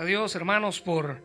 a 0.00 0.04
Dios, 0.06 0.34
hermanos, 0.34 0.80
por 0.80 1.22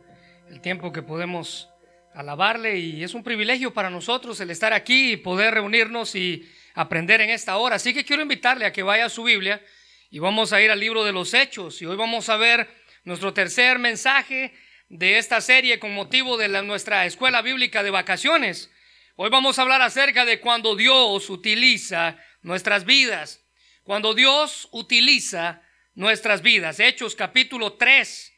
el 0.50 0.60
tiempo 0.60 0.92
que 0.92 1.02
podemos 1.02 1.70
alabarle 2.14 2.78
y 2.78 3.06
es 3.06 3.14
un 3.14 3.24
privilegio 3.24 3.74
para 3.74 3.90
nosotros 3.90 4.38
el 4.42 4.50
estar 4.50 4.74
aquí 4.74 5.14
y 5.14 5.18
poder 5.18 5.54
reunirnos 5.54 6.14
y 6.14 6.46
aprender 6.74 7.22
en 7.22 7.30
esta 7.30 7.56
hora. 7.56 7.78
Así 7.78 7.94
que 7.94 8.04
quiero 8.04 8.22
invitarle 8.22 8.66
a 8.66 8.74
que 8.74 8.84
vaya 8.84 9.06
a 9.06 9.10
su 9.10 9.24
Biblia 9.24 9.64
y 10.10 10.20
vamos 10.20 10.52
a 10.52 10.62
ir 10.62 10.72
al 10.72 10.82
libro 10.82 11.06
de 11.06 11.14
los 11.14 11.34
Hechos 11.34 11.82
y 11.82 11.86
hoy 11.86 11.96
vamos 11.96 12.28
a 12.28 12.36
ver 12.36 12.68
nuestro 13.06 13.34
tercer 13.34 13.80
mensaje 13.80 14.54
de 14.90 15.20
esta 15.20 15.40
serie 15.40 15.80
con 15.80 15.94
motivo 15.94 16.36
de 16.36 16.50
nuestra 16.62 17.06
escuela 17.06 17.42
bíblica 17.42 17.82
de 17.82 17.92
vacaciones. 17.92 18.70
Hoy 19.16 19.30
vamos 19.30 19.58
a 19.58 19.62
hablar 19.62 19.84
acerca 19.84 20.26
de 20.26 20.42
cuando 20.42 20.76
Dios 20.76 21.30
utiliza 21.30 22.18
nuestras 22.42 22.84
vidas, 22.84 23.42
cuando 23.86 24.14
Dios 24.14 24.68
utiliza 24.74 25.62
nuestras 25.94 26.42
vidas. 26.42 26.82
Hechos 26.82 27.16
capítulo 27.16 27.76
3 27.76 28.34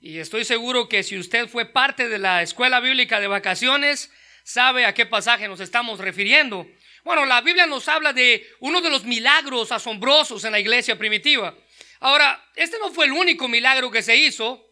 y 0.00 0.18
estoy 0.18 0.44
seguro 0.44 0.88
que 0.88 1.02
si 1.02 1.18
usted 1.18 1.46
fue 1.48 1.66
parte 1.66 2.08
de 2.08 2.18
la 2.18 2.42
escuela 2.42 2.80
bíblica 2.80 3.20
de 3.20 3.26
vacaciones, 3.26 4.10
sabe 4.44 4.86
a 4.86 4.94
qué 4.94 5.04
pasaje 5.04 5.46
nos 5.46 5.60
estamos 5.60 6.00
refiriendo. 6.00 6.66
Bueno, 7.04 7.26
la 7.26 7.42
Biblia 7.42 7.66
nos 7.66 7.86
habla 7.86 8.14
de 8.14 8.46
uno 8.60 8.80
de 8.80 8.88
los 8.88 9.04
milagros 9.04 9.72
asombrosos 9.72 10.44
en 10.44 10.52
la 10.52 10.60
iglesia 10.60 10.96
primitiva. 10.96 11.54
Ahora, 12.00 12.42
este 12.56 12.78
no 12.78 12.90
fue 12.90 13.04
el 13.04 13.12
único 13.12 13.46
milagro 13.46 13.90
que 13.90 14.02
se 14.02 14.16
hizo. 14.16 14.66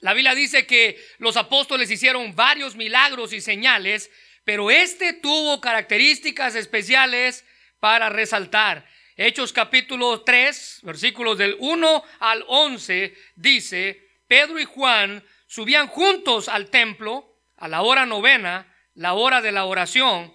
La 0.00 0.12
Biblia 0.12 0.34
dice 0.34 0.66
que 0.66 1.02
los 1.18 1.38
apóstoles 1.38 1.90
hicieron 1.90 2.36
varios 2.36 2.76
milagros 2.76 3.32
y 3.32 3.40
señales, 3.40 4.10
pero 4.44 4.70
este 4.70 5.14
tuvo 5.14 5.62
características 5.62 6.54
especiales 6.54 7.46
para 7.80 8.10
resaltar. 8.10 8.86
Hechos 9.16 9.52
capítulo 9.52 10.20
3, 10.20 10.80
versículos 10.82 11.38
del 11.38 11.56
1 11.58 12.04
al 12.20 12.44
11, 12.46 13.14
dice, 13.34 14.07
Pedro 14.28 14.60
y 14.60 14.64
Juan 14.64 15.24
subían 15.46 15.88
juntos 15.88 16.48
al 16.48 16.70
templo 16.70 17.34
a 17.56 17.66
la 17.66 17.82
hora 17.82 18.06
novena, 18.06 18.72
la 18.94 19.14
hora 19.14 19.40
de 19.40 19.50
la 19.50 19.64
oración, 19.64 20.32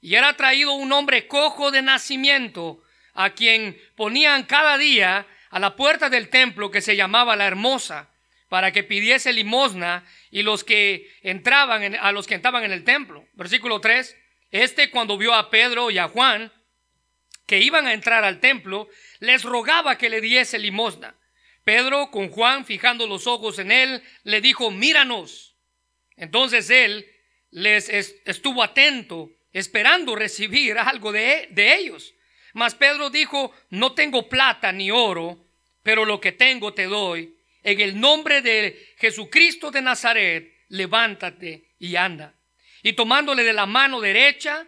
y 0.00 0.16
era 0.16 0.36
traído 0.36 0.72
un 0.72 0.92
hombre 0.92 1.28
cojo 1.28 1.70
de 1.70 1.82
nacimiento, 1.82 2.82
a 3.12 3.30
quien 3.30 3.80
ponían 3.96 4.42
cada 4.42 4.76
día 4.76 5.26
a 5.50 5.58
la 5.60 5.76
puerta 5.76 6.10
del 6.10 6.30
templo 6.30 6.70
que 6.70 6.80
se 6.80 6.96
llamaba 6.96 7.36
la 7.36 7.46
Hermosa, 7.46 8.10
para 8.48 8.72
que 8.72 8.84
pidiese 8.84 9.32
limosna 9.32 10.04
y 10.30 10.42
los 10.42 10.64
que 10.64 11.10
entraban 11.22 11.96
a 11.96 12.12
los 12.12 12.26
que 12.26 12.34
entraban 12.34 12.64
en 12.64 12.72
el 12.72 12.84
templo. 12.84 13.26
Versículo 13.34 13.80
3. 13.80 14.16
Este 14.50 14.90
cuando 14.90 15.16
vio 15.16 15.34
a 15.34 15.50
Pedro 15.50 15.90
y 15.90 15.98
a 15.98 16.08
Juan 16.08 16.52
que 17.46 17.60
iban 17.60 17.86
a 17.86 17.92
entrar 17.92 18.24
al 18.24 18.40
templo, 18.40 18.88
les 19.20 19.42
rogaba 19.42 19.98
que 19.98 20.08
le 20.08 20.20
diese 20.20 20.58
limosna. 20.58 21.14
Pedro, 21.64 22.10
con 22.10 22.28
Juan 22.28 22.66
fijando 22.66 23.06
los 23.06 23.26
ojos 23.26 23.58
en 23.58 23.72
él, 23.72 24.02
le 24.22 24.40
dijo, 24.40 24.70
míranos. 24.70 25.56
Entonces 26.16 26.68
él 26.70 27.10
les 27.50 27.88
estuvo 27.88 28.62
atento, 28.62 29.30
esperando 29.52 30.14
recibir 30.14 30.78
algo 30.78 31.10
de, 31.10 31.48
de 31.50 31.74
ellos. 31.74 32.14
Mas 32.52 32.74
Pedro 32.74 33.10
dijo, 33.10 33.52
no 33.70 33.94
tengo 33.94 34.28
plata 34.28 34.70
ni 34.70 34.90
oro, 34.90 35.44
pero 35.82 36.04
lo 36.04 36.20
que 36.20 36.32
tengo 36.32 36.74
te 36.74 36.84
doy. 36.84 37.34
En 37.62 37.80
el 37.80 37.98
nombre 37.98 38.42
de 38.42 38.94
Jesucristo 38.98 39.70
de 39.70 39.80
Nazaret, 39.80 40.54
levántate 40.68 41.70
y 41.78 41.96
anda. 41.96 42.34
Y 42.82 42.92
tomándole 42.92 43.42
de 43.42 43.54
la 43.54 43.64
mano 43.64 44.00
derecha, 44.00 44.66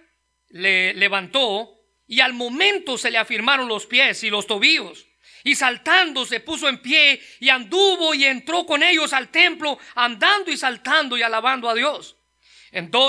le 0.49 0.95
levantó 0.95 1.79
y 2.09 2.21
al 2.21 2.33
momento 2.33 2.97
se 2.97 3.11
le 3.11 3.19
afirmaron 3.19 3.69
los 3.69 3.87
pies 3.87 4.25
y 4.25 4.31
los 4.31 4.47
tobillos 4.47 5.06
y 5.47 5.55
saltando 5.55 6.27
se 6.27 6.41
puso 6.41 6.69
en 6.69 6.79
pie 6.79 7.23
y 7.39 7.51
anduvo 7.51 8.13
y 8.15 8.25
entró 8.25 8.67
con 8.67 8.83
ellos 8.83 9.13
al 9.13 9.29
templo, 9.29 9.79
andando 9.95 10.51
y 10.51 10.57
saltando 10.57 11.17
y 11.17 11.23
alabando 11.23 11.71
a 11.71 11.75
Dios. 11.75 12.17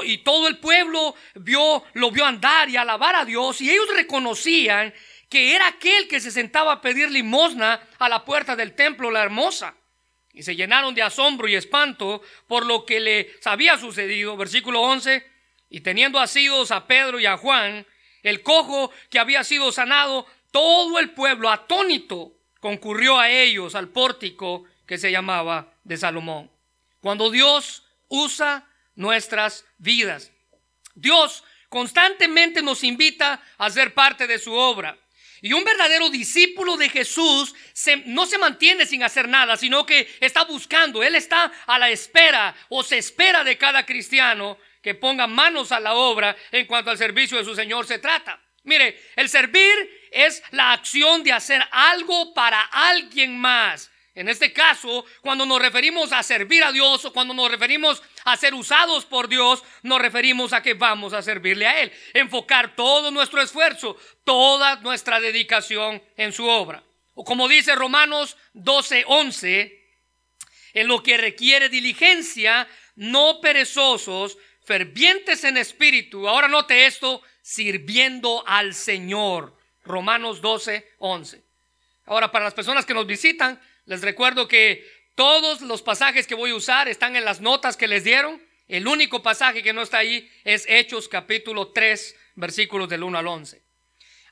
y 0.03 0.17
todo 0.19 0.47
el 0.47 0.59
pueblo 0.59 1.15
vio, 1.33 1.83
lo 1.93 2.11
vio 2.11 2.27
andar 2.27 2.69
y 2.69 2.77
alabar 2.77 3.15
a 3.15 3.25
Dios 3.25 3.59
y 3.59 3.71
ellos 3.71 3.87
reconocían 3.91 4.93
que 5.27 5.55
era 5.55 5.65
aquel 5.65 6.07
que 6.07 6.19
se 6.19 6.29
sentaba 6.29 6.73
a 6.73 6.81
pedir 6.81 7.09
limosna 7.09 7.81
a 7.97 8.07
la 8.07 8.23
puerta 8.23 8.55
del 8.55 8.75
templo, 8.75 9.09
la 9.09 9.23
hermosa. 9.23 9.75
Y 10.31 10.43
se 10.43 10.55
llenaron 10.55 10.93
de 10.93 11.01
asombro 11.01 11.47
y 11.47 11.55
espanto 11.55 12.21
por 12.45 12.67
lo 12.67 12.85
que 12.85 12.99
les 12.99 13.47
había 13.47 13.79
sucedido. 13.79 14.37
Versículo 14.37 14.81
11. 14.81 15.25
Y 15.71 15.81
teniendo 15.81 16.19
asidos 16.19 16.69
a 16.69 16.85
Pedro 16.85 17.19
y 17.19 17.25
a 17.25 17.35
Juan, 17.35 17.87
el 18.21 18.43
cojo 18.43 18.91
que 19.09 19.19
había 19.19 19.43
sido 19.43 19.71
sanado, 19.71 20.27
todo 20.51 20.99
el 20.99 21.11
pueblo 21.11 21.49
atónito 21.49 22.33
concurrió 22.59 23.19
a 23.19 23.29
ellos 23.29 23.75
al 23.75 23.89
pórtico 23.89 24.65
que 24.85 24.97
se 24.97 25.11
llamaba 25.11 25.73
de 25.83 25.97
Salomón. 25.97 26.49
Cuando 27.01 27.29
Dios 27.29 27.83
usa 28.07 28.67
nuestras 28.95 29.65
vidas, 29.77 30.31
Dios 30.95 31.43
constantemente 31.69 32.61
nos 32.61 32.83
invita 32.83 33.41
a 33.57 33.69
ser 33.69 33.93
parte 33.93 34.27
de 34.27 34.39
su 34.39 34.53
obra. 34.53 34.97
Y 35.41 35.53
un 35.53 35.63
verdadero 35.63 36.09
discípulo 36.09 36.77
de 36.77 36.89
Jesús 36.89 37.53
no 38.05 38.25
se 38.25 38.39
mantiene 38.39 38.87
sin 38.87 39.03
hacer 39.03 39.27
nada, 39.27 39.55
sino 39.55 39.85
que 39.85 40.09
está 40.19 40.45
buscando, 40.45 41.03
Él 41.03 41.15
está 41.15 41.51
a 41.67 41.77
la 41.77 41.91
espera 41.91 42.55
o 42.69 42.81
se 42.81 42.97
espera 42.97 43.43
de 43.43 43.57
cada 43.57 43.85
cristiano 43.85 44.57
que 44.81 44.95
ponga 44.95 45.27
manos 45.27 45.71
a 45.71 45.79
la 45.79 45.93
obra 45.93 46.35
en 46.51 46.65
cuanto 46.65 46.89
al 46.89 46.97
servicio 46.97 47.37
de 47.37 47.43
su 47.43 47.55
Señor 47.55 47.85
se 47.85 47.99
trata. 47.99 48.41
Mire, 48.63 48.99
el 49.15 49.29
servir 49.29 49.96
es 50.11 50.43
la 50.51 50.73
acción 50.73 51.23
de 51.23 51.31
hacer 51.31 51.61
algo 51.71 52.33
para 52.33 52.61
alguien 52.61 53.37
más. 53.37 53.91
En 54.17 54.29
este 54.29 54.51
caso, 54.51 55.05
cuando 55.21 55.45
nos 55.45 55.61
referimos 55.61 56.11
a 56.11 56.23
servir 56.23 56.63
a 56.63 56.71
Dios 56.71 57.05
o 57.05 57.13
cuando 57.13 57.35
nos 57.35 57.51
referimos 57.51 58.01
a 58.25 58.35
ser 58.35 58.55
usados 58.55 59.05
por 59.05 59.27
Dios, 59.27 59.63
nos 59.83 60.01
referimos 60.01 60.53
a 60.53 60.63
que 60.63 60.73
vamos 60.73 61.13
a 61.13 61.21
servirle 61.21 61.67
a 61.67 61.81
Él. 61.81 61.91
Enfocar 62.15 62.75
todo 62.75 63.11
nuestro 63.11 63.43
esfuerzo, 63.43 63.95
toda 64.23 64.77
nuestra 64.77 65.19
dedicación 65.19 66.01
en 66.15 66.33
su 66.33 66.47
obra. 66.47 66.83
O 67.13 67.23
como 67.23 67.47
dice 67.47 67.75
Romanos 67.75 68.37
12, 68.53 69.03
11, 69.07 69.85
en 70.73 70.87
lo 70.87 71.03
que 71.03 71.17
requiere 71.17 71.69
diligencia, 71.69 72.67
no 72.95 73.39
perezosos, 73.39 74.37
fervientes 74.63 75.43
en 75.43 75.57
espíritu. 75.57 76.27
Ahora 76.27 76.47
note 76.47 76.87
esto, 76.87 77.21
sirviendo 77.43 78.43
al 78.47 78.73
Señor. 78.73 79.56
Romanos 79.87 80.41
12, 80.41 80.87
11. 80.99 81.43
Ahora, 82.05 82.31
para 82.31 82.45
las 82.45 82.53
personas 82.53 82.85
que 82.85 82.93
nos 82.93 83.07
visitan, 83.07 83.59
les 83.85 84.01
recuerdo 84.01 84.47
que 84.47 84.85
todos 85.15 85.61
los 85.61 85.81
pasajes 85.81 86.27
que 86.27 86.35
voy 86.35 86.51
a 86.51 86.55
usar 86.55 86.87
están 86.87 87.15
en 87.15 87.25
las 87.25 87.41
notas 87.41 87.75
que 87.75 87.87
les 87.87 88.03
dieron. 88.03 88.41
El 88.67 88.87
único 88.87 89.23
pasaje 89.23 89.63
que 89.63 89.73
no 89.73 89.81
está 89.81 89.99
ahí 89.99 90.29
es 90.43 90.65
Hechos 90.67 91.07
capítulo 91.07 91.71
3, 91.71 92.15
versículos 92.35 92.89
del 92.89 93.03
1 93.03 93.17
al 93.17 93.27
11. 93.27 93.67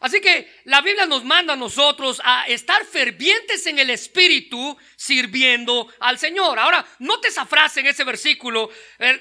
Así 0.02 0.22
que 0.22 0.48
la 0.66 0.82
Biblia 0.82 1.06
nos 1.06 1.24
manda 1.24 1.54
a 1.54 1.58
nosotros 1.58 2.22
a 2.24 2.46
estar 2.48 2.86
fervientes 2.86 3.66
en 3.66 3.80
el 3.80 3.90
Espíritu 3.90 4.78
sirviendo 4.96 5.92
al 6.00 6.20
Señor. 6.20 6.60
Ahora, 6.60 6.86
note 7.00 7.30
esa 7.30 7.46
frase 7.46 7.80
en 7.80 7.88
ese 7.88 8.04
versículo, 8.04 8.70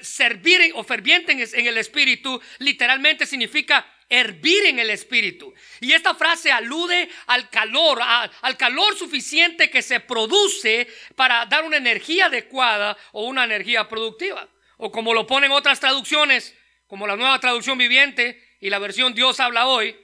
servir 0.01 0.71
o 0.75 0.83
ferviente 0.83 1.31
en 1.31 1.67
el 1.67 1.77
Espíritu, 1.77 2.39
literalmente 2.59 3.25
significa 3.25 3.89
hervir 4.09 4.65
en 4.65 4.79
el 4.79 4.89
espíritu. 4.89 5.53
Y 5.79 5.93
esta 5.93 6.15
frase 6.15 6.51
alude 6.51 7.09
al 7.27 7.49
calor, 7.49 7.99
al 8.01 8.57
calor 8.57 8.97
suficiente 8.97 9.69
que 9.69 9.81
se 9.81 9.99
produce 9.99 10.87
para 11.15 11.45
dar 11.45 11.63
una 11.63 11.77
energía 11.77 12.27
adecuada 12.27 12.97
o 13.11 13.25
una 13.25 13.43
energía 13.43 13.87
productiva. 13.87 14.47
O 14.77 14.91
como 14.91 15.13
lo 15.13 15.25
ponen 15.25 15.51
otras 15.51 15.79
traducciones, 15.79 16.55
como 16.87 17.07
la 17.07 17.15
nueva 17.15 17.39
traducción 17.39 17.77
viviente 17.77 18.57
y 18.59 18.69
la 18.69 18.79
versión 18.79 19.13
Dios 19.13 19.39
habla 19.39 19.67
hoy, 19.67 19.95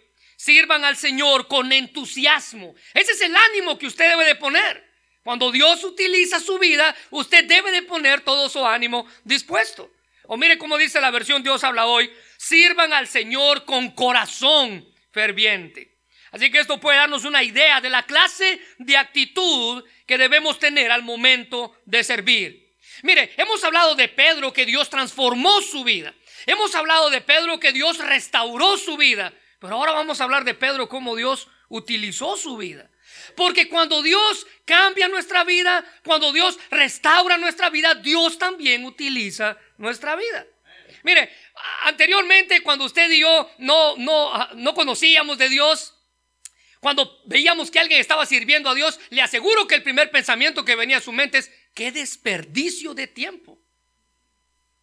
Sirvan 0.42 0.84
al 0.86 0.98
Señor 0.98 1.48
con 1.48 1.72
entusiasmo. 1.72 2.74
Ese 2.96 3.12
es 3.12 3.22
el 3.22 3.36
ánimo 3.36 3.78
que 3.78 3.86
usted 3.86 4.10
debe 4.10 4.26
de 4.26 4.34
poner. 4.34 4.92
Cuando 5.24 5.52
Dios 5.52 5.84
utiliza 5.84 6.40
su 6.40 6.58
vida, 6.58 6.96
usted 7.12 7.46
debe 7.46 7.72
de 7.72 7.84
poner 7.84 8.22
todo 8.22 8.50
su 8.50 8.66
ánimo 8.66 9.06
dispuesto. 9.24 9.92
O 10.34 10.38
mire 10.38 10.58
cómo 10.58 10.78
dice 10.78 11.02
la 11.02 11.12
versión 11.12 11.44
Dios 11.44 11.62
habla 11.66 11.88
hoy, 11.88 12.10
sirvan 12.38 12.94
al 12.94 13.06
Señor 13.06 13.66
con 13.66 13.92
corazón 13.92 14.88
ferviente. 15.12 15.98
Así 16.32 16.50
que 16.50 16.62
esto 16.62 16.80
puede 16.80 17.00
darnos 17.00 17.26
una 17.26 17.44
idea 17.44 17.82
de 17.82 17.90
la 17.90 18.04
clase 18.04 18.62
de 18.78 18.96
actitud 18.96 19.84
que 20.08 20.18
debemos 20.18 20.58
tener 20.58 20.90
al 20.90 21.04
momento 21.04 21.76
de 21.84 22.02
servir. 22.06 22.78
Mire, 23.04 23.34
hemos 23.36 23.62
hablado 23.66 23.94
de 23.96 24.08
Pedro 24.08 24.54
que 24.54 24.66
Dios 24.66 24.90
transformó 24.90 25.60
su 25.60 25.84
vida. 25.84 26.14
Hemos 26.46 26.74
hablado 26.76 27.10
de 27.10 27.20
Pedro 27.20 27.60
que 27.60 27.74
Dios 27.74 27.98
restauró 27.98 28.78
su 28.78 28.96
vida. 28.96 29.34
Pero 29.60 29.76
ahora 29.76 29.92
vamos 29.92 30.22
a 30.22 30.24
hablar 30.24 30.46
de 30.46 30.54
Pedro, 30.54 30.88
cómo 30.88 31.18
Dios 31.18 31.50
utilizó 31.68 32.38
su 32.38 32.56
vida. 32.56 32.90
Porque 33.36 33.68
cuando 33.68 34.02
Dios 34.02 34.48
cambia 34.66 35.08
nuestra 35.08 35.44
vida, 35.44 35.84
cuando 36.06 36.32
Dios 36.32 36.58
restaura 36.70 37.38
nuestra 37.38 37.70
vida, 37.70 37.96
Dios 37.96 38.38
también 38.38 38.86
utiliza 38.86 39.58
nuestra 39.82 40.16
vida. 40.16 40.46
Mire, 41.04 41.30
anteriormente 41.84 42.62
cuando 42.62 42.86
usted 42.86 43.10
y 43.10 43.20
yo 43.20 43.50
no, 43.58 43.96
no, 43.98 44.50
no 44.56 44.74
conocíamos 44.74 45.38
de 45.38 45.50
Dios, 45.50 45.96
cuando 46.80 47.22
veíamos 47.26 47.70
que 47.70 47.80
alguien 47.80 48.00
estaba 48.00 48.26
sirviendo 48.26 48.70
a 48.70 48.76
Dios, 48.76 49.00
le 49.10 49.22
aseguro 49.22 49.68
que 49.68 49.76
el 49.76 49.84
primer 49.84 50.10
pensamiento 50.10 50.66
que 50.66 50.76
venía 50.76 50.98
a 50.98 51.02
su 51.02 51.12
mente 51.12 51.38
es, 51.38 51.52
qué 51.76 51.92
desperdicio 51.92 52.94
de 52.94 53.08
tiempo. 53.08 53.60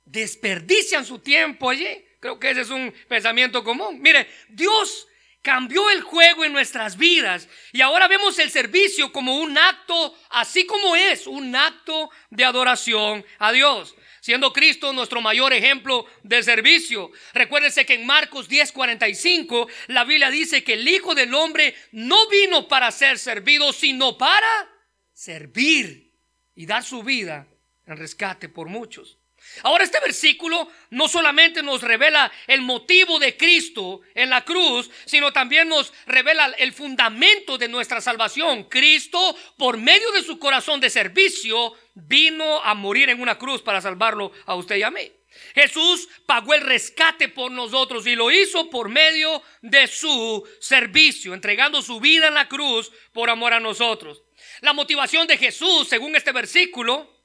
Desperdician 0.05 1.05
su 1.05 1.19
tiempo 1.19 1.69
allí. 1.69 2.05
Creo 2.21 2.39
que 2.39 2.51
ese 2.51 2.63
es 2.63 2.71
un 2.71 2.93
pensamiento 3.09 3.65
común. 3.65 4.01
Mire, 4.01 4.29
Dios 4.49 5.09
cambió 5.43 5.91
el 5.91 6.03
juego 6.03 6.45
en 6.45 6.53
nuestras 6.53 6.97
vidas 6.97 7.49
y 7.73 7.81
ahora 7.81 8.07
vemos 8.07 8.39
el 8.39 8.51
servicio 8.51 9.13
como 9.13 9.39
un 9.39 9.57
acto, 9.57 10.17
así 10.31 10.67
como 10.67 10.95
es, 10.95 11.27
un 11.27 11.55
acto 11.55 12.11
de 12.31 12.45
adoración 12.45 13.25
a 13.39 13.51
Dios. 13.51 13.95
Siendo 14.29 14.53
Cristo 14.53 14.93
nuestro 14.93 15.23
mayor 15.23 15.55
ejemplo 15.55 16.05
de 16.23 16.43
servicio. 16.43 17.11
Recuérdese 17.33 17.87
que 17.87 17.95
en 17.95 18.05
Marcos 18.05 18.47
10:45 18.47 19.69
la 19.87 20.05
Biblia 20.05 20.29
dice 20.29 20.63
que 20.63 20.75
el 20.75 20.87
Hijo 20.87 21.15
del 21.15 21.33
Hombre 21.33 21.75
no 21.93 22.29
vino 22.29 22.69
para 22.69 22.91
ser 22.91 23.19
servido, 23.19 23.73
sino 23.73 24.19
para 24.19 24.71
servir 25.15 26.13
y 26.55 26.67
dar 26.67 26.85
su 26.85 27.03
vida 27.03 27.49
en 27.87 27.97
rescate 27.97 28.51
por 28.51 28.69
muchos. 28.69 29.18
Ahora 29.63 29.85
este 29.85 30.01
versículo 30.01 30.69
no 30.91 31.09
solamente 31.09 31.63
nos 31.63 31.83
revela 31.83 32.31
el 32.47 32.63
motivo 32.63 33.19
de 33.19 33.37
Cristo 33.37 34.01
en 34.15 34.31
la 34.31 34.45
cruz, 34.45 34.91
sino 35.05 35.33
también 35.33 35.69
nos 35.69 35.93
revela 36.07 36.47
el 36.59 36.73
fundamento 36.73 37.59
de 37.59 37.69
nuestra 37.69 38.01
salvación. 38.01 38.65
Cristo, 38.65 39.37
por 39.57 39.77
medio 39.77 40.11
de 40.13 40.23
su 40.23 40.39
corazón 40.39 40.81
de 40.81 40.91
servicio, 40.91 41.75
vino 41.95 42.63
a 42.63 42.75
morir 42.75 43.09
en 43.09 43.21
una 43.21 43.39
cruz 43.39 43.63
para 43.63 43.81
salvarlo 43.81 44.33
a 44.47 44.55
usted 44.55 44.77
y 44.77 44.83
a 44.83 44.91
mí. 44.91 45.13
Jesús 45.55 46.09
pagó 46.27 46.55
el 46.55 46.63
rescate 46.63 47.29
por 47.29 47.51
nosotros 47.51 48.07
y 48.07 48.15
lo 48.15 48.31
hizo 48.31 48.71
por 48.71 48.89
medio 48.89 49.43
de 49.63 49.87
su 49.87 50.47
servicio, 50.61 51.35
entregando 51.35 51.83
su 51.83 52.01
vida 52.01 52.29
en 52.29 52.35
la 52.35 52.49
cruz 52.49 52.91
por 53.13 53.31
amor 53.31 53.53
a 53.53 53.61
nosotros. 53.61 54.23
La 54.61 54.73
motivación 54.73 55.27
de 55.27 55.37
Jesús, 55.37 55.89
según 55.89 56.17
este 56.17 56.33
versículo, 56.33 57.18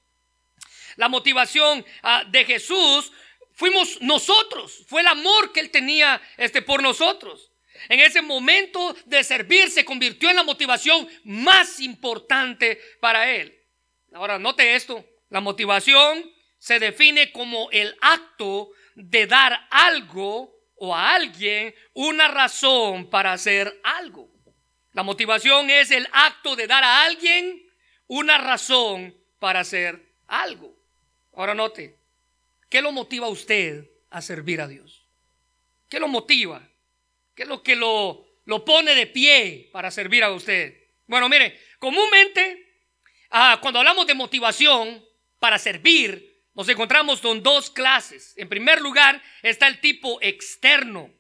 la 0.96 1.10
motivación 1.10 1.86
ah, 2.02 2.24
de 2.28 2.46
Jesús 2.46 3.12
fuimos 3.54 4.02
nosotros, 4.02 4.84
fue 4.88 5.02
el 5.02 5.08
amor 5.08 5.52
que 5.52 5.60
él 5.60 5.70
tenía 5.70 6.22
este, 6.38 6.62
por 6.62 6.82
nosotros. 6.82 7.52
En 7.90 8.00
ese 8.00 8.22
momento 8.22 8.96
de 9.06 9.24
servir 9.24 9.70
se 9.70 9.84
convirtió 9.84 10.30
en 10.30 10.36
la 10.36 10.44
motivación 10.44 11.08
más 11.24 11.80
importante 11.80 12.80
para 13.00 13.30
él. 13.30 13.60
Ahora, 14.14 14.40
note 14.40 14.76
esto, 14.76 15.06
la 15.30 15.42
motivación 15.42 16.32
se 16.60 16.80
define 16.80 17.32
como 17.32 17.70
el 17.72 17.96
acto 18.00 18.70
de 18.96 19.28
dar 19.28 19.68
algo 19.72 20.54
o 20.76 20.96
a 20.96 21.16
alguien 21.16 21.74
una 21.94 22.28
razón 22.28 23.10
para 23.10 23.34
hacer 23.34 23.80
algo. 23.84 24.30
La 24.92 25.04
motivación 25.04 25.70
es 25.70 25.92
el 25.92 26.08
acto 26.12 26.56
de 26.56 26.68
dar 26.68 26.84
a 26.84 27.04
alguien 27.04 27.64
una 28.08 28.38
razón 28.38 29.18
para 29.40 29.62
hacer 29.62 30.14
algo. 30.28 30.78
Ahora 31.36 31.56
note, 31.56 31.96
¿qué 32.70 32.82
lo 32.82 32.92
motiva 32.92 33.28
a 33.28 33.30
usted 33.30 33.90
a 34.12 34.22
servir 34.22 34.62
a 34.62 34.68
Dios? 34.68 35.04
¿Qué 35.90 36.00
lo 36.00 36.08
motiva? 36.08 36.68
¿Qué 37.36 37.44
es 37.44 37.50
lo 37.50 37.64
que 37.64 37.76
lo, 37.76 38.26
lo 38.46 38.64
pone 38.64 38.94
de 38.94 39.08
pie 39.08 39.70
para 39.72 39.90
servir 39.90 40.24
a 40.24 40.32
usted? 40.32 40.76
Bueno, 41.08 41.28
mire, 41.30 41.60
comúnmente 41.80 42.68
ah, 43.32 43.58
cuando 43.62 43.80
hablamos 43.80 44.06
de 44.06 44.14
motivación 44.14 45.04
para 45.40 45.58
servir, 45.58 46.44
nos 46.54 46.70
encontramos 46.70 47.20
con 47.20 47.42
dos 47.42 47.72
clases. 47.72 48.34
En 48.38 48.48
primer 48.48 48.80
lugar 48.80 49.22
está 49.42 49.68
el 49.68 49.80
tipo 49.80 50.20
externo. 50.22 51.12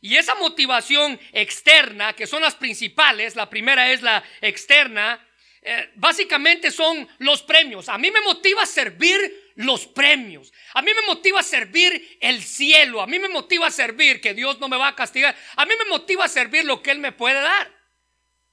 Y 0.00 0.16
esa 0.16 0.34
motivación 0.36 1.20
externa, 1.32 2.14
que 2.14 2.26
son 2.26 2.40
las 2.40 2.54
principales, 2.54 3.36
la 3.36 3.50
primera 3.50 3.92
es 3.92 4.00
la 4.00 4.24
externa, 4.40 5.24
eh, 5.60 5.90
básicamente 5.96 6.70
son 6.70 7.06
los 7.18 7.42
premios. 7.42 7.88
A 7.88 7.98
mí 7.98 8.10
me 8.10 8.20
motiva 8.20 8.64
servir 8.64 9.47
los 9.58 9.88
premios. 9.88 10.52
A 10.72 10.82
mí 10.82 10.92
me 10.94 11.06
motiva 11.06 11.42
servir 11.42 12.16
el 12.20 12.44
cielo. 12.44 13.02
A 13.02 13.08
mí 13.08 13.18
me 13.18 13.28
motiva 13.28 13.70
servir 13.72 14.20
que 14.20 14.32
Dios 14.32 14.60
no 14.60 14.68
me 14.68 14.76
va 14.76 14.86
a 14.86 14.94
castigar. 14.94 15.36
A 15.56 15.66
mí 15.66 15.74
me 15.76 15.90
motiva 15.90 16.28
servir 16.28 16.64
lo 16.64 16.80
que 16.80 16.92
Él 16.92 17.00
me 17.00 17.10
puede 17.10 17.40
dar. 17.40 17.68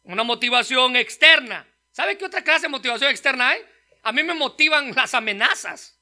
Una 0.01 0.23
motivación 0.23 0.95
externa. 0.95 1.67
¿Sabe 1.91 2.17
qué 2.17 2.25
otra 2.25 2.43
clase 2.43 2.63
de 2.63 2.69
motivación 2.69 3.11
externa 3.11 3.49
hay? 3.49 3.61
A 4.01 4.11
mí 4.11 4.23
me 4.23 4.33
motivan 4.33 4.95
las 4.95 5.13
amenazas. 5.13 5.95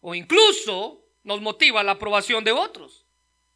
O 0.00 0.14
incluso 0.14 1.06
nos 1.22 1.40
motiva 1.40 1.82
la 1.82 1.92
aprobación 1.92 2.44
de 2.44 2.52
otros. 2.52 3.06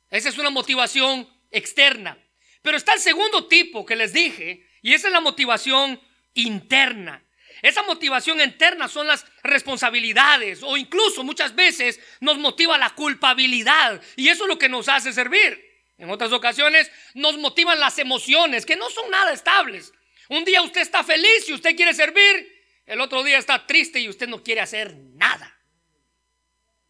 Esa 0.08 0.30
es 0.30 0.38
una 0.38 0.50
motivación 0.50 1.28
externa. 1.50 2.16
Pero 2.62 2.78
está 2.78 2.94
el 2.94 3.00
segundo 3.00 3.48
tipo 3.48 3.84
que 3.84 3.96
les 3.96 4.14
dije, 4.14 4.66
y 4.80 4.94
esa 4.94 5.08
es 5.08 5.12
la 5.12 5.20
motivación 5.20 6.00
interna. 6.32 7.22
Esa 7.62 7.84
motivación 7.84 8.40
interna 8.40 8.88
son 8.88 9.06
las 9.06 9.24
responsabilidades 9.44 10.64
o 10.64 10.76
incluso 10.76 11.22
muchas 11.22 11.54
veces 11.54 12.00
nos 12.20 12.36
motiva 12.36 12.76
la 12.76 12.90
culpabilidad 12.90 14.02
y 14.16 14.28
eso 14.28 14.44
es 14.44 14.48
lo 14.48 14.58
que 14.58 14.68
nos 14.68 14.88
hace 14.88 15.12
servir. 15.12 15.72
En 15.96 16.10
otras 16.10 16.32
ocasiones 16.32 16.90
nos 17.14 17.38
motivan 17.38 17.78
las 17.78 18.00
emociones 18.00 18.66
que 18.66 18.74
no 18.74 18.90
son 18.90 19.08
nada 19.12 19.32
estables. 19.32 19.92
Un 20.28 20.44
día 20.44 20.60
usted 20.60 20.80
está 20.80 21.04
feliz 21.04 21.48
y 21.48 21.52
usted 21.52 21.76
quiere 21.76 21.94
servir, 21.94 22.52
el 22.84 23.00
otro 23.00 23.22
día 23.22 23.38
está 23.38 23.64
triste 23.64 24.00
y 24.00 24.08
usted 24.08 24.26
no 24.26 24.42
quiere 24.42 24.60
hacer 24.60 24.96
nada. 25.14 25.56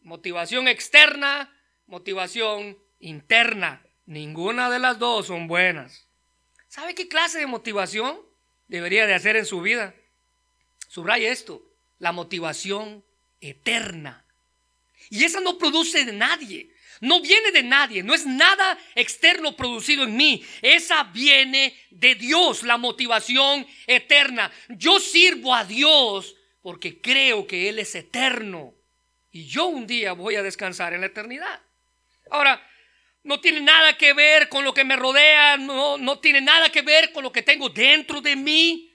Motivación 0.00 0.68
externa, 0.68 1.54
motivación 1.86 2.78
interna. 2.98 3.82
Ninguna 4.06 4.70
de 4.70 4.78
las 4.78 4.98
dos 4.98 5.26
son 5.26 5.48
buenas. 5.48 6.08
¿Sabe 6.68 6.94
qué 6.94 7.08
clase 7.08 7.38
de 7.38 7.46
motivación 7.46 8.18
debería 8.68 9.06
de 9.06 9.14
hacer 9.14 9.36
en 9.36 9.44
su 9.44 9.60
vida? 9.60 9.94
Subraya 10.92 11.30
esto, 11.30 11.62
la 12.00 12.12
motivación 12.12 13.02
eterna. 13.40 14.26
Y 15.08 15.24
esa 15.24 15.40
no 15.40 15.56
produce 15.56 16.04
de 16.04 16.12
nadie, 16.12 16.68
no 17.00 17.22
viene 17.22 17.50
de 17.50 17.62
nadie, 17.62 18.02
no 18.02 18.12
es 18.12 18.26
nada 18.26 18.78
externo 18.94 19.56
producido 19.56 20.02
en 20.02 20.14
mí. 20.14 20.44
Esa 20.60 21.04
viene 21.04 21.74
de 21.88 22.14
Dios, 22.14 22.62
la 22.62 22.76
motivación 22.76 23.66
eterna. 23.86 24.52
Yo 24.68 25.00
sirvo 25.00 25.54
a 25.54 25.64
Dios 25.64 26.36
porque 26.60 27.00
creo 27.00 27.46
que 27.46 27.70
Él 27.70 27.78
es 27.78 27.94
eterno. 27.94 28.74
Y 29.30 29.46
yo 29.46 29.68
un 29.68 29.86
día 29.86 30.12
voy 30.12 30.36
a 30.36 30.42
descansar 30.42 30.92
en 30.92 31.00
la 31.00 31.06
eternidad. 31.06 31.58
Ahora, 32.30 32.62
no 33.22 33.40
tiene 33.40 33.62
nada 33.62 33.96
que 33.96 34.12
ver 34.12 34.50
con 34.50 34.62
lo 34.62 34.74
que 34.74 34.84
me 34.84 34.96
rodea, 34.96 35.56
no, 35.56 35.96
no 35.96 36.18
tiene 36.18 36.42
nada 36.42 36.68
que 36.68 36.82
ver 36.82 37.12
con 37.12 37.22
lo 37.22 37.32
que 37.32 37.40
tengo 37.40 37.70
dentro 37.70 38.20
de 38.20 38.36
mí 38.36 38.91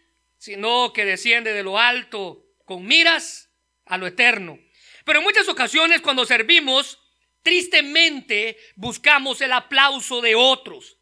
sino 0.48 0.94
que 0.94 1.04
desciende 1.04 1.52
de 1.52 1.62
lo 1.62 1.78
alto 1.78 2.46
con 2.64 2.86
miras 2.86 3.50
a 3.86 3.98
lo 3.98 4.08
eterno. 4.08 4.58
Pero 5.04 5.20
en 5.20 5.26
muchas 5.26 5.50
ocasiones 5.50 6.00
cuando 6.00 6.24
servimos, 6.24 7.02
tristemente 7.42 8.58
buscamos 8.78 9.42
el 9.42 9.52
aplauso 9.52 10.22
de 10.22 10.36
otros. 10.36 11.00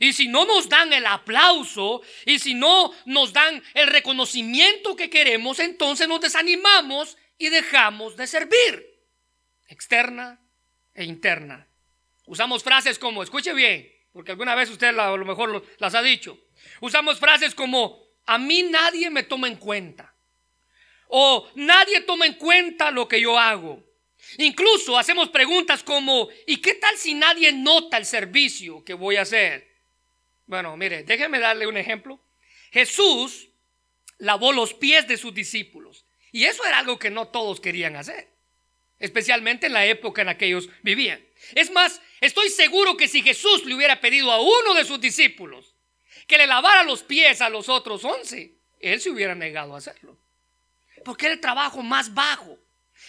Y 0.00 0.14
si 0.14 0.26
no 0.26 0.46
nos 0.46 0.68
dan 0.68 0.92
el 0.92 1.06
aplauso 1.06 2.02
y 2.26 2.40
si 2.40 2.54
no 2.54 2.92
nos 3.04 3.32
dan 3.32 3.62
el 3.74 3.86
reconocimiento 3.86 4.96
que 4.96 5.10
queremos, 5.10 5.60
entonces 5.60 6.08
nos 6.08 6.20
desanimamos 6.20 7.16
y 7.38 7.50
dejamos 7.50 8.16
de 8.16 8.26
servir. 8.26 8.84
Externa 9.68 10.40
e 10.92 11.04
interna. 11.04 11.68
Usamos 12.26 12.64
frases 12.64 12.98
como, 12.98 13.22
escuche 13.22 13.54
bien, 13.54 13.88
porque 14.12 14.32
alguna 14.32 14.56
vez 14.56 14.68
usted 14.70 14.88
a 14.88 15.16
lo 15.16 15.24
mejor 15.24 15.64
las 15.78 15.94
ha 15.94 16.02
dicho. 16.02 16.36
Usamos 16.80 17.20
frases 17.20 17.54
como, 17.54 18.07
a 18.28 18.36
mí 18.36 18.62
nadie 18.62 19.08
me 19.08 19.22
toma 19.22 19.48
en 19.48 19.56
cuenta. 19.56 20.14
O 21.08 21.48
nadie 21.54 22.02
toma 22.02 22.26
en 22.26 22.34
cuenta 22.34 22.90
lo 22.90 23.08
que 23.08 23.18
yo 23.22 23.38
hago. 23.38 23.82
Incluso 24.36 24.98
hacemos 24.98 25.30
preguntas 25.30 25.82
como, 25.82 26.28
¿y 26.46 26.58
qué 26.58 26.74
tal 26.74 26.94
si 26.98 27.14
nadie 27.14 27.52
nota 27.52 27.96
el 27.96 28.04
servicio 28.04 28.84
que 28.84 28.92
voy 28.92 29.16
a 29.16 29.22
hacer? 29.22 29.66
Bueno, 30.44 30.76
mire, 30.76 31.04
déjeme 31.04 31.38
darle 31.38 31.66
un 31.66 31.78
ejemplo. 31.78 32.20
Jesús 32.70 33.48
lavó 34.18 34.52
los 34.52 34.74
pies 34.74 35.08
de 35.08 35.16
sus 35.16 35.32
discípulos. 35.32 36.04
Y 36.30 36.44
eso 36.44 36.66
era 36.66 36.80
algo 36.80 36.98
que 36.98 37.08
no 37.08 37.28
todos 37.28 37.60
querían 37.60 37.96
hacer. 37.96 38.28
Especialmente 38.98 39.68
en 39.68 39.72
la 39.72 39.86
época 39.86 40.20
en 40.20 40.26
la 40.26 40.36
que 40.36 40.44
ellos 40.44 40.68
vivían. 40.82 41.24
Es 41.54 41.70
más, 41.70 42.02
estoy 42.20 42.50
seguro 42.50 42.94
que 42.98 43.08
si 43.08 43.22
Jesús 43.22 43.64
le 43.64 43.74
hubiera 43.74 44.02
pedido 44.02 44.30
a 44.30 44.42
uno 44.42 44.74
de 44.74 44.84
sus 44.84 45.00
discípulos 45.00 45.77
que 46.28 46.38
le 46.38 46.46
lavara 46.46 46.84
los 46.84 47.02
pies 47.02 47.40
a 47.40 47.48
los 47.48 47.68
otros 47.68 48.04
once, 48.04 48.54
él 48.78 49.00
se 49.00 49.10
hubiera 49.10 49.34
negado 49.34 49.74
a 49.74 49.78
hacerlo. 49.78 50.16
Porque 51.04 51.26
era 51.26 51.34
el 51.34 51.40
trabajo 51.40 51.82
más 51.82 52.12
bajo, 52.12 52.58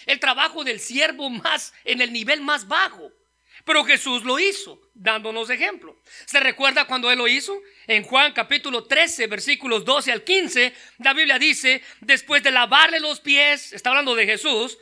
el 0.06 0.18
trabajo 0.18 0.64
del 0.64 0.80
siervo 0.80 1.28
más 1.28 1.72
en 1.84 2.00
el 2.00 2.12
nivel 2.12 2.40
más 2.40 2.66
bajo. 2.66 3.12
Pero 3.66 3.84
Jesús 3.84 4.24
lo 4.24 4.38
hizo, 4.38 4.80
dándonos 4.94 5.50
ejemplo. 5.50 6.00
¿Se 6.24 6.40
recuerda 6.40 6.86
cuando 6.86 7.10
Él 7.10 7.18
lo 7.18 7.28
hizo? 7.28 7.60
En 7.86 8.04
Juan 8.04 8.32
capítulo 8.32 8.84
13, 8.84 9.26
versículos 9.26 9.84
12 9.84 10.12
al 10.12 10.24
15, 10.24 10.72
la 11.00 11.12
Biblia 11.12 11.38
dice, 11.38 11.82
después 12.00 12.42
de 12.42 12.52
lavarle 12.52 13.00
los 13.00 13.20
pies, 13.20 13.74
está 13.74 13.90
hablando 13.90 14.14
de 14.14 14.24
Jesús, 14.24 14.78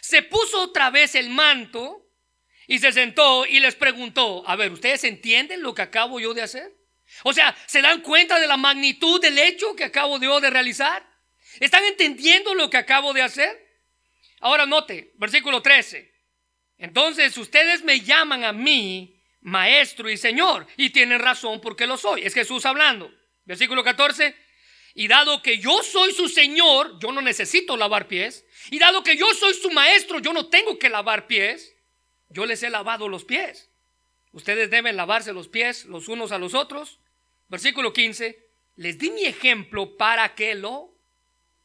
se 0.00 0.22
puso 0.22 0.62
otra 0.62 0.90
vez 0.90 1.14
el 1.14 1.28
manto 1.28 2.06
y 2.66 2.78
se 2.78 2.90
sentó 2.90 3.44
y 3.44 3.60
les 3.60 3.74
preguntó, 3.74 4.48
a 4.48 4.56
ver, 4.56 4.72
¿ustedes 4.72 5.04
entienden 5.04 5.62
lo 5.62 5.74
que 5.74 5.82
acabo 5.82 6.18
yo 6.18 6.32
de 6.32 6.40
hacer? 6.40 6.81
O 7.24 7.32
sea, 7.32 7.56
¿se 7.66 7.82
dan 7.82 8.00
cuenta 8.00 8.38
de 8.38 8.46
la 8.46 8.56
magnitud 8.56 9.20
del 9.20 9.38
hecho 9.38 9.74
que 9.76 9.84
acabo 9.84 10.18
de, 10.18 10.28
de 10.40 10.50
realizar? 10.50 11.06
¿Están 11.60 11.84
entendiendo 11.84 12.54
lo 12.54 12.70
que 12.70 12.76
acabo 12.76 13.12
de 13.12 13.22
hacer? 13.22 13.62
Ahora 14.40 14.66
note, 14.66 15.12
versículo 15.16 15.62
13. 15.62 16.12
Entonces 16.78 17.36
ustedes 17.36 17.84
me 17.84 18.00
llaman 18.00 18.44
a 18.44 18.52
mí 18.52 19.20
maestro 19.40 20.10
y 20.10 20.16
señor 20.16 20.66
y 20.76 20.90
tienen 20.90 21.20
razón 21.20 21.60
porque 21.60 21.86
lo 21.86 21.96
soy. 21.96 22.22
Es 22.24 22.34
Jesús 22.34 22.66
hablando. 22.66 23.12
Versículo 23.44 23.84
14. 23.84 24.34
Y 24.94 25.08
dado 25.08 25.42
que 25.42 25.58
yo 25.58 25.82
soy 25.82 26.12
su 26.12 26.28
señor, 26.28 26.98
yo 26.98 27.12
no 27.12 27.22
necesito 27.22 27.76
lavar 27.76 28.08
pies. 28.08 28.44
Y 28.70 28.78
dado 28.78 29.02
que 29.02 29.16
yo 29.16 29.32
soy 29.34 29.54
su 29.54 29.70
maestro, 29.70 30.18
yo 30.18 30.32
no 30.32 30.48
tengo 30.48 30.78
que 30.78 30.88
lavar 30.88 31.26
pies. 31.26 31.74
Yo 32.28 32.46
les 32.46 32.62
he 32.62 32.70
lavado 32.70 33.08
los 33.08 33.24
pies. 33.24 33.70
Ustedes 34.32 34.70
deben 34.70 34.96
lavarse 34.96 35.32
los 35.32 35.48
pies 35.48 35.84
los 35.84 36.08
unos 36.08 36.32
a 36.32 36.38
los 36.38 36.54
otros. 36.54 36.98
Versículo 37.52 37.92
15. 37.92 38.48
Les 38.76 38.96
di 38.96 39.10
mi 39.10 39.26
ejemplo 39.26 39.98
para 39.98 40.34
que 40.34 40.54
lo 40.54 40.90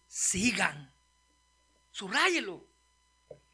sigan. 0.05 0.91
Subráyelo. 1.93 2.67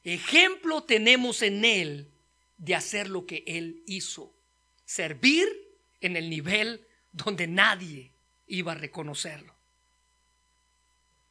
Ejemplo 0.03 0.81
tenemos 0.81 1.43
en 1.43 1.63
él 1.63 2.09
de 2.57 2.73
hacer 2.73 3.07
lo 3.07 3.27
que 3.27 3.43
él 3.45 3.83
hizo. 3.85 4.33
Servir 4.83 5.47
en 6.01 6.17
el 6.17 6.27
nivel 6.31 6.87
donde 7.11 7.45
nadie 7.45 8.11
iba 8.47 8.71
a 8.71 8.75
reconocerlo. 8.75 9.53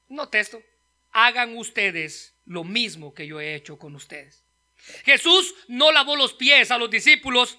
No 0.09 0.31
esto. 0.31 0.63
Hagan 1.11 1.57
ustedes 1.57 2.33
lo 2.47 2.63
mismo 2.63 3.13
que 3.13 3.27
yo 3.27 3.41
he 3.41 3.57
hecho 3.57 3.77
con 3.77 3.97
ustedes. 3.97 4.45
Jesús 5.03 5.53
no 5.67 5.91
lavó 5.91 6.15
los 6.15 6.33
pies 6.33 6.71
a 6.71 6.79
los 6.79 6.91
discípulos 6.91 7.59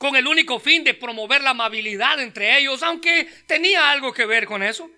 con 0.00 0.16
el 0.16 0.26
único 0.26 0.58
fin 0.58 0.82
de 0.82 0.94
promover 0.94 1.42
la 1.42 1.50
amabilidad 1.50 2.18
entre 2.22 2.56
ellos, 2.56 2.82
aunque 2.82 3.28
tenía 3.46 3.90
algo 3.90 4.14
que 4.14 4.24
ver 4.24 4.46
con 4.46 4.62
eso. 4.62 4.90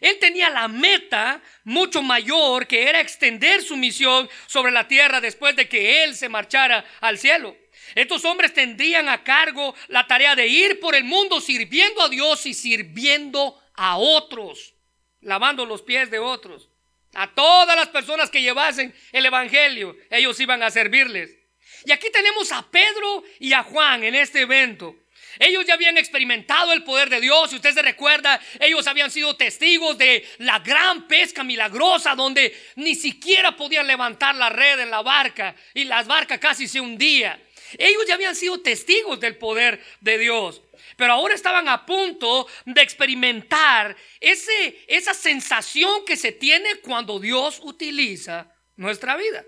Él 0.00 0.18
tenía 0.18 0.50
la 0.50 0.66
meta 0.66 1.40
mucho 1.62 2.02
mayor 2.02 2.66
que 2.66 2.88
era 2.88 3.00
extender 3.00 3.62
su 3.62 3.76
misión 3.76 4.28
sobre 4.48 4.72
la 4.72 4.88
tierra 4.88 5.20
después 5.20 5.54
de 5.54 5.68
que 5.68 6.02
Él 6.02 6.16
se 6.16 6.28
marchara 6.28 6.84
al 6.98 7.18
cielo. 7.18 7.56
Estos 7.94 8.24
hombres 8.24 8.52
tendrían 8.52 9.08
a 9.08 9.22
cargo 9.22 9.76
la 9.86 10.08
tarea 10.08 10.34
de 10.34 10.48
ir 10.48 10.80
por 10.80 10.96
el 10.96 11.04
mundo 11.04 11.40
sirviendo 11.40 12.02
a 12.02 12.08
Dios 12.08 12.44
y 12.44 12.52
sirviendo 12.52 13.62
a 13.74 13.96
otros, 13.96 14.74
lavando 15.20 15.66
los 15.66 15.82
pies 15.82 16.10
de 16.10 16.18
otros. 16.18 16.68
A 17.14 17.32
todas 17.32 17.76
las 17.76 17.90
personas 17.90 18.28
que 18.28 18.42
llevasen 18.42 18.92
el 19.12 19.24
Evangelio, 19.24 19.96
ellos 20.10 20.40
iban 20.40 20.64
a 20.64 20.70
servirles. 20.72 21.37
Y 21.84 21.92
aquí 21.92 22.10
tenemos 22.10 22.50
a 22.52 22.68
Pedro 22.70 23.22
y 23.38 23.52
a 23.52 23.62
Juan 23.62 24.04
en 24.04 24.14
este 24.14 24.42
evento. 24.42 24.96
Ellos 25.38 25.64
ya 25.66 25.74
habían 25.74 25.96
experimentado 25.98 26.72
el 26.72 26.82
poder 26.82 27.10
de 27.10 27.20
Dios. 27.20 27.50
Si 27.50 27.56
usted 27.56 27.72
se 27.72 27.82
recuerda, 27.82 28.40
ellos 28.60 28.86
habían 28.86 29.10
sido 29.10 29.36
testigos 29.36 29.96
de 29.96 30.26
la 30.38 30.58
gran 30.60 31.06
pesca 31.06 31.44
milagrosa 31.44 32.14
donde 32.14 32.56
ni 32.76 32.94
siquiera 32.94 33.56
podían 33.56 33.86
levantar 33.86 34.34
la 34.34 34.48
red 34.48 34.80
en 34.80 34.90
la 34.90 35.02
barca 35.02 35.54
y 35.74 35.84
las 35.84 36.06
barcas 36.06 36.38
casi 36.38 36.66
se 36.66 36.80
hundían. 36.80 37.40
Ellos 37.76 38.04
ya 38.06 38.14
habían 38.14 38.34
sido 38.34 38.60
testigos 38.60 39.20
del 39.20 39.36
poder 39.36 39.82
de 40.00 40.18
Dios. 40.18 40.62
Pero 40.96 41.12
ahora 41.12 41.34
estaban 41.34 41.68
a 41.68 41.84
punto 41.84 42.48
de 42.64 42.82
experimentar 42.82 43.96
ese, 44.20 44.84
esa 44.88 45.14
sensación 45.14 46.04
que 46.04 46.16
se 46.16 46.32
tiene 46.32 46.76
cuando 46.76 47.20
Dios 47.20 47.60
utiliza 47.62 48.52
nuestra 48.76 49.16
vida. 49.16 49.44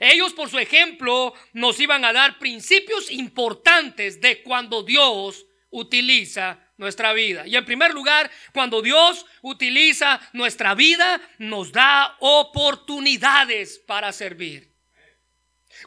Ellos 0.00 0.32
por 0.32 0.50
su 0.50 0.58
ejemplo 0.58 1.34
nos 1.52 1.80
iban 1.80 2.04
a 2.04 2.12
dar 2.12 2.38
principios 2.38 3.10
importantes 3.10 4.20
de 4.20 4.42
cuando 4.42 4.82
Dios 4.82 5.46
utiliza 5.70 6.58
nuestra 6.76 7.12
vida. 7.12 7.46
Y 7.46 7.56
en 7.56 7.64
primer 7.64 7.92
lugar, 7.92 8.30
cuando 8.52 8.80
Dios 8.82 9.26
utiliza 9.42 10.20
nuestra 10.32 10.74
vida, 10.74 11.20
nos 11.38 11.72
da 11.72 12.16
oportunidades 12.20 13.78
para 13.78 14.12
servir. 14.12 14.72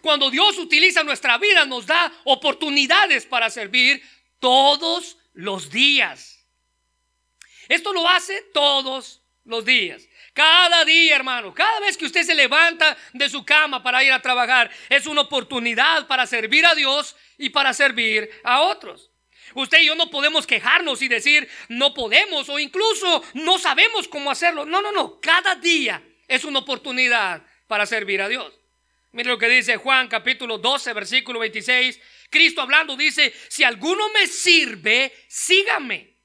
Cuando 0.02 0.30
Dios 0.30 0.58
utiliza 0.58 1.04
nuestra 1.04 1.38
vida, 1.38 1.66
nos 1.66 1.86
da 1.86 2.12
oportunidades 2.24 3.26
para 3.26 3.50
servir 3.50 4.02
todos 4.40 5.18
los 5.34 5.70
días. 5.70 6.46
Esto 7.68 7.94
lo 7.94 8.08
hace 8.08 8.42
todos 8.54 9.21
los 9.46 9.66
días. 9.66 10.08
Cada 10.34 10.86
día, 10.86 11.16
hermano, 11.16 11.54
cada 11.54 11.80
vez 11.82 11.98
que 11.98 12.06
usted 12.06 12.24
se 12.24 12.36
levanta 12.36 12.98
de 13.14 13.30
su 13.30 13.44
cama 13.44 13.84
para 13.84 14.04
ir 14.04 14.12
a 14.12 14.22
trabajar, 14.22 14.72
es 14.90 15.06
una 15.08 15.22
oportunidad 15.22 16.08
para 16.08 16.28
servir 16.28 16.66
a 16.66 16.76
Dios 16.76 17.16
y 17.38 17.50
para 17.50 17.74
servir 17.74 18.30
a 18.44 18.62
otros. 18.62 19.12
Usted 19.54 19.82
y 19.82 19.88
yo 19.88 19.96
no 19.96 20.10
podemos 20.10 20.48
quejarnos 20.48 21.02
y 21.02 21.08
decir 21.08 21.48
no 21.68 21.94
podemos 21.94 22.48
o 22.50 22.60
incluso 22.60 23.24
no 23.34 23.60
sabemos 23.60 24.08
cómo 24.08 24.32
hacerlo. 24.32 24.66
No, 24.66 24.82
no, 24.82 24.92
no. 24.92 25.20
Cada 25.20 25.56
día 25.56 26.02
es 26.28 26.46
una 26.46 26.60
oportunidad 26.60 27.44
para 27.68 27.86
servir 27.86 28.22
a 28.22 28.30
Dios. 28.30 28.54
Mire 29.12 29.30
lo 29.30 29.38
que 29.38 29.50
dice 29.50 29.76
Juan 29.76 30.08
capítulo 30.08 30.58
12, 30.58 30.94
versículo 30.94 31.40
26. 31.40 32.00
Cristo 32.30 32.62
hablando 32.62 32.96
dice, 32.96 33.34
si 33.50 33.64
alguno 33.64 34.10
me 34.14 34.26
sirve, 34.28 35.12
sígame. 35.28 36.16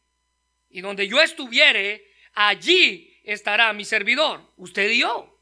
Y 0.70 0.80
donde 0.80 1.08
yo 1.08 1.20
estuviere, 1.20 2.06
allí 2.37 3.19
estará 3.25 3.73
mi 3.73 3.85
servidor, 3.85 4.40
usted 4.57 4.88
y 4.90 5.00
yo. 5.00 5.37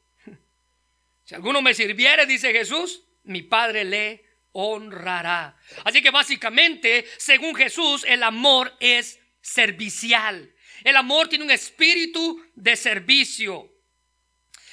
Si 1.25 1.35
alguno 1.35 1.61
me 1.61 1.73
sirviere, 1.73 2.25
dice 2.25 2.51
Jesús, 2.51 3.03
mi 3.23 3.43
Padre 3.43 3.83
le 3.83 4.25
honrará. 4.53 5.57
Así 5.83 6.01
que 6.01 6.11
básicamente, 6.11 7.05
según 7.17 7.55
Jesús, 7.55 8.05
el 8.07 8.23
amor 8.23 8.75
es 8.79 9.19
servicial. 9.41 10.51
El 10.83 10.95
amor 10.95 11.27
tiene 11.27 11.45
un 11.45 11.51
espíritu 11.51 12.43
de 12.55 12.75
servicio. 12.75 13.71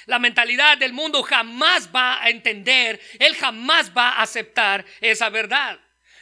La 0.05 0.19
mentalidad 0.19 0.77
del 0.77 0.93
mundo 0.93 1.23
jamás 1.23 1.89
va 1.93 2.21
a 2.21 2.29
entender, 2.29 2.99
él 3.19 3.35
jamás 3.35 3.91
va 3.95 4.09
a 4.11 4.21
aceptar 4.21 4.85
esa 5.01 5.29
verdad. 5.29 5.79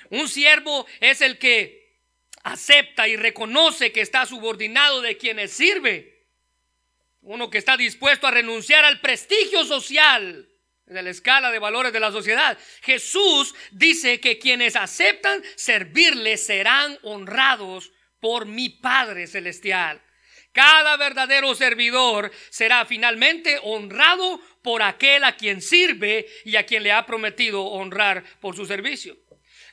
Un 0.10 0.28
siervo 0.28 0.86
es 1.00 1.22
el 1.22 1.38
que 1.38 1.81
acepta 2.44 3.08
y 3.08 3.16
reconoce 3.16 3.92
que 3.92 4.02
está 4.02 4.26
subordinado 4.26 5.02
de 5.02 5.18
quienes 5.18 5.52
sirve. 5.52 6.28
Uno 7.22 7.50
que 7.50 7.58
está 7.58 7.78
dispuesto 7.78 8.28
a 8.28 8.32
renunciar 8.32 8.84
al 8.84 9.00
prestigio 9.00 9.64
social 9.66 10.48
de 10.86 11.02
la 11.02 11.10
escala 11.10 11.52
de 11.52 11.60
valores 11.60 11.94
de 11.94 12.00
la 12.00 12.12
sociedad. 12.12 12.58
Jesús 12.82 13.54
dice 13.72 14.20
que 14.20 14.40
quienes 14.40 14.76
aceptan 14.76 15.42
servirle 15.56 16.38
serán 16.38 16.98
honrados 17.04 17.92
por 18.20 18.46
mi 18.46 18.70
Padre 18.70 19.28
Celestial. 19.28 20.02
Cada 20.52 20.98
verdadero 20.98 21.56
servidor 21.56 22.32
será 22.50 22.86
finalmente 22.86 23.58
honrado 23.64 24.42
por 24.62 24.82
aquel 24.82 25.24
a 25.24 25.38
quien 25.38 25.62
sirve 25.62 26.28
y 26.44 26.58
a 26.58 26.66
quien 26.66 26.84
le 26.84 26.92
ha 26.92 27.06
prometido 27.06 27.64
honrar 27.64 28.24
por 28.42 28.56
su 28.56 28.66
servicio. 28.66 29.18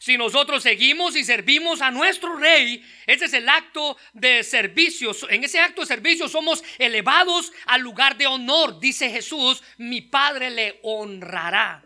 Si 0.09 0.17
nosotros 0.17 0.63
seguimos 0.63 1.17
y 1.17 1.23
servimos 1.23 1.83
a 1.83 1.91
nuestro 1.91 2.35
rey, 2.37 2.83
ese 3.07 3.27
es 3.27 3.35
el 3.35 3.47
acto 3.47 3.99
de 4.15 4.43
servicio. 4.43 5.15
En 5.29 5.45
ese 5.45 5.61
acto 5.61 5.83
de 5.83 5.87
servicio 5.87 6.29
somos 6.29 6.65
elevados 6.79 7.53
al 7.67 7.83
lugar 7.83 8.17
de 8.17 8.27
honor. 8.27 8.81
Dice 8.81 9.11
Jesús, 9.11 9.63
mi 9.77 10.01
Padre 10.01 10.49
le 10.49 10.81
honrará. 10.83 11.85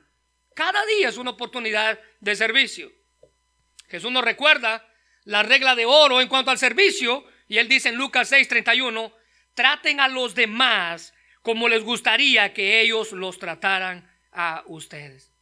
Cada 0.55 0.87
día 0.87 1.09
es 1.09 1.17
una 1.17 1.31
oportunidad 1.31 1.99
de 2.21 2.37
servicio. 2.37 2.93
Jesús 3.89 4.13
nos 4.13 4.23
recuerda 4.23 4.89
la 5.25 5.43
regla 5.43 5.75
de 5.75 5.87
oro 5.87 6.21
en 6.21 6.29
cuanto 6.29 6.53
al 6.53 6.59
servicio. 6.59 7.27
Y 7.49 7.59
él 7.59 7.67
dice 7.67 7.89
en 7.89 7.97
Lucas 7.97 8.31
6:31, 8.31 9.13
traten 9.53 9.99
a 9.99 10.07
los 10.07 10.37
demás 10.37 11.13
como 11.43 11.69
les 11.69 11.83
gustaría 11.83 12.55
que 12.55 12.83
ellos 12.83 13.11
los 13.11 13.41
trataran 13.41 14.09
a 14.31 14.63
ustedes. 14.67 15.33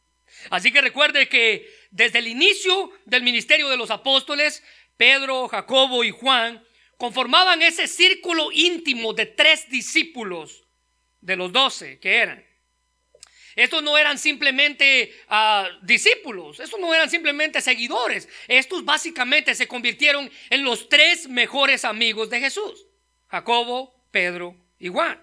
Así 0.49 0.71
que 0.71 0.81
recuerde 0.81 1.27
que 1.27 1.69
desde 1.91 2.19
el 2.19 2.27
inicio 2.27 2.91
del 3.05 3.21
ministerio 3.21 3.69
de 3.69 3.77
los 3.77 3.91
apóstoles, 3.91 4.63
Pedro, 4.97 5.47
Jacobo 5.47 6.03
y 6.03 6.11
Juan 6.11 6.63
conformaban 6.97 7.61
ese 7.61 7.87
círculo 7.87 8.51
íntimo 8.51 9.13
de 9.13 9.25
tres 9.25 9.69
discípulos 9.69 10.63
de 11.19 11.35
los 11.35 11.51
doce 11.51 11.99
que 11.99 12.17
eran. 12.17 12.45
Estos 13.55 13.83
no 13.83 13.97
eran 13.97 14.17
simplemente 14.17 15.13
ah, 15.27 15.67
discípulos, 15.81 16.59
estos 16.59 16.79
no 16.79 16.93
eran 16.93 17.09
simplemente 17.09 17.59
seguidores, 17.59 18.29
estos 18.47 18.85
básicamente 18.85 19.55
se 19.55 19.67
convirtieron 19.67 20.31
en 20.49 20.63
los 20.63 20.87
tres 20.87 21.27
mejores 21.27 21.83
amigos 21.83 22.29
de 22.29 22.39
Jesús, 22.39 22.85
Jacobo, 23.27 23.93
Pedro 24.11 24.55
y 24.79 24.87
Juan. 24.87 25.21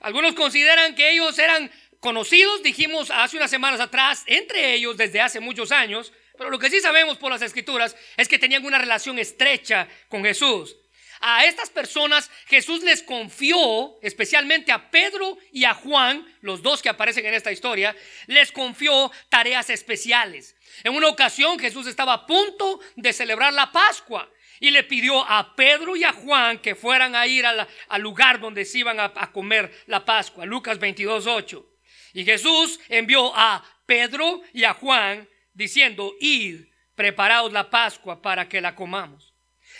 Algunos 0.00 0.34
consideran 0.34 0.94
que 0.94 1.10
ellos 1.10 1.38
eran 1.38 1.70
conocidos, 2.00 2.62
dijimos 2.62 3.10
hace 3.10 3.36
unas 3.36 3.50
semanas 3.50 3.80
atrás, 3.80 4.24
entre 4.26 4.74
ellos 4.74 4.96
desde 4.96 5.20
hace 5.20 5.38
muchos 5.38 5.70
años, 5.70 6.12
pero 6.36 6.50
lo 6.50 6.58
que 6.58 6.70
sí 6.70 6.80
sabemos 6.80 7.18
por 7.18 7.30
las 7.30 7.42
escrituras 7.42 7.94
es 8.16 8.26
que 8.26 8.38
tenían 8.38 8.64
una 8.64 8.78
relación 8.78 9.18
estrecha 9.18 9.86
con 10.08 10.24
Jesús. 10.24 10.76
A 11.22 11.44
estas 11.44 11.68
personas 11.68 12.30
Jesús 12.46 12.82
les 12.82 13.02
confió, 13.02 13.98
especialmente 14.00 14.72
a 14.72 14.90
Pedro 14.90 15.36
y 15.52 15.64
a 15.64 15.74
Juan, 15.74 16.26
los 16.40 16.62
dos 16.62 16.80
que 16.80 16.88
aparecen 16.88 17.26
en 17.26 17.34
esta 17.34 17.52
historia, 17.52 17.94
les 18.26 18.50
confió 18.52 19.12
tareas 19.28 19.68
especiales. 19.68 20.56
En 20.82 20.94
una 20.94 21.08
ocasión 21.08 21.58
Jesús 21.58 21.86
estaba 21.86 22.14
a 22.14 22.26
punto 22.26 22.80
de 22.96 23.12
celebrar 23.12 23.52
la 23.52 23.70
Pascua 23.70 24.30
y 24.60 24.70
le 24.70 24.82
pidió 24.82 25.22
a 25.28 25.54
Pedro 25.54 25.94
y 25.94 26.04
a 26.04 26.12
Juan 26.14 26.58
que 26.58 26.74
fueran 26.74 27.14
a 27.14 27.26
ir 27.26 27.44
al 27.44 27.68
lugar 28.00 28.40
donde 28.40 28.64
se 28.64 28.78
iban 28.78 28.98
a, 28.98 29.12
a, 29.14 29.30
comer 29.30 29.70
la 29.86 30.06
Pascua. 30.06 30.46
Lucas 30.46 30.78
22, 30.78 31.26
8. 31.26 31.69
Y 32.12 32.24
Jesús 32.24 32.80
envió 32.88 33.32
a 33.34 33.64
Pedro 33.86 34.42
y 34.52 34.64
a 34.64 34.74
Juan 34.74 35.28
diciendo, 35.52 36.14
id, 36.20 36.62
preparaos 36.94 37.52
la 37.52 37.70
Pascua 37.70 38.20
para 38.20 38.48
que 38.48 38.60
la 38.60 38.74
comamos. 38.74 39.32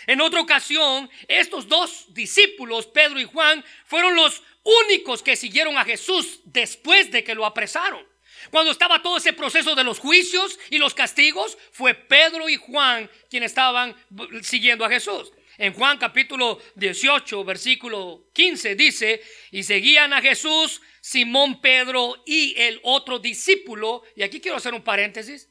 En 0.07 0.21
otra 0.21 0.41
ocasión, 0.41 1.09
estos 1.27 1.67
dos 1.67 2.05
discípulos, 2.13 2.87
Pedro 2.87 3.19
y 3.19 3.25
Juan, 3.25 3.63
fueron 3.85 4.15
los 4.15 4.41
únicos 4.63 5.21
que 5.21 5.35
siguieron 5.35 5.77
a 5.77 5.85
Jesús 5.85 6.39
después 6.45 7.11
de 7.11 7.23
que 7.23 7.35
lo 7.35 7.45
apresaron. 7.45 8.05
Cuando 8.49 8.71
estaba 8.71 9.01
todo 9.01 9.17
ese 9.17 9.33
proceso 9.33 9.75
de 9.75 9.83
los 9.83 9.99
juicios 9.99 10.57
y 10.69 10.79
los 10.79 10.95
castigos, 10.95 11.57
fue 11.71 11.93
Pedro 11.93 12.49
y 12.49 12.55
Juan 12.55 13.09
quienes 13.29 13.51
estaban 13.51 13.95
siguiendo 14.41 14.83
a 14.83 14.89
Jesús. 14.89 15.31
En 15.57 15.73
Juan 15.73 15.99
capítulo 15.99 16.59
18, 16.75 17.43
versículo 17.43 18.25
15 18.33 18.75
dice, 18.75 19.21
y 19.51 19.61
seguían 19.61 20.11
a 20.13 20.21
Jesús 20.21 20.81
Simón 21.01 21.59
Pedro 21.59 22.23
y 22.25 22.53
el 22.57 22.79
otro 22.83 23.19
discípulo, 23.19 24.03
y 24.15 24.21
aquí 24.21 24.39
quiero 24.39 24.57
hacer 24.57 24.73
un 24.73 24.83
paréntesis. 24.83 25.49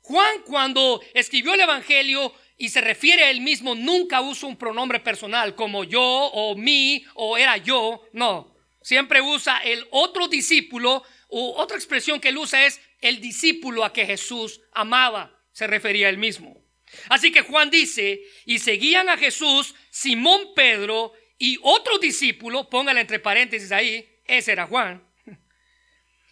Juan 0.00 0.42
cuando 0.46 1.02
escribió 1.12 1.52
el 1.52 1.60
Evangelio 1.60 2.32
y 2.56 2.70
se 2.70 2.80
refiere 2.80 3.24
a 3.24 3.30
él 3.30 3.40
mismo, 3.40 3.74
nunca 3.74 4.20
usa 4.22 4.48
un 4.48 4.56
pronombre 4.56 5.00
personal 5.00 5.54
como 5.54 5.84
yo 5.84 6.02
o 6.02 6.56
mí 6.56 7.04
o 7.14 7.36
era 7.36 7.56
yo, 7.58 8.02
no. 8.12 8.56
Siempre 8.80 9.20
usa 9.20 9.58
el 9.58 9.86
otro 9.90 10.28
discípulo 10.28 11.02
o 11.28 11.60
otra 11.60 11.76
expresión 11.76 12.20
que 12.20 12.28
él 12.28 12.38
usa 12.38 12.64
es 12.64 12.80
el 13.00 13.20
discípulo 13.20 13.84
a 13.84 13.92
que 13.92 14.06
Jesús 14.06 14.60
amaba, 14.72 15.36
se 15.52 15.66
refería 15.66 16.06
a 16.06 16.10
él 16.10 16.18
mismo. 16.18 16.64
Así 17.08 17.30
que 17.30 17.42
Juan 17.42 17.68
dice, 17.68 18.22
y 18.46 18.60
seguían 18.60 19.08
a 19.08 19.18
Jesús 19.18 19.74
Simón 19.90 20.54
Pedro 20.54 21.12
y 21.36 21.58
otro 21.62 21.98
discípulo, 21.98 22.70
póngale 22.70 23.00
entre 23.00 23.18
paréntesis 23.18 23.72
ahí, 23.72 24.08
ese 24.28 24.52
era 24.52 24.66
Juan. 24.66 25.02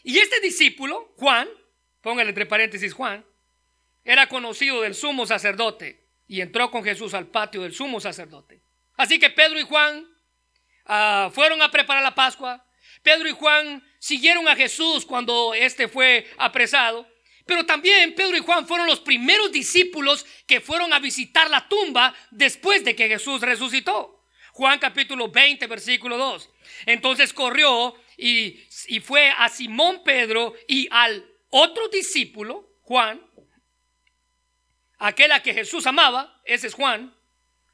Y 0.04 0.18
este 0.18 0.38
discípulo, 0.40 1.12
Juan, 1.16 1.48
póngale 2.00 2.28
entre 2.28 2.46
paréntesis 2.46 2.94
Juan, 2.94 3.26
era 4.04 4.28
conocido 4.28 4.82
del 4.82 4.94
sumo 4.94 5.26
sacerdote 5.26 6.06
y 6.28 6.40
entró 6.40 6.70
con 6.70 6.84
Jesús 6.84 7.12
al 7.14 7.26
patio 7.26 7.62
del 7.62 7.74
sumo 7.74 8.00
sacerdote. 8.00 8.62
Así 8.96 9.18
que 9.18 9.30
Pedro 9.30 9.58
y 9.58 9.64
Juan 9.64 10.06
ah, 10.84 11.30
fueron 11.34 11.60
a 11.60 11.70
preparar 11.72 12.04
la 12.04 12.14
Pascua. 12.14 12.64
Pedro 13.02 13.28
y 13.28 13.32
Juan 13.32 13.82
siguieron 13.98 14.46
a 14.46 14.54
Jesús 14.54 15.04
cuando 15.04 15.54
éste 15.54 15.88
fue 15.88 16.30
apresado. 16.38 17.06
Pero 17.44 17.66
también 17.66 18.14
Pedro 18.14 18.36
y 18.36 18.40
Juan 18.40 18.66
fueron 18.66 18.86
los 18.86 19.00
primeros 19.00 19.50
discípulos 19.52 20.24
que 20.46 20.60
fueron 20.60 20.92
a 20.92 20.98
visitar 20.98 21.50
la 21.50 21.68
tumba 21.68 22.14
después 22.30 22.84
de 22.84 22.94
que 22.94 23.08
Jesús 23.08 23.40
resucitó. 23.40 24.15
Juan 24.56 24.78
capítulo 24.78 25.28
20, 25.28 25.66
versículo 25.66 26.16
2. 26.16 26.48
Entonces 26.86 27.34
corrió 27.34 27.94
y, 28.16 28.58
y 28.88 29.00
fue 29.00 29.30
a 29.36 29.50
Simón 29.50 30.02
Pedro 30.02 30.54
y 30.66 30.88
al 30.90 31.28
otro 31.50 31.88
discípulo, 31.88 32.66
Juan, 32.80 33.20
aquel 34.96 35.32
a 35.32 35.42
que 35.42 35.52
Jesús 35.52 35.86
amaba, 35.86 36.40
ese 36.46 36.68
es 36.68 36.74
Juan, 36.74 37.14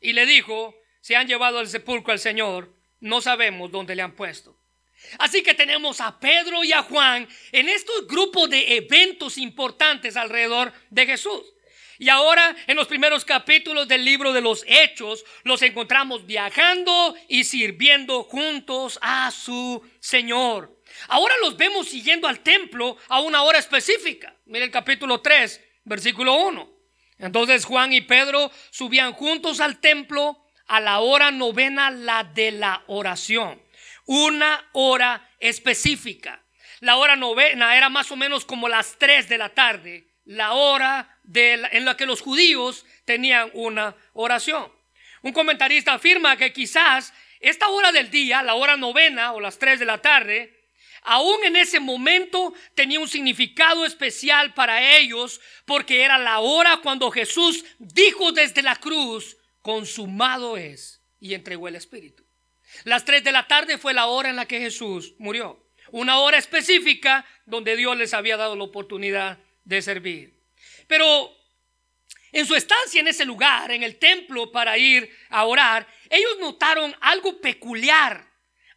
y 0.01 0.13
le 0.13 0.27
dijo, 0.27 0.75
se 1.01 1.15
han 1.15 1.29
llevado 1.29 1.61
al 1.61 1.69
sepulcro 1.69 2.13
al 2.13 2.19
Señor, 2.19 2.75
no 2.99 3.21
sabemos 3.21 3.71
dónde 3.71 3.95
le 3.95 4.03
han 4.03 4.17
puesto. 4.17 4.59
Así 5.21 5.45
que 5.45 5.55
tenemos 5.55 6.01
a 6.01 6.19
Pedro 6.19 6.65
y 6.65 6.73
a 6.73 6.83
Juan 6.83 7.29
en 7.53 7.69
estos 7.69 8.09
grupos 8.09 8.51
de 8.51 8.79
eventos 8.79 9.39
importantes 9.39 10.17
alrededor 10.17 10.73
de 10.91 11.07
Jesús. 11.07 11.45
Y 11.99 12.09
ahora 12.09 12.55
en 12.67 12.77
los 12.77 12.87
primeros 12.87 13.25
capítulos 13.25 13.89
del 13.89 14.05
libro 14.05 14.33
de 14.33 14.41
los 14.41 14.65
Hechos 14.67 15.25
los 15.45 15.63
encontramos 15.63 16.27
viajando 16.27 17.15
y 17.29 17.45
sirviendo 17.45 18.25
juntos 18.25 18.99
a 19.03 19.31
su 19.31 19.83
Señor. 20.01 20.79
Ahora 21.09 21.35
los 21.41 21.57
vemos 21.57 21.89
siguiendo 21.89 22.29
al 22.29 22.41
templo 22.41 22.97
a 23.09 23.21
una 23.21 23.43
hora 23.43 23.59
específica. 23.59 24.35
Mira 24.47 24.65
el 24.65 24.71
capítulo 24.71 25.21
3, 25.21 25.61
versículo 25.85 26.35
1. 26.35 26.71
Entonces 27.19 27.65
Juan 27.65 27.93
y 27.93 28.01
Pedro 28.01 28.51
subían 28.71 29.13
juntos 29.13 29.61
al 29.61 29.81
templo 29.81 30.45
a 30.67 30.81
la 30.81 31.01
hora 31.01 31.31
novena, 31.31 31.91
la 31.91 32.25
de 32.25 32.53
la 32.53 32.83
oración 32.87 33.61
una 34.07 34.69
hora 34.73 35.29
específica. 35.39 36.43
La 36.81 36.97
hora 36.97 37.17
novena 37.17 37.77
era 37.77 37.89
más 37.89 38.11
o 38.11 38.17
menos 38.17 38.45
como 38.45 38.69
las 38.69 38.99
3 38.99 39.29
de 39.29 39.39
la 39.39 39.51
tarde, 39.51 40.09
la 40.25 40.53
hora 40.53 41.19
en 41.35 41.85
la 41.85 41.97
que 41.97 42.07
los 42.07 42.21
judíos 42.21 42.85
tenían 43.05 43.51
una 43.55 43.97
oración. 44.13 44.71
Un 45.23 45.33
comentarista 45.33 45.95
afirma 45.95 46.37
que 46.37 46.53
quizás 46.53 47.13
esta 47.41 47.69
hora 47.69 47.93
del 47.93 48.11
día, 48.11 48.43
la 48.43 48.55
hora 48.55 48.77
novena 48.77 49.33
o 49.33 49.41
las 49.41 49.59
3 49.59 49.79
de 49.81 49.85
la 49.85 49.99
tarde, 49.99 50.63
aún 51.03 51.45
en 51.45 51.57
ese 51.57 51.81
momento 51.81 52.55
tenía 52.75 53.01
un 53.01 53.09
significado 53.09 53.85
especial 53.85 54.55
para 54.55 54.97
ellos 54.97 55.41
porque 55.65 56.03
era 56.03 56.19
la 56.19 56.41
hora 56.41 56.79
cuando 56.83 57.11
Jesús 57.11 57.65
dijo 57.79 58.33
desde 58.33 58.63
la 58.63 58.77
cruz, 58.77 59.37
consumado 59.61 60.57
es, 60.57 61.03
y 61.21 61.35
entregó 61.35 61.69
el 61.69 61.77
Espíritu. 61.77 62.25
Las 62.85 63.05
3 63.05 63.23
de 63.23 63.33
la 63.33 63.47
tarde 63.47 63.79
fue 63.79 63.95
la 63.95 64.07
hora 64.07 64.31
en 64.31 64.37
la 64.37 64.47
que 64.47 64.61
Jesús 64.61 65.15
murió. 65.19 65.69
Una 65.91 66.19
hora 66.19 66.39
específica 66.39 67.27
donde 67.45 67.77
Dios 67.77 67.97
les 67.97 68.15
había 68.15 68.37
dado 68.37 68.57
la 68.57 68.65
oportunidad 68.65 69.39
de 69.65 69.83
servir. 69.83 70.43
Pero 70.87 71.35
en 72.33 72.47
su 72.47 72.55
estancia 72.55 73.01
en 73.01 73.09
ese 73.09 73.27
lugar, 73.27 73.71
en 73.71 73.83
el 73.83 73.99
templo 73.99 74.51
para 74.51 74.79
ir 74.79 75.11
a 75.29 75.45
orar, 75.45 75.87
ellos 76.09 76.39
notaron 76.41 76.95
algo 77.01 77.41
peculiar, 77.41 78.27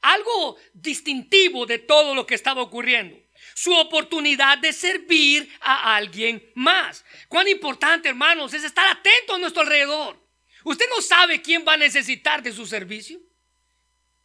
algo 0.02 0.58
distintivo 0.74 1.66
de 1.66 1.80
todo 1.80 2.14
lo 2.14 2.26
que 2.26 2.36
estaba 2.36 2.62
ocurriendo. 2.62 3.18
Su 3.54 3.74
oportunidad 3.74 4.58
de 4.58 4.74
servir 4.74 5.50
a 5.62 5.96
alguien 5.96 6.52
más. 6.56 7.06
Cuán 7.30 7.48
importante, 7.48 8.10
hermanos, 8.10 8.54
es 8.54 8.66
estar 8.66 8.88
atento 8.88 9.36
a 9.36 9.38
nuestro 9.38 9.62
alrededor. 9.62 10.22
Usted 10.66 10.86
no 10.90 11.02
sabe 11.02 11.42
quién 11.42 11.64
va 11.66 11.74
a 11.74 11.78
necesitar 11.78 12.44
de 12.44 12.52
su 12.52 12.66
servicio. 12.66 13.20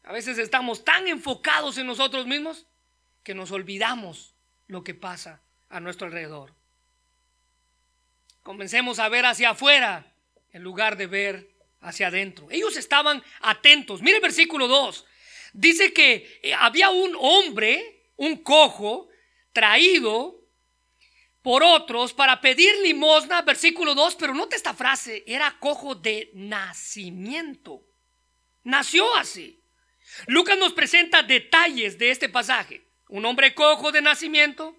A 0.03 0.13
veces 0.13 0.39
estamos 0.39 0.85
tan 0.85 1.07
enfocados 1.07 1.79
en 1.79 1.87
nosotros 1.87 2.27
mismos 2.27 2.67
que 3.23 3.35
nos 3.35 3.53
olvidamos 3.53 4.35
lo 4.67 4.83
que 4.83 4.95
pasa 4.95 5.43
a 5.71 5.81
nuestro 5.81 6.09
alrededor. 6.09 6.53
Comencemos 8.43 8.99
a 8.99 9.09
ver 9.09 9.25
hacia 9.27 9.51
afuera 9.51 10.13
en 10.53 10.63
lugar 10.63 10.97
de 10.97 11.07
ver 11.07 11.51
hacia 11.81 12.09
adentro. 12.09 12.49
Ellos 12.51 12.77
estaban 12.77 13.23
atentos. 13.41 14.03
Mire 14.03 14.17
el 14.17 14.23
versículo 14.23 14.69
2. 14.69 15.07
Dice 15.53 15.93
que 15.93 16.41
eh, 16.43 16.55
había 16.55 16.91
un 16.91 17.17
hombre, 17.19 18.03
un 18.17 18.37
cojo, 18.37 19.09
traído 19.53 20.41
por 21.43 21.63
otros 21.63 22.13
para 22.13 22.41
pedir 22.41 22.75
limosna, 22.83 23.43
versículo 23.43 23.95
2, 23.95 24.17
pero 24.17 24.35
note 24.35 24.57
esta 24.57 24.75
frase, 24.75 25.25
era 25.27 25.57
cojo 25.59 25.95
de 25.95 26.31
nacimiento. 26.35 27.83
Nació 28.65 29.15
así. 29.17 29.61
Lucas 30.27 30.59
nos 30.59 30.73
presenta 30.73 31.23
detalles 31.23 31.99
de 31.99 32.11
este 32.11 32.29
pasaje. 32.29 32.85
Un 33.09 33.25
hombre 33.25 33.55
cojo 33.55 33.91
de 33.91 34.03
nacimiento 34.03 34.77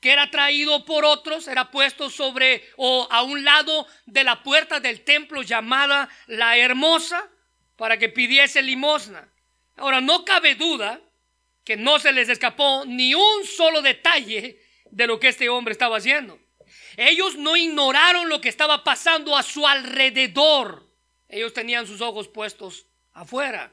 que 0.00 0.12
era 0.12 0.30
traído 0.30 0.84
por 0.84 1.04
otros, 1.04 1.46
era 1.46 1.70
puesto 1.70 2.08
sobre 2.10 2.64
o 2.76 3.06
a 3.10 3.22
un 3.22 3.44
lado 3.44 3.86
de 4.06 4.24
la 4.24 4.42
puerta 4.42 4.80
del 4.80 5.02
templo 5.02 5.42
llamada 5.42 6.08
la 6.26 6.56
hermosa 6.56 7.28
para 7.76 7.98
que 7.98 8.08
pidiese 8.08 8.62
limosna. 8.62 9.28
Ahora, 9.76 10.00
no 10.00 10.24
cabe 10.24 10.54
duda 10.54 11.00
que 11.64 11.76
no 11.76 11.98
se 11.98 12.12
les 12.12 12.28
escapó 12.28 12.84
ni 12.86 13.14
un 13.14 13.44
solo 13.44 13.82
detalle 13.82 14.60
de 14.90 15.06
lo 15.06 15.20
que 15.20 15.28
este 15.28 15.48
hombre 15.48 15.72
estaba 15.72 15.98
haciendo. 15.98 16.38
Ellos 16.96 17.36
no 17.36 17.56
ignoraron 17.56 18.28
lo 18.28 18.40
que 18.40 18.48
estaba 18.48 18.84
pasando 18.84 19.36
a 19.36 19.42
su 19.42 19.66
alrededor. 19.66 20.88
Ellos 21.28 21.52
tenían 21.52 21.86
sus 21.86 22.00
ojos 22.00 22.28
puestos 22.28 22.86
afuera 23.12 23.72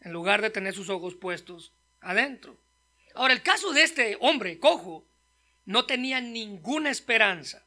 en 0.00 0.12
lugar 0.12 0.42
de 0.42 0.50
tener 0.50 0.74
sus 0.74 0.90
ojos 0.90 1.14
puestos 1.14 1.72
adentro. 2.00 2.56
Ahora, 3.14 3.32
el 3.32 3.42
caso 3.42 3.72
de 3.72 3.82
este 3.82 4.16
hombre 4.20 4.58
cojo 4.58 5.06
no 5.64 5.86
tenía 5.86 6.20
ninguna 6.20 6.90
esperanza. 6.90 7.64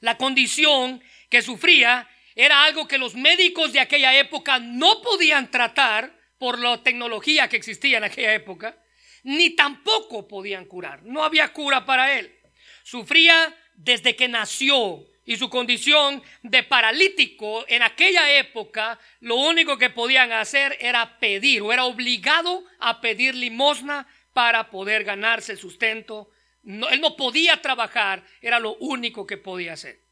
La 0.00 0.16
condición 0.16 1.02
que 1.28 1.42
sufría 1.42 2.08
era 2.34 2.64
algo 2.64 2.88
que 2.88 2.98
los 2.98 3.14
médicos 3.14 3.72
de 3.72 3.80
aquella 3.80 4.18
época 4.18 4.58
no 4.58 5.02
podían 5.02 5.50
tratar 5.50 6.18
por 6.38 6.58
la 6.58 6.82
tecnología 6.82 7.48
que 7.48 7.56
existía 7.56 7.98
en 7.98 8.04
aquella 8.04 8.34
época, 8.34 8.76
ni 9.22 9.50
tampoco 9.50 10.26
podían 10.26 10.64
curar. 10.64 11.02
No 11.04 11.22
había 11.22 11.52
cura 11.52 11.84
para 11.84 12.18
él. 12.18 12.34
Sufría 12.82 13.54
desde 13.74 14.16
que 14.16 14.28
nació 14.28 15.06
y 15.24 15.36
su 15.36 15.48
condición 15.48 16.22
de 16.42 16.64
paralítico 16.64 17.64
en 17.68 17.82
aquella 17.82 18.38
época, 18.38 18.98
lo 19.20 19.36
único 19.36 19.78
que 19.78 19.90
podían 19.90 20.32
hacer 20.32 20.76
era 20.80 21.18
pedir 21.20 21.62
o 21.62 21.72
era 21.72 21.84
obligado 21.84 22.64
a 22.80 23.00
pedir 23.00 23.34
limosna 23.34 24.08
para 24.32 24.70
poder 24.70 25.04
ganarse 25.04 25.52
el 25.52 25.58
sustento. 25.58 26.30
Él 26.64 27.00
no 27.00 27.16
podía 27.16 27.60
trabajar, 27.60 28.24
era 28.40 28.58
lo 28.58 28.76
único 28.76 29.26
que 29.26 29.36
podía 29.36 29.72
hacer. 29.72 30.02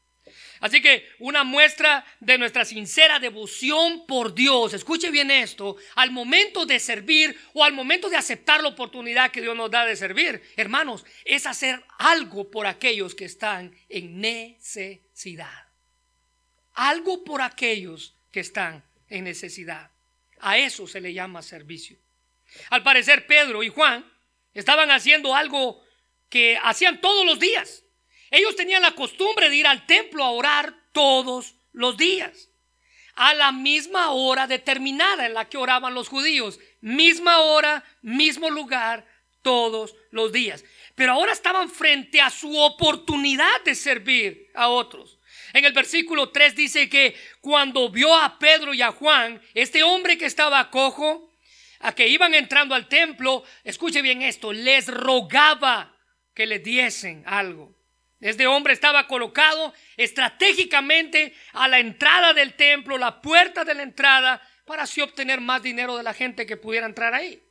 Así 0.59 0.81
que 0.81 1.09
una 1.19 1.43
muestra 1.43 2.05
de 2.19 2.37
nuestra 2.37 2.65
sincera 2.65 3.19
devoción 3.19 4.05
por 4.05 4.33
Dios, 4.35 4.73
escuche 4.73 5.09
bien 5.09 5.31
esto, 5.31 5.75
al 5.95 6.11
momento 6.11 6.65
de 6.65 6.79
servir 6.79 7.37
o 7.53 7.63
al 7.63 7.73
momento 7.73 8.09
de 8.09 8.17
aceptar 8.17 8.61
la 8.61 8.69
oportunidad 8.69 9.31
que 9.31 9.41
Dios 9.41 9.55
nos 9.55 9.71
da 9.71 9.85
de 9.85 9.95
servir, 9.95 10.41
hermanos, 10.55 11.05
es 11.25 11.47
hacer 11.47 11.83
algo 11.97 12.51
por 12.51 12.67
aquellos 12.67 13.15
que 13.15 13.25
están 13.25 13.75
en 13.89 14.21
necesidad. 14.21 15.67
Algo 16.73 17.23
por 17.23 17.41
aquellos 17.41 18.15
que 18.31 18.39
están 18.41 18.83
en 19.09 19.23
necesidad. 19.23 19.91
A 20.39 20.57
eso 20.57 20.87
se 20.87 21.01
le 21.01 21.13
llama 21.13 21.41
servicio. 21.41 21.97
Al 22.69 22.83
parecer 22.83 23.25
Pedro 23.25 23.63
y 23.63 23.69
Juan 23.69 24.05
estaban 24.53 24.91
haciendo 24.91 25.35
algo 25.35 25.83
que 26.31 26.57
hacían 26.63 26.99
todos 26.99 27.23
los 27.25 27.37
días. 27.37 27.83
Ellos 28.31 28.55
tenían 28.55 28.81
la 28.81 28.95
costumbre 28.95 29.51
de 29.51 29.57
ir 29.57 29.67
al 29.67 29.85
templo 29.85 30.23
a 30.23 30.31
orar 30.31 30.73
todos 30.93 31.53
los 31.73 31.97
días, 31.97 32.49
a 33.15 33.35
la 33.35 33.51
misma 33.51 34.11
hora 34.11 34.47
determinada 34.47 35.27
en 35.27 35.35
la 35.35 35.47
que 35.47 35.57
oraban 35.57 35.93
los 35.93 36.07
judíos, 36.07 36.59
misma 36.79 37.39
hora, 37.39 37.83
mismo 38.01 38.49
lugar, 38.49 39.05
todos 39.41 39.95
los 40.11 40.31
días. 40.31 40.63
Pero 40.95 41.13
ahora 41.13 41.33
estaban 41.33 41.69
frente 41.69 42.21
a 42.21 42.29
su 42.29 42.57
oportunidad 42.57 43.61
de 43.65 43.75
servir 43.75 44.49
a 44.55 44.69
otros. 44.69 45.19
En 45.53 45.65
el 45.65 45.73
versículo 45.73 46.29
3 46.29 46.55
dice 46.55 46.89
que 46.89 47.15
cuando 47.41 47.89
vio 47.89 48.15
a 48.15 48.39
Pedro 48.39 48.73
y 48.73 48.81
a 48.81 48.91
Juan, 48.91 49.41
este 49.53 49.83
hombre 49.83 50.17
que 50.17 50.25
estaba 50.25 50.69
cojo, 50.69 51.29
a 51.79 51.93
que 51.93 52.07
iban 52.07 52.33
entrando 52.33 52.75
al 52.75 52.87
templo, 52.87 53.43
escuche 53.63 54.01
bien 54.01 54.21
esto, 54.21 54.53
les 54.53 54.87
rogaba 54.87 55.97
que 56.33 56.45
le 56.45 56.59
diesen 56.59 57.23
algo. 57.25 57.75
Este 58.19 58.45
hombre 58.45 58.73
estaba 58.73 59.07
colocado 59.07 59.73
estratégicamente 59.97 61.33
a 61.53 61.67
la 61.67 61.79
entrada 61.79 62.33
del 62.33 62.53
templo, 62.53 62.97
la 62.97 63.19
puerta 63.19 63.65
de 63.65 63.73
la 63.73 63.83
entrada, 63.83 64.41
para 64.65 64.83
así 64.83 65.01
obtener 65.01 65.41
más 65.41 65.63
dinero 65.63 65.97
de 65.97 66.03
la 66.03 66.13
gente 66.13 66.45
que 66.45 66.55
pudiera 66.55 66.85
entrar 66.85 67.13
ahí. 67.15 67.41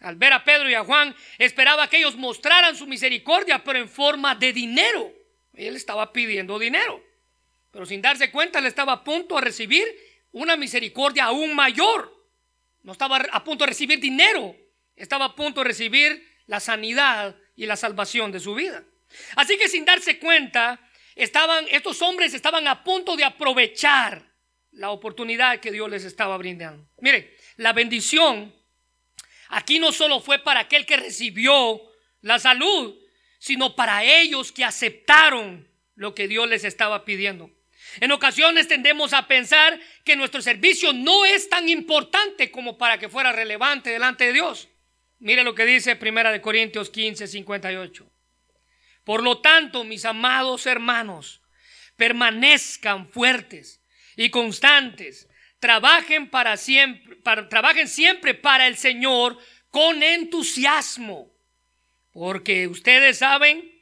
Al 0.00 0.16
ver 0.16 0.32
a 0.32 0.44
Pedro 0.44 0.70
y 0.70 0.74
a 0.74 0.84
Juan, 0.84 1.14
esperaba 1.38 1.88
que 1.88 1.98
ellos 1.98 2.16
mostraran 2.16 2.76
su 2.76 2.86
misericordia, 2.86 3.64
pero 3.64 3.78
en 3.78 3.88
forma 3.88 4.34
de 4.34 4.52
dinero. 4.52 5.12
Él 5.52 5.76
estaba 5.76 6.12
pidiendo 6.12 6.58
dinero, 6.58 7.02
pero 7.70 7.86
sin 7.86 8.02
darse 8.02 8.30
cuenta, 8.30 8.60
le 8.60 8.68
estaba 8.68 8.92
a 8.92 9.04
punto 9.04 9.36
de 9.36 9.40
recibir 9.40 9.84
una 10.32 10.56
misericordia 10.56 11.24
aún 11.24 11.54
mayor. 11.54 12.12
No 12.82 12.92
estaba 12.92 13.16
a 13.16 13.44
punto 13.44 13.64
de 13.64 13.70
recibir 13.70 13.98
dinero, 13.98 14.54
estaba 14.94 15.26
a 15.26 15.34
punto 15.34 15.60
de 15.60 15.68
recibir 15.68 16.28
la 16.46 16.60
sanidad 16.60 17.36
y 17.56 17.66
la 17.66 17.76
salvación 17.76 18.32
de 18.32 18.40
su 18.40 18.54
vida. 18.54 18.84
Así 19.36 19.56
que 19.56 19.68
sin 19.68 19.84
darse 19.84 20.18
cuenta, 20.18 20.80
estaban, 21.14 21.66
estos 21.70 22.02
hombres 22.02 22.34
estaban 22.34 22.66
a 22.66 22.82
punto 22.82 23.16
de 23.16 23.24
aprovechar 23.24 24.34
la 24.72 24.90
oportunidad 24.90 25.60
que 25.60 25.70
Dios 25.70 25.88
les 25.88 26.04
estaba 26.04 26.36
brindando. 26.36 26.88
Mire, 26.98 27.36
la 27.56 27.72
bendición 27.72 28.54
aquí 29.48 29.78
no 29.78 29.92
solo 29.92 30.20
fue 30.20 30.40
para 30.40 30.60
aquel 30.60 30.84
que 30.84 30.96
recibió 30.96 31.80
la 32.20 32.38
salud, 32.38 32.98
sino 33.38 33.76
para 33.76 34.02
ellos 34.04 34.50
que 34.50 34.64
aceptaron 34.64 35.68
lo 35.94 36.14
que 36.14 36.26
Dios 36.26 36.48
les 36.48 36.64
estaba 36.64 37.04
pidiendo. 37.04 37.50
En 38.00 38.10
ocasiones 38.10 38.66
tendemos 38.66 39.12
a 39.12 39.28
pensar 39.28 39.78
que 40.04 40.16
nuestro 40.16 40.42
servicio 40.42 40.92
no 40.92 41.24
es 41.24 41.48
tan 41.48 41.68
importante 41.68 42.50
como 42.50 42.76
para 42.78 42.98
que 42.98 43.08
fuera 43.08 43.30
relevante 43.30 43.90
delante 43.90 44.24
de 44.24 44.32
Dios. 44.32 44.68
Mire 45.18 45.44
lo 45.44 45.54
que 45.54 45.64
dice 45.64 45.96
Primera 45.96 46.32
de 46.32 46.40
Corintios 46.40 46.90
15, 46.90 47.26
58. 47.26 48.10
Por 49.04 49.22
lo 49.22 49.40
tanto, 49.40 49.84
mis 49.84 50.04
amados 50.04 50.66
hermanos, 50.66 51.42
permanezcan 51.96 53.08
fuertes 53.08 53.82
y 54.16 54.30
constantes. 54.30 55.28
Trabajen 55.58 56.28
para 56.28 56.56
siempre, 56.56 57.16
trabajen 57.48 57.88
siempre 57.88 58.34
para 58.34 58.66
el 58.66 58.76
Señor 58.76 59.38
con 59.70 60.02
entusiasmo, 60.02 61.32
porque 62.12 62.68
ustedes 62.68 63.18
saben 63.18 63.72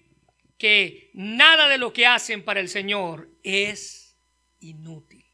que 0.58 1.10
nada 1.14 1.68
de 1.68 1.78
lo 1.78 1.92
que 1.92 2.06
hacen 2.06 2.44
para 2.44 2.60
el 2.60 2.68
Señor 2.68 3.28
es 3.42 4.16
inútil. 4.60 5.24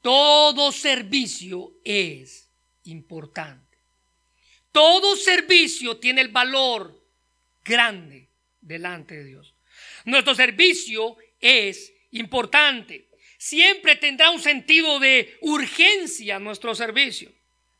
Todo 0.00 0.72
servicio 0.72 1.74
es 1.84 2.50
importante. 2.84 3.65
Todo 4.76 5.16
servicio 5.16 5.96
tiene 5.96 6.20
el 6.20 6.28
valor 6.28 7.02
grande 7.64 8.28
delante 8.60 9.16
de 9.16 9.24
Dios. 9.24 9.54
Nuestro 10.04 10.34
servicio 10.34 11.16
es 11.40 11.94
importante. 12.10 13.08
Siempre 13.38 13.96
tendrá 13.96 14.28
un 14.28 14.42
sentido 14.42 15.00
de 15.00 15.38
urgencia 15.40 16.38
nuestro 16.38 16.74
servicio. 16.74 17.32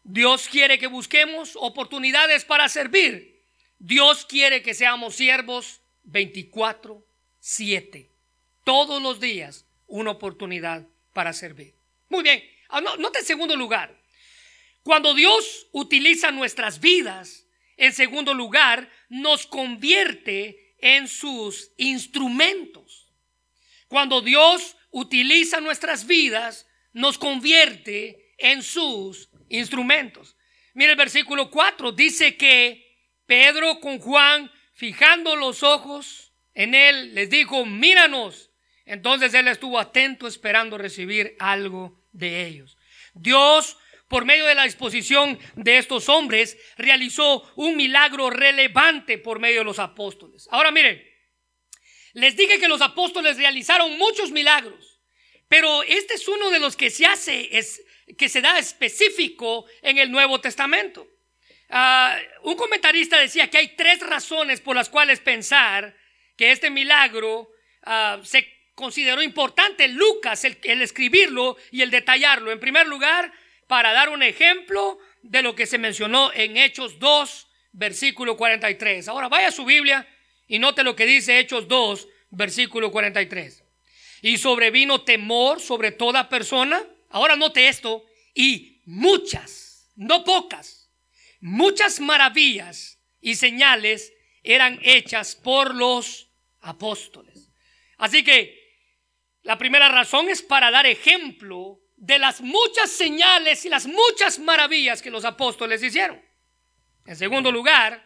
Dios 0.04 0.48
quiere 0.48 0.78
que 0.78 0.86
busquemos 0.86 1.52
oportunidades 1.56 2.46
para 2.46 2.66
servir. 2.70 3.42
Dios 3.78 4.24
quiere 4.24 4.62
que 4.62 4.72
seamos 4.72 5.16
siervos 5.16 5.82
24/7. 6.04 8.08
Todos 8.64 9.02
los 9.02 9.20
días 9.20 9.66
una 9.86 10.12
oportunidad 10.12 10.86
para 11.12 11.34
servir. 11.34 11.74
Muy 12.08 12.22
bien, 12.22 12.42
ah, 12.70 12.80
note 12.80 13.18
en 13.18 13.26
segundo 13.26 13.54
lugar. 13.54 13.94
Cuando 14.86 15.14
Dios 15.14 15.66
utiliza 15.72 16.30
nuestras 16.30 16.78
vidas, 16.78 17.44
en 17.76 17.92
segundo 17.92 18.34
lugar, 18.34 18.88
nos 19.08 19.44
convierte 19.44 20.76
en 20.78 21.08
sus 21.08 21.72
instrumentos. 21.76 23.12
Cuando 23.88 24.20
Dios 24.20 24.76
utiliza 24.92 25.60
nuestras 25.60 26.06
vidas, 26.06 26.68
nos 26.92 27.18
convierte 27.18 28.32
en 28.38 28.62
sus 28.62 29.28
instrumentos. 29.48 30.36
Mira 30.72 30.92
el 30.92 30.96
versículo 30.96 31.50
4, 31.50 31.90
dice 31.90 32.36
que 32.36 32.96
Pedro 33.26 33.80
con 33.80 33.98
Juan, 33.98 34.52
fijando 34.72 35.34
los 35.34 35.64
ojos 35.64 36.32
en 36.54 36.76
él, 36.76 37.12
les 37.12 37.28
dijo, 37.28 37.66
míranos. 37.66 38.52
Entonces 38.84 39.34
él 39.34 39.48
estuvo 39.48 39.80
atento 39.80 40.28
esperando 40.28 40.78
recibir 40.78 41.34
algo 41.40 42.06
de 42.12 42.46
ellos. 42.46 42.76
Dios 43.14 43.78
por 44.08 44.24
medio 44.24 44.46
de 44.46 44.54
la 44.54 44.64
disposición 44.64 45.38
de 45.54 45.78
estos 45.78 46.08
hombres, 46.08 46.56
realizó 46.76 47.42
un 47.56 47.76
milagro 47.76 48.30
relevante 48.30 49.18
por 49.18 49.40
medio 49.40 49.60
de 49.60 49.64
los 49.64 49.78
apóstoles. 49.78 50.48
Ahora 50.50 50.70
miren, 50.70 51.02
les 52.14 52.36
dije 52.36 52.58
que 52.58 52.68
los 52.68 52.80
apóstoles 52.80 53.36
realizaron 53.36 53.98
muchos 53.98 54.30
milagros, 54.30 55.00
pero 55.48 55.82
este 55.82 56.14
es 56.14 56.26
uno 56.28 56.50
de 56.50 56.60
los 56.60 56.76
que 56.76 56.90
se 56.90 57.06
hace, 57.06 57.56
es, 57.56 57.82
que 58.16 58.28
se 58.28 58.40
da 58.40 58.58
específico 58.58 59.66
en 59.82 59.98
el 59.98 60.10
Nuevo 60.10 60.40
Testamento. 60.40 61.06
Ah, 61.68 62.16
un 62.42 62.54
comentarista 62.56 63.18
decía 63.18 63.50
que 63.50 63.58
hay 63.58 63.76
tres 63.76 64.00
razones 64.00 64.60
por 64.60 64.76
las 64.76 64.88
cuales 64.88 65.18
pensar 65.18 65.96
que 66.36 66.52
este 66.52 66.70
milagro 66.70 67.50
ah, 67.82 68.20
se 68.22 68.48
consideró 68.74 69.20
importante 69.20 69.88
Lucas 69.88 70.44
el, 70.44 70.58
el 70.62 70.82
escribirlo 70.82 71.56
y 71.72 71.82
el 71.82 71.90
detallarlo. 71.90 72.52
En 72.52 72.60
primer 72.60 72.86
lugar, 72.86 73.32
para 73.66 73.92
dar 73.92 74.08
un 74.08 74.22
ejemplo 74.22 74.98
de 75.22 75.42
lo 75.42 75.54
que 75.54 75.66
se 75.66 75.78
mencionó 75.78 76.32
en 76.32 76.56
Hechos 76.56 76.98
2, 76.98 77.48
versículo 77.72 78.36
43. 78.36 79.08
Ahora 79.08 79.28
vaya 79.28 79.48
a 79.48 79.52
su 79.52 79.64
Biblia 79.64 80.06
y 80.46 80.58
note 80.58 80.84
lo 80.84 80.94
que 80.94 81.06
dice 81.06 81.38
Hechos 81.38 81.68
2, 81.68 82.08
versículo 82.30 82.90
43. 82.90 83.64
Y 84.22 84.38
sobrevino 84.38 85.02
temor 85.02 85.60
sobre 85.60 85.92
toda 85.92 86.28
persona. 86.28 86.82
Ahora 87.10 87.36
note 87.36 87.68
esto. 87.68 88.04
Y 88.34 88.80
muchas, 88.84 89.90
no 89.96 90.24
pocas, 90.24 90.90
muchas 91.40 92.00
maravillas 92.00 92.98
y 93.20 93.34
señales 93.34 94.12
eran 94.42 94.78
hechas 94.82 95.34
por 95.34 95.74
los 95.74 96.28
apóstoles. 96.60 97.50
Así 97.98 98.22
que 98.22 98.66
la 99.42 99.58
primera 99.58 99.88
razón 99.88 100.28
es 100.28 100.42
para 100.42 100.70
dar 100.70 100.86
ejemplo 100.86 101.80
de 101.96 102.18
las 102.18 102.40
muchas 102.40 102.90
señales 102.90 103.64
y 103.64 103.68
las 103.68 103.86
muchas 103.86 104.38
maravillas 104.38 105.02
que 105.02 105.10
los 105.10 105.24
apóstoles 105.24 105.82
hicieron. 105.82 106.22
En 107.06 107.16
segundo 107.16 107.50
lugar, 107.50 108.04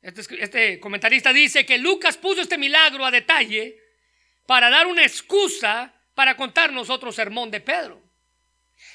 este, 0.00 0.42
este, 0.42 0.80
comentarista 0.80 1.32
dice 1.32 1.66
que 1.66 1.78
Lucas 1.78 2.16
puso 2.16 2.42
este 2.42 2.58
milagro 2.58 3.04
a 3.04 3.10
detalle 3.10 3.76
para 4.46 4.70
dar 4.70 4.86
una 4.86 5.02
excusa 5.02 5.94
para 6.14 6.36
contarnos 6.36 6.90
otro 6.90 7.10
sermón 7.10 7.50
de 7.50 7.60
Pedro. 7.60 8.02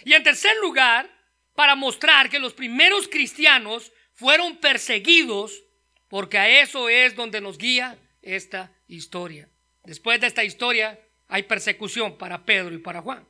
Y 0.06 0.14
en 0.14 0.24
tercer 0.24 0.56
lugar, 0.58 1.10
para 1.54 1.76
mostrar 1.76 2.30
que 2.30 2.40
los 2.40 2.54
primeros 2.54 3.08
cristianos 3.08 3.92
fueron 4.14 4.58
perseguidos, 4.58 5.64
porque 6.08 6.38
a 6.38 6.62
eso 6.62 6.88
es 6.88 7.16
donde 7.16 7.42
nos 7.42 7.58
guía 7.58 7.98
esta 8.22 8.72
historia. 8.88 9.50
Después 9.84 10.22
de 10.22 10.28
esta 10.28 10.44
historia 10.44 11.00
hay 11.28 11.44
persecución 11.44 12.18
para 12.18 12.46
Pedro 12.46 12.74
y 12.74 12.80
para 12.80 13.02
Juan. 13.02 13.28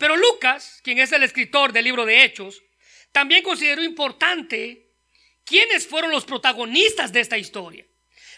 Pero 0.00 0.16
Lucas, 0.16 0.80
quien 0.82 0.98
es 0.98 1.12
el 1.12 1.22
escritor 1.22 1.74
del 1.74 1.84
libro 1.84 2.06
de 2.06 2.24
Hechos, 2.24 2.62
también 3.12 3.42
consideró 3.42 3.82
importante 3.84 4.94
quiénes 5.44 5.86
fueron 5.86 6.10
los 6.10 6.24
protagonistas 6.24 7.12
de 7.12 7.20
esta 7.20 7.36
historia. 7.36 7.84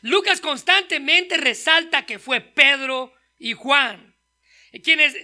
Lucas 0.00 0.40
constantemente 0.40 1.36
resalta 1.36 2.04
que 2.04 2.18
fue 2.18 2.40
Pedro 2.40 3.14
y 3.38 3.52
Juan. 3.52 4.12
quienes, 4.82 5.14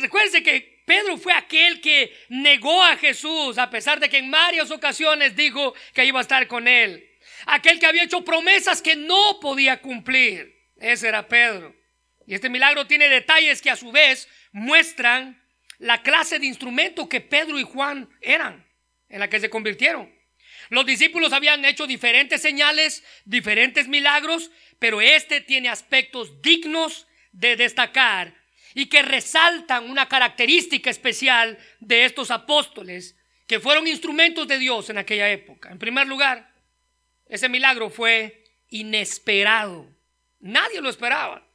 recuérdense 0.00 0.42
que 0.42 0.82
Pedro 0.84 1.16
fue 1.16 1.32
aquel 1.32 1.80
que 1.80 2.12
negó 2.28 2.82
a 2.82 2.96
Jesús, 2.96 3.56
a 3.56 3.70
pesar 3.70 4.00
de 4.00 4.10
que 4.10 4.18
en 4.18 4.32
varias 4.32 4.72
ocasiones 4.72 5.36
dijo 5.36 5.74
que 5.94 6.04
iba 6.04 6.18
a 6.18 6.22
estar 6.22 6.48
con 6.48 6.66
él. 6.66 7.08
Aquel 7.46 7.78
que 7.78 7.86
había 7.86 8.02
hecho 8.02 8.24
promesas 8.24 8.82
que 8.82 8.96
no 8.96 9.38
podía 9.40 9.80
cumplir. 9.80 10.60
Ese 10.76 11.06
era 11.06 11.28
Pedro. 11.28 11.72
Y 12.26 12.34
este 12.34 12.48
milagro 12.48 12.84
tiene 12.88 13.08
detalles 13.08 13.62
que 13.62 13.70
a 13.70 13.76
su 13.76 13.92
vez 13.92 14.28
muestran 14.50 15.43
la 15.78 16.02
clase 16.02 16.38
de 16.38 16.46
instrumento 16.46 17.08
que 17.08 17.20
Pedro 17.20 17.58
y 17.58 17.62
Juan 17.64 18.08
eran, 18.20 18.66
en 19.08 19.20
la 19.20 19.28
que 19.28 19.40
se 19.40 19.50
convirtieron. 19.50 20.12
Los 20.70 20.86
discípulos 20.86 21.32
habían 21.32 21.64
hecho 21.64 21.86
diferentes 21.86 22.40
señales, 22.40 23.04
diferentes 23.24 23.88
milagros, 23.88 24.50
pero 24.78 25.00
este 25.00 25.40
tiene 25.40 25.68
aspectos 25.68 26.40
dignos 26.40 27.06
de 27.32 27.56
destacar 27.56 28.34
y 28.74 28.86
que 28.86 29.02
resaltan 29.02 29.88
una 29.88 30.08
característica 30.08 30.90
especial 30.90 31.58
de 31.80 32.04
estos 32.04 32.30
apóstoles 32.30 33.16
que 33.46 33.60
fueron 33.60 33.86
instrumentos 33.86 34.48
de 34.48 34.58
Dios 34.58 34.90
en 34.90 34.98
aquella 34.98 35.30
época. 35.30 35.70
En 35.70 35.78
primer 35.78 36.06
lugar, 36.06 36.52
ese 37.26 37.48
milagro 37.48 37.90
fue 37.90 38.44
inesperado. 38.68 39.88
Nadie 40.40 40.80
lo 40.80 40.88
esperaba. 40.88 41.46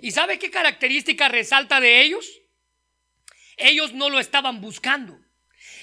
¿Y 0.00 0.12
sabe 0.12 0.38
qué 0.38 0.50
característica 0.50 1.28
resalta 1.28 1.80
de 1.80 2.02
ellos? 2.02 2.39
Ellos 3.60 3.92
no 3.92 4.10
lo 4.10 4.18
estaban 4.18 4.60
buscando. 4.60 5.18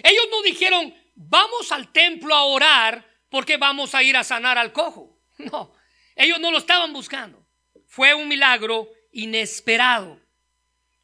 Ellos 0.04 0.26
no 0.32 0.42
dijeron, 0.42 0.94
vamos 1.16 1.72
al 1.72 1.92
templo 1.92 2.34
a 2.34 2.44
orar 2.44 3.06
porque 3.30 3.58
vamos 3.58 3.96
a 3.96 4.04
ir 4.04 4.18
a 4.18 4.24
sanar 4.24 4.58
al 4.58 4.72
cojo. 4.72 5.16
No, 5.40 5.72
ellos 6.16 6.40
no 6.40 6.50
lo 6.50 6.58
estaban 6.58 6.94
buscando. 6.94 7.48
Fue 7.86 8.16
un 8.16 8.28
milagro 8.28 8.90
inesperado. 9.12 10.20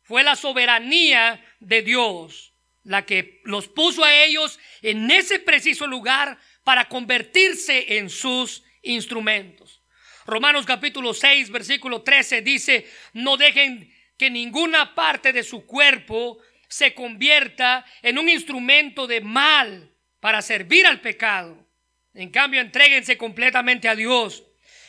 Fue 0.01 0.23
la 0.23 0.35
soberanía 0.35 1.39
de 1.59 1.83
Dios 1.83 2.53
la 2.83 3.05
que 3.05 3.41
los 3.45 3.67
puso 3.67 4.03
a 4.03 4.13
ellos 4.13 4.59
en 4.81 5.09
ese 5.09 5.39
preciso 5.39 5.87
lugar 5.87 6.37
para 6.63 6.89
convertirse 6.89 7.97
en 7.97 8.09
sus 8.09 8.63
instrumentos. 8.81 9.81
Romanos 10.25 10.65
capítulo 10.65 11.13
6, 11.13 11.49
versículo 11.49 12.01
13 12.01 12.41
dice, 12.41 12.89
no 13.13 13.37
dejen 13.37 13.93
que 14.17 14.29
ninguna 14.29 14.95
parte 14.95 15.33
de 15.33 15.43
su 15.43 15.65
cuerpo 15.65 16.37
se 16.73 16.95
convierta 16.95 17.85
en 18.01 18.17
un 18.17 18.27
instrumento 18.27 19.05
de 19.05 19.21
mal 19.21 19.91
para 20.19 20.41
servir 20.41 20.87
al 20.87 21.01
pecado. 21.01 21.67
En 22.15 22.31
cambio, 22.31 22.61
entréguense 22.61 23.15
completamente 23.15 23.87
a 23.87 23.95
Dios 23.95 24.43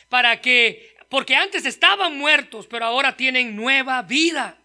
para 0.09 0.41
que, 0.41 0.95
porque 1.09 1.35
antes 1.35 1.63
estaban 1.63 2.17
muertos, 2.17 2.65
pero 2.65 2.85
ahora 2.85 3.15
tienen 3.15 3.55
nueva 3.55 4.01
vida. 4.01 4.57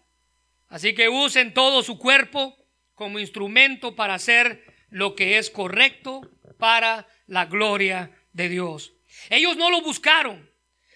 Así 0.69 0.95
que 0.95 1.11
usen 1.11 1.53
todo 1.53 1.83
su 1.83 1.99
cuerpo 1.99 2.57
como 2.95 3.19
instrumento 3.19 3.95
para 3.95 4.15
hacer 4.15 4.65
lo 4.89 5.15
que 5.15 5.37
es 5.37 5.51
correcto 5.51 6.23
para 6.59 7.07
la 7.27 7.45
gloria 7.45 8.13
de 8.33 8.49
Dios. 8.49 8.95
Ellos 9.29 9.59
no 9.59 9.71
lo 9.71 9.83
buscaron, 9.83 10.50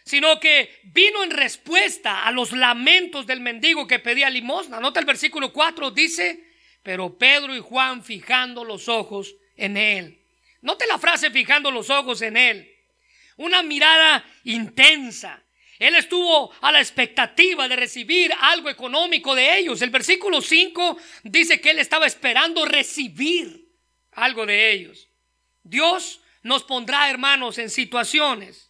sino 0.04 0.38
que 0.38 0.80
vino 0.84 1.22
en 1.22 1.30
respuesta 1.30 2.26
a 2.26 2.30
los 2.30 2.52
lamentos 2.52 3.26
del 3.26 3.40
mendigo 3.40 3.86
que 3.86 3.98
pedía 3.98 4.28
limosna. 4.28 4.78
Nota 4.78 5.00
el 5.00 5.06
versículo 5.06 5.52
4, 5.52 5.90
dice, 5.90 6.44
pero 6.82 7.16
Pedro 7.16 7.56
y 7.56 7.60
Juan 7.60 8.04
fijando 8.04 8.64
los 8.64 8.88
ojos 8.88 9.34
en 9.56 9.78
él. 9.78 10.20
Note 10.60 10.86
la 10.86 10.98
frase 10.98 11.30
fijando 11.30 11.70
los 11.70 11.88
ojos 11.88 12.20
en 12.20 12.36
él. 12.36 12.70
Una 13.36 13.62
mirada 13.62 14.24
intensa, 14.44 15.42
él 15.78 15.96
estuvo 15.96 16.52
a 16.60 16.70
la 16.70 16.80
expectativa 16.80 17.66
de 17.66 17.76
recibir 17.76 18.32
algo 18.40 18.68
económico 18.68 19.34
de 19.34 19.58
ellos. 19.58 19.80
El 19.80 19.90
versículo 19.90 20.40
5 20.40 20.98
dice 21.24 21.60
que 21.60 21.70
él 21.70 21.78
estaba 21.78 22.06
esperando 22.06 22.64
recibir 22.66 23.72
algo 24.12 24.44
de 24.46 24.70
ellos. 24.70 25.08
Dios 25.62 26.20
nos 26.42 26.62
pondrá, 26.62 27.08
hermanos, 27.08 27.58
en 27.58 27.70
situaciones 27.70 28.63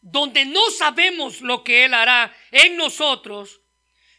donde 0.00 0.44
no 0.44 0.70
sabemos 0.70 1.40
lo 1.40 1.62
que 1.62 1.84
Él 1.84 1.94
hará 1.94 2.34
en 2.50 2.76
nosotros, 2.76 3.60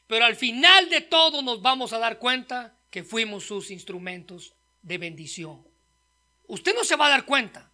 pero 0.07 0.25
al 0.25 0.35
final 0.35 0.89
de 0.89 1.01
todo 1.01 1.41
nos 1.41 1.61
vamos 1.61 1.93
a 1.93 1.99
dar 1.99 2.19
cuenta 2.19 2.77
que 2.89 3.03
fuimos 3.03 3.45
sus 3.45 3.71
instrumentos 3.71 4.55
de 4.81 4.97
bendición. 4.97 5.65
Usted 6.47 6.75
no 6.75 6.83
se 6.83 6.95
va 6.95 7.07
a 7.07 7.11
dar 7.11 7.25
cuenta, 7.25 7.71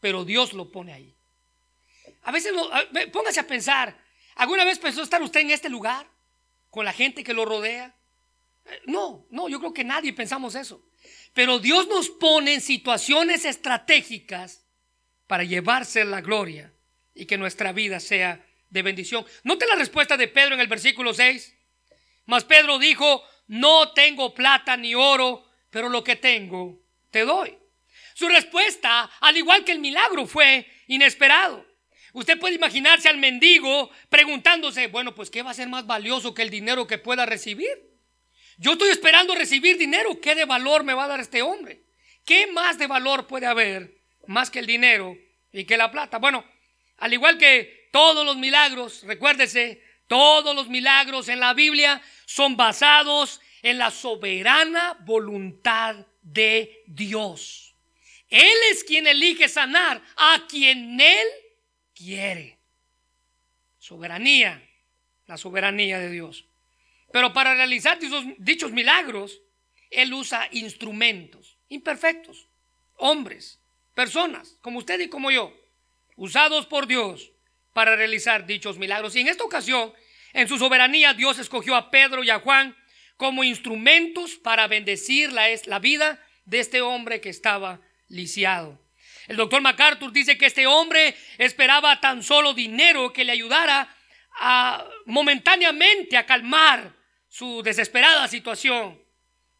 pero 0.00 0.24
Dios 0.24 0.52
lo 0.52 0.70
pone 0.70 0.92
ahí. 0.92 1.14
A 2.22 2.32
veces, 2.32 2.52
póngase 3.12 3.40
a 3.40 3.46
pensar, 3.46 3.98
¿alguna 4.36 4.64
vez 4.64 4.78
pensó 4.78 5.02
estar 5.02 5.22
usted 5.22 5.40
en 5.40 5.50
este 5.50 5.68
lugar 5.68 6.06
con 6.70 6.84
la 6.84 6.92
gente 6.92 7.24
que 7.24 7.34
lo 7.34 7.44
rodea? 7.44 7.94
Eh, 8.66 8.82
no, 8.86 9.26
no, 9.30 9.48
yo 9.48 9.58
creo 9.58 9.74
que 9.74 9.84
nadie 9.84 10.12
pensamos 10.12 10.54
eso. 10.54 10.86
Pero 11.34 11.58
Dios 11.58 11.88
nos 11.88 12.08
pone 12.08 12.54
en 12.54 12.60
situaciones 12.60 13.44
estratégicas 13.44 14.64
para 15.26 15.44
llevarse 15.44 16.04
la 16.04 16.20
gloria 16.20 16.73
y 17.14 17.26
que 17.26 17.38
nuestra 17.38 17.72
vida 17.72 18.00
sea 18.00 18.44
de 18.70 18.82
bendición. 18.82 19.24
Note 19.44 19.66
la 19.66 19.76
respuesta 19.76 20.16
de 20.16 20.28
Pedro 20.28 20.54
en 20.54 20.60
el 20.60 20.66
versículo 20.66 21.14
6. 21.14 21.54
Mas 22.26 22.44
Pedro 22.44 22.78
dijo, 22.78 23.22
no 23.46 23.92
tengo 23.92 24.34
plata 24.34 24.76
ni 24.76 24.94
oro, 24.94 25.46
pero 25.70 25.88
lo 25.88 26.02
que 26.02 26.16
tengo 26.16 26.80
te 27.10 27.24
doy. 27.24 27.56
Su 28.14 28.28
respuesta, 28.28 29.10
al 29.20 29.36
igual 29.36 29.64
que 29.64 29.72
el 29.72 29.80
milagro, 29.80 30.26
fue 30.26 30.66
inesperado. 30.86 31.66
Usted 32.12 32.38
puede 32.38 32.54
imaginarse 32.54 33.08
al 33.08 33.18
mendigo 33.18 33.90
preguntándose, 34.08 34.86
bueno, 34.86 35.14
pues 35.14 35.30
¿qué 35.30 35.42
va 35.42 35.50
a 35.50 35.54
ser 35.54 35.68
más 35.68 35.84
valioso 35.84 36.32
que 36.32 36.42
el 36.42 36.50
dinero 36.50 36.86
que 36.86 36.98
pueda 36.98 37.26
recibir? 37.26 37.94
Yo 38.56 38.72
estoy 38.72 38.90
esperando 38.90 39.34
recibir 39.34 39.76
dinero. 39.78 40.20
¿Qué 40.20 40.36
de 40.36 40.44
valor 40.44 40.84
me 40.84 40.94
va 40.94 41.04
a 41.04 41.08
dar 41.08 41.20
este 41.20 41.42
hombre? 41.42 41.82
¿Qué 42.24 42.46
más 42.46 42.78
de 42.78 42.86
valor 42.86 43.26
puede 43.26 43.46
haber 43.46 44.00
más 44.28 44.48
que 44.48 44.60
el 44.60 44.66
dinero 44.66 45.16
y 45.52 45.64
que 45.64 45.76
la 45.76 45.90
plata? 45.90 46.18
Bueno, 46.18 46.44
al 47.04 47.12
igual 47.12 47.36
que 47.36 47.90
todos 47.92 48.24
los 48.24 48.38
milagros, 48.38 49.02
recuérdese, 49.02 49.84
todos 50.06 50.56
los 50.56 50.70
milagros 50.70 51.28
en 51.28 51.38
la 51.38 51.52
Biblia 51.52 52.00
son 52.24 52.56
basados 52.56 53.42
en 53.60 53.76
la 53.76 53.90
soberana 53.90 54.96
voluntad 55.00 55.96
de 56.22 56.82
Dios. 56.86 57.74
Él 58.30 58.56
es 58.70 58.84
quien 58.84 59.06
elige 59.06 59.50
sanar 59.50 60.00
a 60.16 60.46
quien 60.48 60.98
Él 60.98 61.26
quiere. 61.94 62.58
Soberanía, 63.78 64.66
la 65.26 65.36
soberanía 65.36 65.98
de 65.98 66.08
Dios. 66.08 66.46
Pero 67.12 67.34
para 67.34 67.52
realizar 67.52 67.98
dichos, 68.38 68.72
milagros, 68.72 69.42
Él 69.90 70.14
usa 70.14 70.48
instrumentos 70.52 71.58
imperfectos, 71.68 72.48
hombres, 72.96 73.60
personas, 73.94 74.56
como 74.62 74.78
usted 74.78 75.00
y 75.00 75.08
como 75.10 75.30
yo, 75.30 75.52
usados 76.16 76.66
por 76.66 76.86
Dios 76.86 77.32
para 77.72 77.96
realizar 77.96 78.46
dichos 78.46 78.78
milagros. 78.78 79.14
Y 79.16 79.20
en 79.20 79.28
esta 79.28 79.44
ocasión, 79.44 79.92
en 80.32 80.48
su 80.48 80.58
soberanía, 80.58 81.14
Dios 81.14 81.38
escogió 81.38 81.74
a 81.74 81.90
Pedro 81.90 82.24
y 82.24 82.30
a 82.30 82.40
Juan 82.40 82.76
como 83.16 83.44
instrumentos 83.44 84.36
para 84.36 84.66
bendecir 84.66 85.32
la, 85.32 85.46
la 85.66 85.78
vida 85.78 86.24
de 86.44 86.60
este 86.60 86.80
hombre 86.80 87.20
que 87.20 87.28
estaba 87.28 87.80
lisiado. 88.08 88.80
El 89.26 89.36
doctor 89.36 89.60
MacArthur 89.62 90.12
dice 90.12 90.36
que 90.36 90.46
este 90.46 90.66
hombre 90.66 91.14
esperaba 91.38 92.00
tan 92.00 92.22
solo 92.22 92.52
dinero 92.52 93.12
que 93.12 93.24
le 93.24 93.32
ayudara 93.32 93.94
a, 94.38 94.86
momentáneamente 95.06 96.16
a 96.16 96.26
calmar 96.26 96.92
su 97.28 97.62
desesperada 97.62 98.28
situación. 98.28 99.02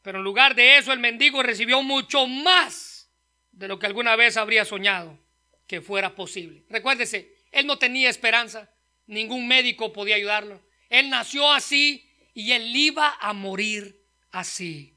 Pero 0.03 0.19
en 0.19 0.25
lugar 0.25 0.55
de 0.55 0.77
eso, 0.77 0.93
el 0.93 0.99
mendigo 0.99 1.43
recibió 1.43 1.83
mucho 1.83 2.27
más 2.27 3.11
de 3.53 3.69
lo 3.69 3.79
que 3.79 3.87
alguna 3.87 4.17
vez 4.17 4.37
habría 4.37 4.64
soñado 4.64 5.24
que 5.66 5.81
fuera 5.81 6.14
posible. 6.14 6.64
Recuérdese, 6.68 7.35
él 7.50 7.66
no 7.66 7.79
tenía 7.79 8.11
esperanza, 8.11 8.70
ningún 9.07 9.46
médico 9.46 9.92
podía 9.92 10.16
ayudarlo. 10.16 10.62
Él 10.88 11.09
nació 11.11 11.50
así 11.50 12.09
y 12.35 12.53
él 12.53 12.74
iba 12.74 13.16
a 13.20 13.33
morir 13.33 14.00
así. 14.31 14.94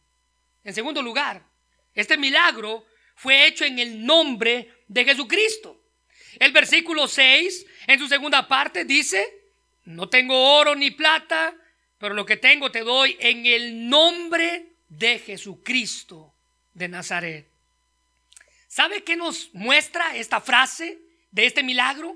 En 0.63 0.73
segundo 0.73 1.01
lugar, 1.01 1.43
este 1.93 2.17
milagro 2.17 2.85
fue 3.15 3.47
hecho 3.47 3.65
en 3.65 3.79
el 3.79 4.05
nombre 4.05 4.83
de 4.87 5.05
Jesucristo. 5.05 5.81
El 6.39 6.51
versículo 6.51 7.07
6, 7.07 7.65
en 7.87 7.99
su 7.99 8.07
segunda 8.07 8.47
parte, 8.47 8.85
dice, 8.85 9.25
no 9.85 10.09
tengo 10.09 10.57
oro 10.57 10.75
ni 10.75 10.91
plata, 10.91 11.55
pero 11.97 12.13
lo 12.13 12.25
que 12.25 12.37
tengo 12.37 12.69
te 12.69 12.81
doy 12.81 13.17
en 13.19 13.45
el 13.45 13.89
nombre 13.89 14.73
de 14.89 15.19
Jesucristo 15.19 16.33
de 16.73 16.87
Nazaret. 16.87 17.56
¿Sabe 18.77 19.03
qué 19.03 19.15
nos 19.15 19.51
muestra 19.55 20.15
esta 20.15 20.39
frase 20.39 20.99
de 21.31 21.47
este 21.47 21.63
milagro? 21.63 22.15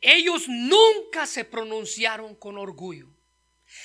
Ellos 0.00 0.44
nunca 0.46 1.26
se 1.26 1.44
pronunciaron 1.44 2.36
con 2.36 2.56
orgullo. 2.56 3.08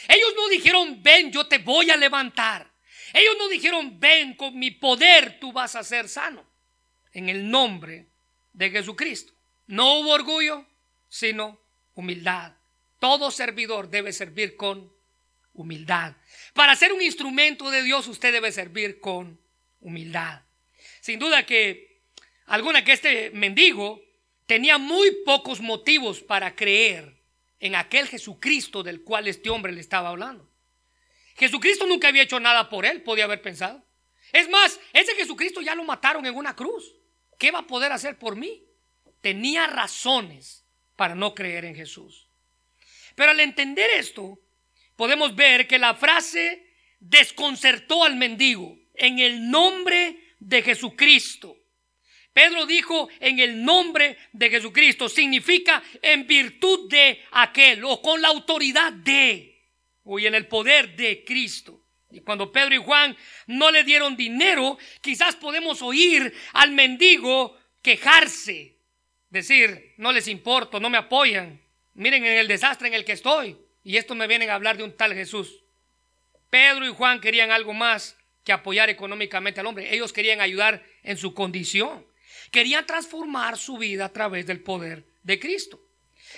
Ellos 0.08 0.32
no 0.36 0.48
dijeron, 0.48 1.02
ven, 1.02 1.32
yo 1.32 1.48
te 1.48 1.58
voy 1.58 1.90
a 1.90 1.98
levantar. 1.98 2.72
Ellos 3.14 3.34
no 3.40 3.48
dijeron, 3.48 4.00
ven, 4.00 4.36
con 4.36 4.60
mi 4.60 4.70
poder 4.70 5.40
tú 5.40 5.52
vas 5.52 5.76
a 5.76 5.84
ser 5.84 6.08
sano. 6.08 6.46
En 7.14 7.30
el 7.30 7.50
nombre 7.50 8.06
de 8.54 8.70
Jesucristo. 8.70 9.34
No 9.66 9.98
hubo 9.98 10.12
orgullo, 10.12 10.68
sino 11.10 11.60
humildad. 11.96 12.54
Todo 13.00 13.32
servidor 13.32 13.90
debe 13.90 14.14
servir 14.14 14.56
con 14.56 14.94
humildad. 15.52 16.14
Para 16.54 16.76
ser 16.76 16.94
un 16.94 17.02
instrumento 17.02 17.72
de 17.72 17.82
Dios 17.82 18.08
usted 18.08 18.32
debe 18.32 18.52
servir 18.52 19.00
con 19.00 19.42
humildad. 19.80 20.44
Sin 21.02 21.20
duda 21.20 21.44
que 21.46 21.87
alguna 22.48 22.84
que 22.84 22.94
este 22.94 23.30
mendigo 23.32 24.02
tenía 24.46 24.78
muy 24.78 25.12
pocos 25.26 25.62
motivos 25.62 26.22
para 26.22 26.56
creer 26.56 27.18
en 27.60 27.76
aquel 27.76 28.08
Jesucristo 28.08 28.84
del 28.84 29.04
cual 29.04 29.28
este 29.28 29.50
hombre 29.50 29.72
le 29.72 29.82
estaba 29.82 30.10
hablando. 30.10 30.50
Jesucristo 31.36 31.86
nunca 31.86 32.08
había 32.08 32.24
hecho 32.24 32.40
nada 32.40 32.70
por 32.70 32.86
él, 32.86 33.04
podía 33.04 33.26
haber 33.26 33.42
pensado. 33.42 33.84
Es 34.34 34.50
más, 34.50 34.80
ese 34.94 35.16
Jesucristo 35.16 35.62
ya 35.62 35.76
lo 35.76 35.84
mataron 35.84 36.26
en 36.26 36.36
una 36.36 36.56
cruz. 36.56 36.96
¿Qué 37.38 37.52
va 37.52 37.60
a 37.60 37.68
poder 37.68 37.92
hacer 37.92 38.18
por 38.18 38.36
mí? 38.36 38.64
Tenía 39.22 39.68
razones 39.68 40.66
para 40.96 41.16
no 41.16 41.36
creer 41.36 41.66
en 41.66 41.76
Jesús. 41.76 42.28
Pero 43.16 43.32
al 43.32 43.40
entender 43.40 43.90
esto, 43.92 44.40
podemos 44.96 45.36
ver 45.36 45.68
que 45.68 45.78
la 45.78 45.96
frase 45.96 46.66
desconcertó 47.00 48.04
al 48.04 48.16
mendigo 48.16 48.78
en 48.96 49.20
el 49.20 49.50
nombre 49.50 50.36
de 50.40 50.62
Jesucristo. 50.62 51.57
Pedro 52.38 52.68
dijo 52.68 53.10
en 53.20 53.40
el 53.40 53.66
nombre 53.66 54.16
de 54.32 54.52
Jesucristo, 54.52 55.10
significa 55.10 55.82
en 56.04 56.28
virtud 56.28 56.88
de 56.88 57.20
aquel 57.32 57.84
o 57.84 58.00
con 58.00 58.22
la 58.22 58.28
autoridad 58.28 58.94
de, 58.94 59.60
o 60.04 60.20
en 60.20 60.36
el 60.36 60.46
poder 60.46 60.96
de 60.96 61.24
Cristo. 61.26 61.82
Y 62.12 62.20
cuando 62.20 62.52
Pedro 62.52 62.76
y 62.76 62.78
Juan 62.78 63.18
no 63.48 63.72
le 63.72 63.84
dieron 63.84 64.16
dinero, 64.16 64.78
quizás 65.02 65.36
podemos 65.36 65.82
oír 65.82 66.32
al 66.54 66.74
mendigo 66.74 67.58
quejarse, 67.82 68.76
decir, 69.32 69.96
no 69.98 70.12
les 70.12 70.28
importo, 70.28 70.80
no 70.80 70.92
me 70.92 71.00
apoyan, 71.00 71.60
miren 71.96 72.24
en 72.24 72.34
el 72.34 72.48
desastre 72.48 72.88
en 72.88 72.94
el 72.94 73.04
que 73.04 73.14
estoy, 73.14 73.58
y 73.84 73.98
esto 73.98 74.14
me 74.14 74.28
vienen 74.28 74.52
a 74.52 74.54
hablar 74.54 74.78
de 74.78 74.84
un 74.84 74.96
tal 74.96 75.16
Jesús. 75.16 75.64
Pedro 76.52 76.86
y 76.86 76.94
Juan 76.94 77.20
querían 77.20 77.50
algo 77.50 77.74
más 77.74 78.16
que 78.44 78.52
apoyar 78.52 78.92
económicamente 78.92 79.60
al 79.60 79.66
hombre, 79.66 79.92
ellos 79.92 80.14
querían 80.14 80.40
ayudar 80.40 80.86
en 81.02 81.18
su 81.18 81.34
condición. 81.34 82.06
Querían 82.52 82.86
transformar 82.86 83.58
su 83.58 83.78
vida 83.78 84.06
a 84.06 84.14
través 84.14 84.46
del 84.46 84.62
poder 84.62 85.06
de 85.24 85.40
Cristo. 85.40 85.82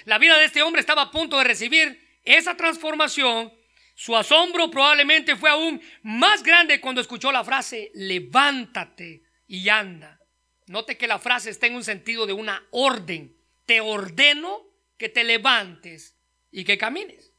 La 0.06 0.18
vida 0.18 0.38
de 0.38 0.46
este 0.46 0.62
hombre 0.62 0.82
estaba 0.82 1.04
a 1.04 1.12
punto 1.12 1.38
de 1.38 1.44
recibir 1.44 2.20
esa 2.24 2.56
transformación. 2.56 3.54
Su 3.96 4.16
asombro 4.16 4.72
probablemente 4.72 5.36
fue 5.36 5.50
aún 5.50 5.82
más 6.04 6.44
grande 6.44 6.80
cuando 6.80 7.02
escuchó 7.02 7.32
la 7.32 7.44
frase, 7.44 7.92
levántate 7.94 9.24
y 9.48 9.68
anda. 9.70 10.20
Note 10.68 10.98
que 10.98 11.08
la 11.08 11.20
frase 11.20 11.50
está 11.50 11.68
en 11.68 11.76
un 11.76 11.84
sentido 11.84 12.26
de 12.26 12.34
una 12.34 12.66
orden. 12.72 13.36
Te 13.66 13.82
ordeno 13.82 14.62
que 14.98 15.10
te 15.10 15.24
levantes 15.24 16.16
y 16.52 16.64
que 16.64 16.78
camines. 16.78 17.34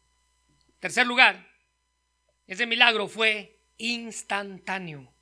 Tercer 0.80 1.06
lugar, 1.06 1.48
ese 2.46 2.66
milagro 2.66 3.06
fue 3.06 3.60
instantáneo. 3.76 5.14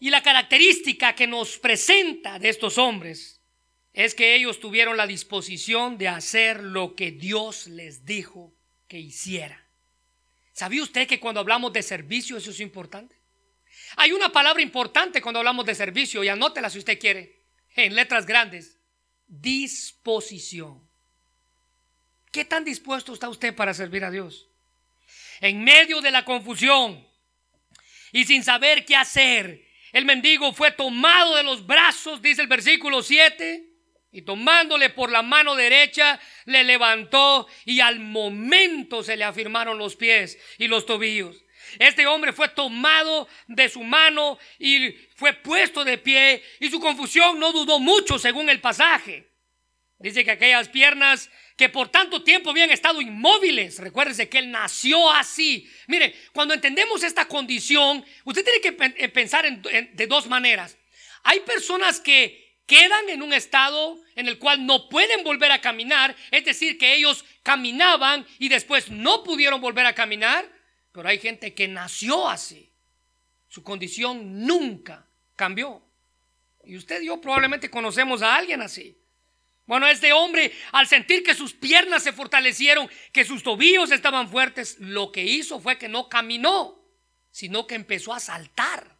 Y 0.00 0.08
la 0.08 0.22
característica 0.22 1.14
que 1.14 1.26
nos 1.26 1.58
presenta 1.58 2.38
de 2.38 2.48
estos 2.48 2.78
hombres 2.78 3.42
es 3.92 4.14
que 4.14 4.34
ellos 4.34 4.58
tuvieron 4.58 4.96
la 4.96 5.06
disposición 5.06 5.98
de 5.98 6.08
hacer 6.08 6.62
lo 6.62 6.96
que 6.96 7.10
Dios 7.10 7.66
les 7.66 8.06
dijo 8.06 8.54
que 8.88 8.98
hiciera. 8.98 9.68
¿Sabía 10.52 10.82
usted 10.82 11.06
que 11.06 11.20
cuando 11.20 11.40
hablamos 11.40 11.72
de 11.74 11.82
servicio 11.82 12.38
eso 12.38 12.50
es 12.50 12.60
importante? 12.60 13.14
Hay 13.96 14.12
una 14.12 14.32
palabra 14.32 14.62
importante 14.62 15.20
cuando 15.20 15.38
hablamos 15.38 15.66
de 15.66 15.74
servicio 15.74 16.24
y 16.24 16.28
anótela 16.28 16.70
si 16.70 16.78
usted 16.78 16.98
quiere, 16.98 17.44
en 17.76 17.94
letras 17.94 18.24
grandes. 18.24 18.78
Disposición. 19.26 20.88
¿Qué 22.32 22.44
tan 22.46 22.64
dispuesto 22.64 23.12
está 23.12 23.28
usted 23.28 23.54
para 23.54 23.74
servir 23.74 24.04
a 24.04 24.10
Dios? 24.10 24.48
En 25.40 25.62
medio 25.62 26.00
de 26.00 26.10
la 26.10 26.24
confusión 26.24 27.06
y 28.12 28.24
sin 28.24 28.42
saber 28.42 28.84
qué 28.86 28.96
hacer, 28.96 29.69
el 29.92 30.04
mendigo 30.04 30.52
fue 30.52 30.70
tomado 30.70 31.36
de 31.36 31.42
los 31.42 31.66
brazos, 31.66 32.22
dice 32.22 32.42
el 32.42 32.48
versículo 32.48 33.02
7, 33.02 33.66
y 34.12 34.22
tomándole 34.22 34.90
por 34.90 35.10
la 35.10 35.22
mano 35.22 35.54
derecha, 35.54 36.20
le 36.44 36.64
levantó 36.64 37.46
y 37.64 37.80
al 37.80 38.00
momento 38.00 39.02
se 39.02 39.16
le 39.16 39.24
afirmaron 39.24 39.78
los 39.78 39.96
pies 39.96 40.38
y 40.58 40.66
los 40.66 40.86
tobillos. 40.86 41.44
Este 41.78 42.06
hombre 42.06 42.32
fue 42.32 42.48
tomado 42.48 43.28
de 43.46 43.68
su 43.68 43.82
mano 43.82 44.38
y 44.58 44.90
fue 45.14 45.32
puesto 45.34 45.84
de 45.84 45.98
pie 45.98 46.42
y 46.58 46.68
su 46.70 46.80
confusión 46.80 47.38
no 47.38 47.52
dudó 47.52 47.78
mucho 47.78 48.18
según 48.18 48.50
el 48.50 48.60
pasaje. 48.60 49.30
Dice 49.98 50.24
que 50.24 50.30
aquellas 50.30 50.68
piernas 50.68 51.30
que 51.60 51.68
por 51.68 51.90
tanto 51.90 52.22
tiempo 52.22 52.48
habían 52.48 52.70
estado 52.70 53.02
inmóviles. 53.02 53.80
Recuérdese 53.80 54.30
que 54.30 54.38
él 54.38 54.50
nació 54.50 55.10
así. 55.10 55.70
Mire, 55.88 56.14
cuando 56.32 56.54
entendemos 56.54 57.02
esta 57.02 57.28
condición, 57.28 58.02
usted 58.24 58.42
tiene 58.42 58.60
que 58.62 59.04
eh, 59.04 59.10
pensar 59.10 59.44
de 59.44 60.06
dos 60.06 60.26
maneras. 60.26 60.78
Hay 61.22 61.40
personas 61.40 62.00
que 62.00 62.56
quedan 62.64 63.10
en 63.10 63.20
un 63.20 63.34
estado 63.34 63.98
en 64.16 64.26
el 64.26 64.38
cual 64.38 64.64
no 64.64 64.88
pueden 64.88 65.22
volver 65.22 65.52
a 65.52 65.60
caminar, 65.60 66.16
es 66.30 66.46
decir, 66.46 66.78
que 66.78 66.94
ellos 66.94 67.26
caminaban 67.42 68.26
y 68.38 68.48
después 68.48 68.88
no 68.88 69.22
pudieron 69.22 69.60
volver 69.60 69.84
a 69.84 69.94
caminar, 69.94 70.50
pero 70.92 71.10
hay 71.10 71.18
gente 71.18 71.52
que 71.52 71.68
nació 71.68 72.26
así. 72.26 72.72
Su 73.48 73.62
condición 73.62 74.46
nunca 74.46 75.06
cambió. 75.36 75.82
Y 76.64 76.78
usted 76.78 77.02
y 77.02 77.08
yo 77.08 77.20
probablemente 77.20 77.68
conocemos 77.68 78.22
a 78.22 78.34
alguien 78.34 78.62
así. 78.62 78.96
Bueno, 79.70 79.86
este 79.86 80.12
hombre, 80.12 80.50
al 80.72 80.88
sentir 80.88 81.22
que 81.22 81.32
sus 81.32 81.52
piernas 81.52 82.02
se 82.02 82.12
fortalecieron, 82.12 82.90
que 83.12 83.24
sus 83.24 83.44
tobillos 83.44 83.92
estaban 83.92 84.28
fuertes, 84.28 84.76
lo 84.80 85.12
que 85.12 85.22
hizo 85.22 85.60
fue 85.60 85.78
que 85.78 85.88
no 85.88 86.08
caminó, 86.08 86.82
sino 87.30 87.68
que 87.68 87.76
empezó 87.76 88.12
a 88.12 88.18
saltar. 88.18 88.96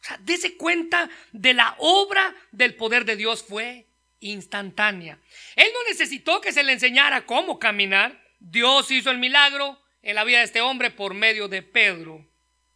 O 0.00 0.04
sea, 0.04 0.18
dése 0.22 0.56
cuenta 0.56 1.08
de 1.30 1.54
la 1.54 1.76
obra 1.78 2.34
del 2.50 2.74
poder 2.74 3.04
de 3.04 3.14
Dios 3.14 3.44
fue 3.44 3.86
instantánea. 4.18 5.20
Él 5.54 5.68
no 5.72 5.88
necesitó 5.88 6.40
que 6.40 6.52
se 6.52 6.64
le 6.64 6.72
enseñara 6.72 7.24
cómo 7.24 7.60
caminar. 7.60 8.20
Dios 8.40 8.90
hizo 8.90 9.12
el 9.12 9.18
milagro 9.18 9.80
en 10.02 10.16
la 10.16 10.24
vida 10.24 10.38
de 10.38 10.46
este 10.46 10.62
hombre 10.62 10.90
por 10.90 11.14
medio 11.14 11.46
de 11.46 11.62
Pedro 11.62 12.26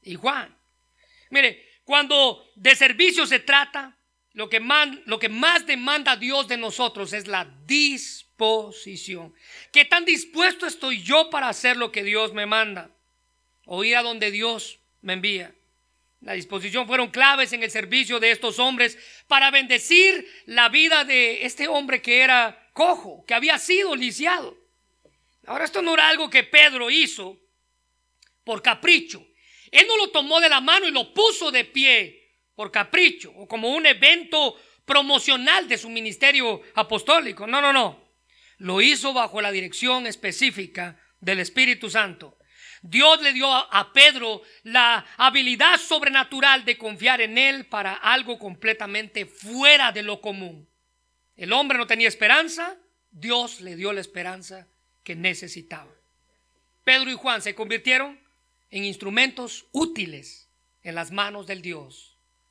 y 0.01 0.14
Juan. 0.14 0.57
Mire, 1.31 1.70
cuando 1.83 2.49
de 2.55 2.77
servicio 2.77 3.27
se 3.27 3.40
trata, 3.40 3.96
lo 4.33 4.49
que, 4.49 4.61
más, 4.61 5.66
demanda 5.66 6.16
Dios 6.16 6.47
de 6.47 6.57
nosotros 6.57 7.12
es 7.12 7.27
la 7.27 7.45
disposición. 7.66 9.35
¿Qué 9.73 9.85
tan 9.85 10.05
dispuesto 10.05 10.66
estoy 10.66 11.03
yo 11.03 11.31
para 11.31 11.49
hacer 11.49 11.77
lo 11.77 11.90
que 11.90 12.05
Dios 12.05 12.33
me 12.33 12.47
manda? 12.47 12.90
O 13.64 13.83
ir 13.83 13.97
a 13.97 14.03
donde 14.03 14.31
Dios 14.31 14.79
me 15.03 15.14
envía. 15.14 15.53
La 16.21 16.35
disposición 16.35 16.87
fueron 16.87 17.11
claves 17.11 17.53
en 17.53 17.62
el 17.62 17.71
servicio 17.71 18.21
de 18.21 18.31
estos 18.31 18.59
hombres 18.59 18.99
para 19.27 19.51
bendecir 19.51 20.29
la 20.47 20.69
vida 20.69 21.05
de 21.05 21.45
este 21.47 21.66
hombre 21.66 22.03
que 22.03 22.21
era 22.21 22.71
cojo, 22.73 23.25
que 23.27 23.35
había 23.35 23.59
sido 23.59 23.97
lisiado. 23.97 24.57
Ahora 25.47 25.64
esto 25.64 25.83
no 25.83 25.95
era 25.95 26.09
algo 26.09 26.29
que 26.29 26.45
Pedro 26.45 26.90
hizo 26.90 27.38
por 28.45 28.62
capricho. 28.62 29.27
Él 29.71 29.87
no 29.88 29.97
lo 29.97 30.11
tomó 30.11 30.40
de 30.40 30.49
la 30.49 30.61
mano 30.61 30.87
y 30.87 30.90
lo 30.90 31.12
puso 31.14 31.51
de 31.51 31.64
pie 31.64 32.20
por 32.55 32.71
capricho 32.71 33.33
o 33.37 33.47
como 33.47 33.75
un 33.75 33.87
evento 33.87 34.57
promocional 34.85 35.69
de 35.69 35.79
su 35.79 35.89
ministerio 35.89 36.63
apostólico. 36.75 37.47
No, 37.47 37.61
no, 37.61 37.73
no. 37.73 38.11
Lo 38.59 38.81
hizo 38.81 39.13
bajo 39.13 39.41
la 39.41 39.53
dirección 39.53 40.07
específica 40.07 41.01
del 41.21 41.41
Espíritu 41.41 41.89
Santo. 41.89 42.37
Dios 42.83 43.21
le 43.23 43.33
dio 43.33 43.47
a 43.53 43.93
Pedro 43.93 44.43
la 44.63 45.07
habilidad 45.17 45.79
sobrenatural 45.79 46.65
de 46.65 46.79
confiar 46.79 47.21
en 47.21 47.37
él 47.37 47.67
para 47.67 47.95
algo 47.95 48.39
completamente 48.39 49.27
fuera 49.27 49.93
de 49.93 50.03
lo 50.03 50.21
común. 50.21 50.69
El 51.37 51.53
hombre 51.53 51.79
no 51.79 51.87
tenía 51.87 52.09
esperanza, 52.09 52.77
Dios 53.11 53.61
le 53.61 53.77
dio 53.77 53.93
la 53.93 54.01
esperanza 54.01 54.67
que 55.05 55.15
necesitaba. 55.15 55.93
Pedro 56.85 57.11
y 57.11 57.15
Juan 57.15 57.43
se 57.43 57.55
convirtieron 57.55 58.21
en 58.71 58.85
instrumentos 58.85 59.66
útiles 59.72 60.49
en 60.83 60.95
las 60.95 61.11
manos 61.11 61.47
del 61.47 61.62
Dios 61.62 62.10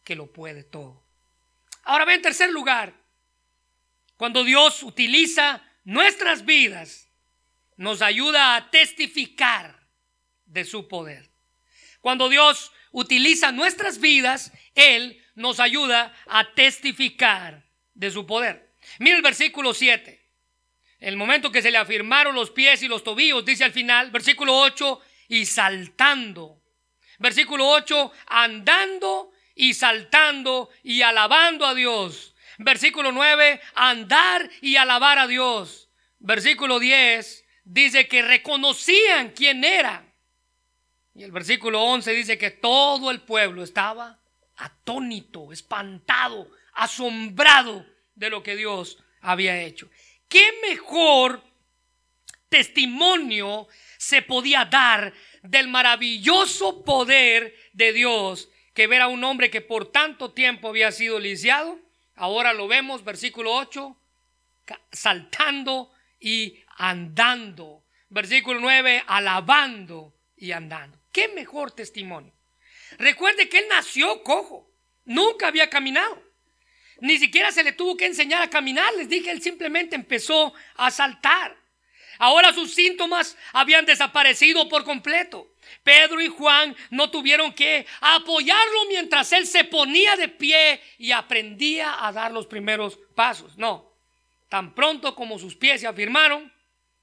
que 0.09 0.15
lo 0.15 0.33
puede 0.33 0.63
todo. 0.63 1.05
Ahora 1.83 2.03
ve 2.03 2.15
en 2.15 2.23
tercer 2.23 2.49
lugar, 2.49 2.95
cuando 4.17 4.43
Dios 4.43 4.81
utiliza 4.81 5.61
nuestras 5.83 6.45
vidas, 6.45 7.11
nos 7.77 8.01
ayuda 8.01 8.55
a 8.55 8.71
testificar 8.71 9.87
de 10.47 10.65
su 10.65 10.87
poder. 10.87 11.29
Cuando 12.01 12.27
Dios 12.27 12.71
utiliza 12.91 13.51
nuestras 13.51 13.99
vidas, 13.99 14.51
Él 14.73 15.23
nos 15.35 15.59
ayuda 15.59 16.11
a 16.25 16.55
testificar 16.55 17.69
de 17.93 18.09
su 18.09 18.25
poder. 18.25 18.73
Mira 18.97 19.15
el 19.15 19.21
versículo 19.21 19.75
7. 19.75 20.27
El 21.01 21.17
momento 21.17 21.51
que 21.51 21.61
se 21.61 21.69
le 21.69 21.77
afirmaron 21.77 22.33
los 22.33 22.49
pies 22.49 22.81
y 22.81 22.87
los 22.87 23.03
tobillos, 23.03 23.45
dice 23.45 23.63
al 23.63 23.73
final, 23.73 24.09
versículo 24.09 24.57
8, 24.57 25.01
y 25.27 25.45
saltando. 25.45 26.63
Versículo 27.19 27.69
8, 27.69 28.11
andando 28.25 29.28
y 29.59 29.73
saltando 29.73 30.69
y 30.83 31.01
alabando 31.01 31.65
a 31.65 31.75
Dios. 31.75 32.33
Versículo 32.59 33.11
9, 33.11 33.59
andar 33.75 34.49
y 34.61 34.77
alabar 34.77 35.19
a 35.19 35.27
Dios. 35.27 35.89
Versículo 36.19 36.79
10, 36.79 37.45
dice 37.65 38.07
que 38.07 38.21
reconocían 38.21 39.31
quién 39.31 39.65
era. 39.65 40.05
Y 41.13 41.23
el 41.23 41.33
versículo 41.33 41.83
11 41.83 42.13
dice 42.13 42.37
que 42.37 42.51
todo 42.51 43.11
el 43.11 43.19
pueblo 43.19 43.61
estaba 43.61 44.21
atónito, 44.55 45.51
espantado, 45.51 46.49
asombrado 46.75 47.85
de 48.15 48.29
lo 48.29 48.41
que 48.41 48.55
Dios 48.55 48.97
había 49.19 49.61
hecho. 49.61 49.89
¿Qué 50.29 50.53
mejor 50.69 51.43
testimonio 52.47 53.67
se 53.97 54.21
podía 54.21 54.63
dar 54.63 55.13
del 55.43 55.67
maravilloso 55.67 56.85
poder 56.85 57.53
de 57.73 57.91
Dios 57.91 58.47
que 58.79 58.87
ver 58.87 59.01
a 59.01 59.09
un 59.09 59.25
hombre 59.25 59.51
que 59.51 59.59
por 59.59 59.91
tanto 59.91 60.31
tiempo 60.31 60.69
había 60.69 60.93
sido 60.93 61.19
lisiado? 61.19 61.77
Ahora 62.15 62.53
lo 62.53 62.69
vemos, 62.69 63.03
versículo 63.03 63.53
8, 63.53 63.93
saltando 64.89 65.91
y 66.17 66.63
andando. 66.77 67.83
Versículo 68.07 68.61
9, 68.61 69.03
alabando 69.05 70.15
y 70.37 70.53
andando. 70.53 70.97
¿Qué 71.11 71.27
mejor 71.27 71.71
testimonio? 71.71 72.33
Recuerde 72.97 73.49
que 73.49 73.59
él 73.59 73.65
nació 73.67 74.23
cojo, 74.23 74.71
nunca 75.03 75.49
había 75.49 75.69
caminado. 75.69 76.23
Ni 77.01 77.17
siquiera 77.17 77.51
se 77.51 77.65
le 77.65 77.73
tuvo 77.73 77.97
que 77.97 78.05
enseñar 78.05 78.41
a 78.41 78.49
caminar. 78.49 78.93
Les 78.93 79.09
dije, 79.09 79.29
él 79.29 79.41
simplemente 79.41 79.97
empezó 79.97 80.53
a 80.75 80.89
saltar. 80.89 81.57
Ahora 82.19 82.53
sus 82.53 82.75
síntomas 82.75 83.37
habían 83.53 83.85
desaparecido 83.85 84.67
por 84.67 84.83
completo. 84.83 85.47
Pedro 85.83 86.21
y 86.21 86.27
Juan 86.27 86.75
no 86.91 87.09
tuvieron 87.09 87.53
que 87.53 87.85
apoyarlo 88.01 88.85
mientras 88.89 89.31
él 89.31 89.47
se 89.47 89.63
ponía 89.63 90.17
de 90.17 90.27
pie 90.27 90.81
y 90.97 91.11
aprendía 91.11 92.05
a 92.05 92.11
dar 92.11 92.31
los 92.31 92.45
primeros 92.45 92.99
pasos. 93.15 93.57
No, 93.57 93.93
tan 94.49 94.75
pronto 94.75 95.15
como 95.15 95.39
sus 95.39 95.55
pies 95.55 95.79
se 95.81 95.87
afirmaron, 95.87 96.51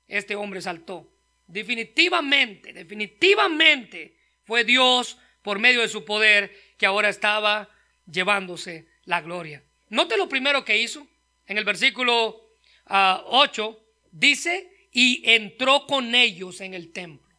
este 0.07 0.37
hombre 0.37 0.61
saltó. 0.61 1.11
Definitivamente, 1.47 2.75
definitivamente 2.75 4.19
fue 4.45 4.65
Dios 4.65 5.17
por 5.41 5.59
medio 5.59 5.81
de 5.81 5.89
su 5.89 6.05
poder 6.05 6.55
que 6.77 6.87
ahora 6.87 7.09
estaba 7.09 7.71
llevándose 8.11 8.87
la 9.05 9.23
gloria. 9.23 9.63
Note 9.89 10.19
lo 10.19 10.29
primero 10.29 10.65
que 10.65 10.77
hizo. 10.77 11.07
En 11.47 11.57
el 11.57 11.65
versículo 11.65 12.51
8 12.89 12.89
ah, 12.89 13.85
dice, 14.11 14.76
y 14.99 15.21
entró 15.31 15.87
con 15.87 16.15
ellos 16.15 16.63
en 16.63 16.73
el 16.73 16.91
templo. 16.91 17.37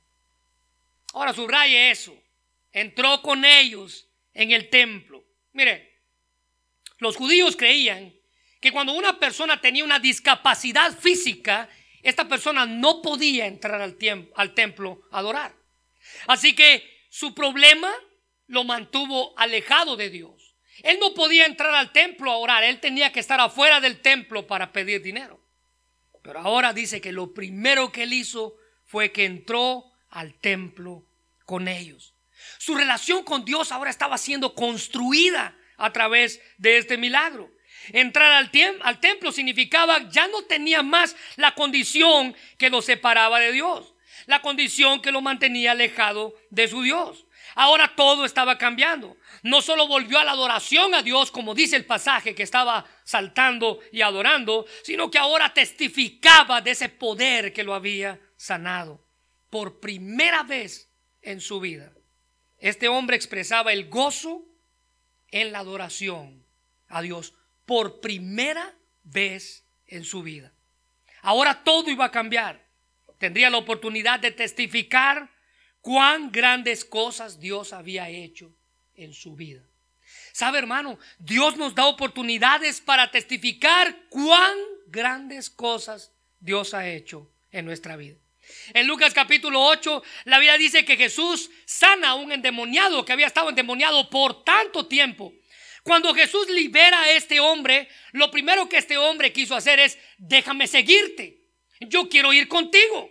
Ahora 1.13 1.33
subraye 1.33 1.89
eso. 1.89 2.15
Entró 2.71 3.23
con 3.23 3.43
ellos 3.45 4.07
en 4.35 4.51
el 4.51 4.69
templo. 4.69 5.25
Mire, 5.53 6.03
los 6.99 7.15
judíos 7.15 7.55
creían 7.55 8.13
que 8.61 8.71
cuando 8.71 8.93
una 8.93 9.17
persona 9.17 9.59
tenía 9.59 9.83
una 9.83 9.97
discapacidad 9.97 10.95
física, 10.99 11.67
esta 12.03 12.27
persona 12.27 12.67
no 12.67 13.01
podía 13.01 13.47
entrar 13.47 13.81
al, 13.81 13.97
al 14.35 14.53
templo 14.53 15.01
a 15.09 15.17
adorar. 15.17 15.55
Así 16.27 16.53
que 16.53 17.07
su 17.09 17.33
problema 17.33 17.91
lo 18.45 18.65
mantuvo 18.65 19.33
alejado 19.35 19.95
de 19.95 20.11
Dios. 20.11 20.53
Él 20.83 20.99
no 20.99 21.15
podía 21.15 21.47
entrar 21.47 21.73
al 21.73 21.91
templo 21.91 22.29
a 22.29 22.37
orar, 22.37 22.63
él 22.63 22.79
tenía 22.79 23.11
que 23.11 23.19
estar 23.19 23.39
afuera 23.39 23.81
del 23.81 23.99
templo 23.99 24.45
para 24.45 24.71
pedir 24.71 25.01
dinero. 25.01 25.46
Pero 26.27 26.41
ahora 26.41 26.73
dice 26.73 26.99
que 26.99 27.13
lo 27.13 27.33
primero 27.33 27.89
que 27.89 28.03
él 28.03 28.11
hizo 28.11 28.57
fue 28.83 29.13
que 29.13 29.23
entró 29.23 29.85
al 30.09 30.33
templo 30.33 31.05
con 31.45 31.69
ellos. 31.69 32.15
Su 32.57 32.75
relación 32.75 33.23
con 33.23 33.45
Dios 33.45 33.71
ahora 33.71 33.89
estaba 33.89 34.17
siendo 34.17 34.53
construida 34.53 35.57
a 35.77 35.93
través 35.93 36.41
de 36.57 36.79
este 36.79 36.97
milagro. 36.97 37.49
Entrar 37.93 38.33
al, 38.33 38.51
al 38.81 38.99
templo 38.99 39.31
significaba 39.31 40.09
ya 40.09 40.27
no 40.27 40.41
tenía 40.41 40.83
más 40.83 41.15
la 41.37 41.55
condición 41.55 42.35
que 42.57 42.69
lo 42.69 42.81
separaba 42.81 43.39
de 43.39 43.53
Dios, 43.53 43.93
la 44.25 44.41
condición 44.41 45.01
que 45.01 45.13
lo 45.13 45.21
mantenía 45.21 45.71
alejado 45.71 46.35
de 46.49 46.67
su 46.67 46.81
Dios. 46.81 47.25
Ahora 47.55 47.93
todo 47.95 48.25
estaba 48.25 48.57
cambiando. 48.57 49.15
No 49.43 49.61
solo 49.61 49.87
volvió 49.87 50.19
a 50.19 50.23
la 50.23 50.31
adoración 50.31 50.93
a 50.95 51.01
Dios, 51.01 51.31
como 51.31 51.53
dice 51.53 51.75
el 51.75 51.85
pasaje 51.85 52.35
que 52.35 52.43
estaba 52.43 52.85
saltando 53.03 53.79
y 53.91 54.01
adorando, 54.01 54.65
sino 54.83 55.11
que 55.11 55.17
ahora 55.17 55.53
testificaba 55.53 56.61
de 56.61 56.71
ese 56.71 56.89
poder 56.89 57.53
que 57.53 57.63
lo 57.63 57.73
había 57.73 58.19
sanado 58.35 59.05
por 59.49 59.79
primera 59.79 60.43
vez 60.43 60.89
en 61.21 61.41
su 61.41 61.59
vida. 61.59 61.93
Este 62.57 62.87
hombre 62.87 63.15
expresaba 63.15 63.73
el 63.73 63.89
gozo 63.89 64.45
en 65.29 65.51
la 65.51 65.59
adoración 65.59 66.45
a 66.87 67.01
Dios 67.01 67.33
por 67.65 67.99
primera 67.99 68.75
vez 69.03 69.65
en 69.85 70.03
su 70.03 70.23
vida. 70.23 70.53
Ahora 71.21 71.63
todo 71.63 71.89
iba 71.89 72.05
a 72.05 72.11
cambiar. 72.11 72.65
Tendría 73.17 73.49
la 73.49 73.57
oportunidad 73.57 74.19
de 74.19 74.31
testificar 74.31 75.29
cuán 75.81 76.31
grandes 76.31 76.85
cosas 76.85 77.39
Dios 77.39 77.73
había 77.73 78.09
hecho 78.09 78.53
en 78.97 79.13
su 79.13 79.35
vida. 79.35 79.61
¿Sabe, 80.33 80.59
hermano? 80.59 80.99
Dios 81.19 81.57
nos 81.57 81.75
da 81.75 81.85
oportunidades 81.85 82.81
para 82.81 83.11
testificar 83.11 83.95
cuán 84.09 84.57
grandes 84.87 85.49
cosas 85.49 86.11
Dios 86.39 86.73
ha 86.73 86.87
hecho 86.89 87.31
en 87.51 87.65
nuestra 87.65 87.95
vida. 87.95 88.17
En 88.73 88.87
Lucas 88.87 89.13
capítulo 89.13 89.61
8, 89.61 90.03
la 90.25 90.39
Biblia 90.39 90.57
dice 90.57 90.85
que 90.85 90.95
Jesús 90.95 91.49
sana 91.65 92.09
a 92.09 92.15
un 92.15 92.31
endemoniado 92.31 93.03
que 93.03 93.11
había 93.11 93.27
estado 93.27 93.49
endemoniado 93.49 94.09
por 94.09 94.43
tanto 94.43 94.87
tiempo. 94.87 95.33
Cuando 95.83 96.13
Jesús 96.13 96.49
libera 96.49 97.01
a 97.01 97.11
este 97.11 97.39
hombre, 97.39 97.87
lo 98.11 98.29
primero 98.29 98.67
que 98.67 98.77
este 98.77 98.97
hombre 98.97 99.33
quiso 99.33 99.55
hacer 99.55 99.79
es, 99.79 99.97
déjame 100.17 100.67
seguirte. 100.67 101.41
Yo 101.79 102.09
quiero 102.09 102.33
ir 102.33 102.47
contigo. 102.47 103.09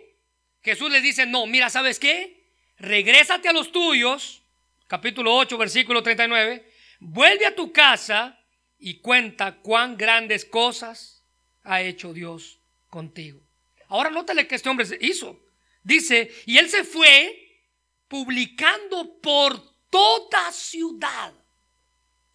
Jesús 0.63 0.91
le 0.91 1.01
dice, 1.01 1.25
no, 1.25 1.45
mira, 1.45 1.69
¿sabes 1.69 1.99
qué? 1.99 2.51
Regrésate 2.77 3.47
a 3.47 3.53
los 3.53 3.71
tuyos, 3.71 4.43
capítulo 4.87 5.35
8, 5.35 5.57
versículo 5.57 6.01
39, 6.01 6.71
vuelve 6.99 7.45
a 7.45 7.55
tu 7.55 7.71
casa 7.71 8.39
y 8.79 8.99
cuenta 8.99 9.57
cuán 9.57 9.97
grandes 9.97 10.45
cosas 10.45 11.23
ha 11.63 11.81
hecho 11.81 12.13
Dios 12.13 12.59
contigo. 12.89 13.41
Ahora 13.87 14.09
nótale 14.09 14.47
que 14.47 14.55
este 14.55 14.69
hombre 14.69 14.85
hizo. 15.01 15.39
Dice, 15.83 16.31
y 16.45 16.57
él 16.57 16.69
se 16.69 16.83
fue 16.83 17.61
publicando 18.07 19.19
por 19.21 19.61
toda 19.89 20.51
ciudad 20.51 21.33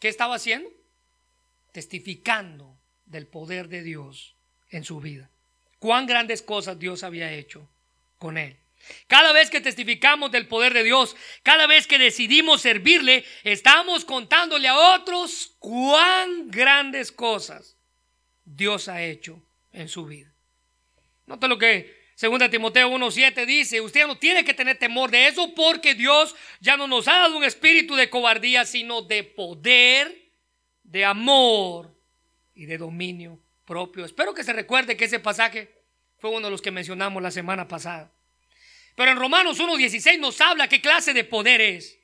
¿Qué 0.02 0.08
estaba 0.08 0.34
haciendo? 0.34 0.68
Testificando 1.70 2.76
del 3.06 3.28
poder 3.28 3.68
de 3.68 3.84
Dios 3.84 4.34
en 4.68 4.82
su 4.82 5.00
vida. 5.00 5.30
Cuán 5.78 6.06
grandes 6.06 6.42
cosas 6.42 6.76
Dios 6.76 7.04
había 7.04 7.32
hecho 7.32 7.70
con 8.18 8.36
él. 8.36 8.58
Cada 9.06 9.32
vez 9.32 9.50
que 9.50 9.60
testificamos 9.60 10.30
del 10.30 10.48
poder 10.48 10.74
de 10.74 10.84
Dios, 10.84 11.16
cada 11.42 11.66
vez 11.66 11.86
que 11.86 11.98
decidimos 11.98 12.62
servirle, 12.62 13.24
estamos 13.44 14.04
contándole 14.04 14.68
a 14.68 14.76
otros 14.76 15.56
cuán 15.58 16.50
grandes 16.50 17.12
cosas 17.12 17.76
Dios 18.44 18.88
ha 18.88 19.02
hecho 19.02 19.42
en 19.72 19.88
su 19.88 20.06
vida. 20.06 20.32
Nota 21.26 21.48
lo 21.48 21.58
que 21.58 22.02
Segunda 22.14 22.48
Timoteo 22.48 22.88
1.7 22.88 23.46
dice, 23.46 23.80
usted 23.80 24.06
no 24.06 24.16
tiene 24.16 24.44
que 24.44 24.54
tener 24.54 24.78
temor 24.78 25.10
de 25.10 25.26
eso 25.26 25.54
porque 25.54 25.94
Dios 25.94 26.36
ya 26.60 26.76
no 26.76 26.86
nos 26.86 27.08
ha 27.08 27.18
dado 27.18 27.36
un 27.36 27.44
espíritu 27.44 27.96
de 27.96 28.10
cobardía, 28.10 28.64
sino 28.64 29.02
de 29.02 29.24
poder, 29.24 30.30
de 30.84 31.04
amor 31.04 31.96
y 32.54 32.66
de 32.66 32.78
dominio 32.78 33.40
propio. 33.64 34.04
Espero 34.04 34.34
que 34.34 34.44
se 34.44 34.52
recuerde 34.52 34.96
que 34.96 35.06
ese 35.06 35.18
pasaje 35.18 35.74
fue 36.18 36.30
uno 36.30 36.46
de 36.46 36.50
los 36.52 36.62
que 36.62 36.70
mencionamos 36.70 37.22
la 37.22 37.30
semana 37.30 37.66
pasada. 37.66 38.12
Pero 38.94 39.10
en 39.10 39.18
Romanos 39.18 39.58
1.16 39.58 40.18
nos 40.18 40.40
habla 40.40 40.68
qué 40.68 40.80
clase 40.80 41.12
de 41.12 41.24
poder 41.24 41.60
es. 41.60 41.98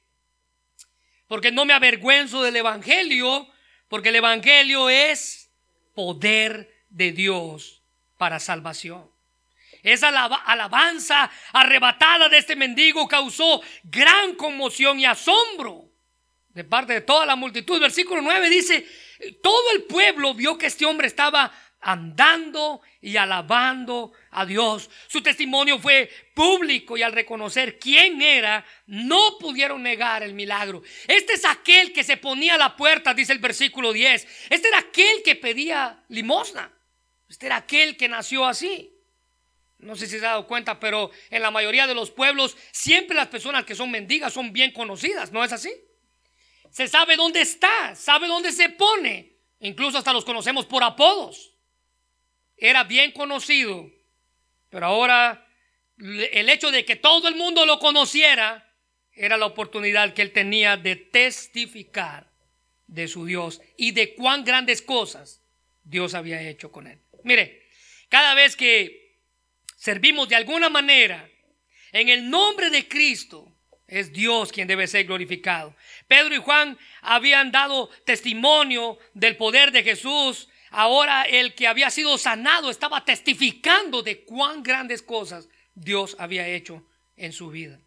Porque 1.26 1.52
no 1.52 1.64
me 1.64 1.74
avergüenzo 1.74 2.42
del 2.42 2.56
Evangelio, 2.56 3.48
porque 3.88 4.08
el 4.08 4.16
Evangelio 4.16 4.88
es 4.88 5.50
poder 5.94 6.72
de 6.88 7.12
Dios 7.12 7.82
para 8.16 8.40
salvación. 8.40 9.10
Esa 9.82 10.08
alabanza 10.08 11.30
arrebatada 11.52 12.28
de 12.28 12.38
este 12.38 12.56
mendigo 12.56 13.06
causó 13.06 13.62
gran 13.84 14.34
conmoción 14.34 14.98
y 14.98 15.04
asombro 15.04 15.88
de 16.48 16.64
parte 16.64 16.94
de 16.94 17.00
toda 17.02 17.24
la 17.26 17.36
multitud. 17.36 17.80
Versículo 17.80 18.20
9 18.20 18.50
dice, 18.50 18.86
todo 19.42 19.72
el 19.72 19.84
pueblo 19.84 20.34
vio 20.34 20.58
que 20.58 20.66
este 20.66 20.84
hombre 20.84 21.06
estaba 21.06 21.52
andando 21.80 22.80
y 23.00 23.16
alabando 23.16 24.12
a 24.30 24.44
Dios. 24.44 24.90
Su 25.06 25.22
testimonio 25.22 25.78
fue 25.78 26.10
público 26.34 26.96
y 26.96 27.02
al 27.02 27.12
reconocer 27.12 27.78
quién 27.78 28.20
era, 28.20 28.64
no 28.86 29.38
pudieron 29.38 29.82
negar 29.82 30.22
el 30.22 30.34
milagro. 30.34 30.82
Este 31.06 31.34
es 31.34 31.44
aquel 31.44 31.92
que 31.92 32.04
se 32.04 32.16
ponía 32.16 32.54
a 32.54 32.58
la 32.58 32.76
puerta, 32.76 33.14
dice 33.14 33.32
el 33.32 33.38
versículo 33.38 33.92
10. 33.92 34.48
Este 34.50 34.68
era 34.68 34.78
aquel 34.78 35.22
que 35.22 35.36
pedía 35.36 36.02
limosna. 36.08 36.72
Este 37.28 37.46
era 37.46 37.56
aquel 37.56 37.96
que 37.96 38.08
nació 38.08 38.46
así. 38.46 38.94
No 39.78 39.94
sé 39.94 40.06
si 40.06 40.18
se 40.18 40.26
ha 40.26 40.30
dado 40.30 40.46
cuenta, 40.46 40.80
pero 40.80 41.10
en 41.30 41.40
la 41.40 41.52
mayoría 41.52 41.86
de 41.86 41.94
los 41.94 42.10
pueblos 42.10 42.56
siempre 42.72 43.16
las 43.16 43.28
personas 43.28 43.64
que 43.64 43.76
son 43.76 43.90
mendigas 43.90 44.32
son 44.32 44.52
bien 44.52 44.72
conocidas, 44.72 45.30
¿no 45.30 45.44
es 45.44 45.52
así? 45.52 45.72
Se 46.70 46.88
sabe 46.88 47.16
dónde 47.16 47.40
está, 47.40 47.94
sabe 47.94 48.26
dónde 48.26 48.50
se 48.50 48.70
pone, 48.70 49.36
incluso 49.60 49.98
hasta 49.98 50.12
los 50.12 50.24
conocemos 50.24 50.66
por 50.66 50.82
apodos. 50.82 51.57
Era 52.58 52.84
bien 52.84 53.12
conocido, 53.12 53.90
pero 54.70 54.86
ahora 54.86 55.46
el 55.98 56.48
hecho 56.48 56.70
de 56.70 56.84
que 56.84 56.96
todo 56.96 57.28
el 57.28 57.34
mundo 57.34 57.66
lo 57.66 57.78
conociera 57.78 58.72
era 59.12 59.36
la 59.36 59.46
oportunidad 59.46 60.14
que 60.14 60.22
él 60.22 60.32
tenía 60.32 60.76
de 60.76 60.96
testificar 60.96 62.30
de 62.86 63.08
su 63.08 63.26
Dios 63.26 63.60
y 63.76 63.92
de 63.92 64.14
cuán 64.14 64.44
grandes 64.44 64.80
cosas 64.80 65.42
Dios 65.84 66.14
había 66.14 66.40
hecho 66.40 66.70
con 66.70 66.86
él. 66.86 67.00
Mire, 67.24 67.68
cada 68.08 68.34
vez 68.34 68.56
que 68.56 69.18
servimos 69.76 70.28
de 70.28 70.36
alguna 70.36 70.68
manera 70.68 71.28
en 71.92 72.08
el 72.08 72.28
nombre 72.28 72.70
de 72.70 72.86
Cristo, 72.86 73.52
es 73.86 74.12
Dios 74.12 74.52
quien 74.52 74.68
debe 74.68 74.86
ser 74.86 75.06
glorificado. 75.06 75.74
Pedro 76.06 76.34
y 76.34 76.38
Juan 76.38 76.78
habían 77.00 77.50
dado 77.50 77.88
testimonio 78.04 78.98
del 79.14 79.36
poder 79.36 79.72
de 79.72 79.82
Jesús. 79.82 80.48
Ahora 80.70 81.22
el 81.24 81.54
que 81.54 81.66
había 81.66 81.90
sido 81.90 82.18
sanado 82.18 82.70
estaba 82.70 83.04
testificando 83.04 84.02
de 84.02 84.24
cuán 84.24 84.62
grandes 84.62 85.02
cosas 85.02 85.48
Dios 85.74 86.16
había 86.18 86.46
hecho 86.48 86.84
en 87.16 87.32
su 87.32 87.50
vida. 87.50 87.80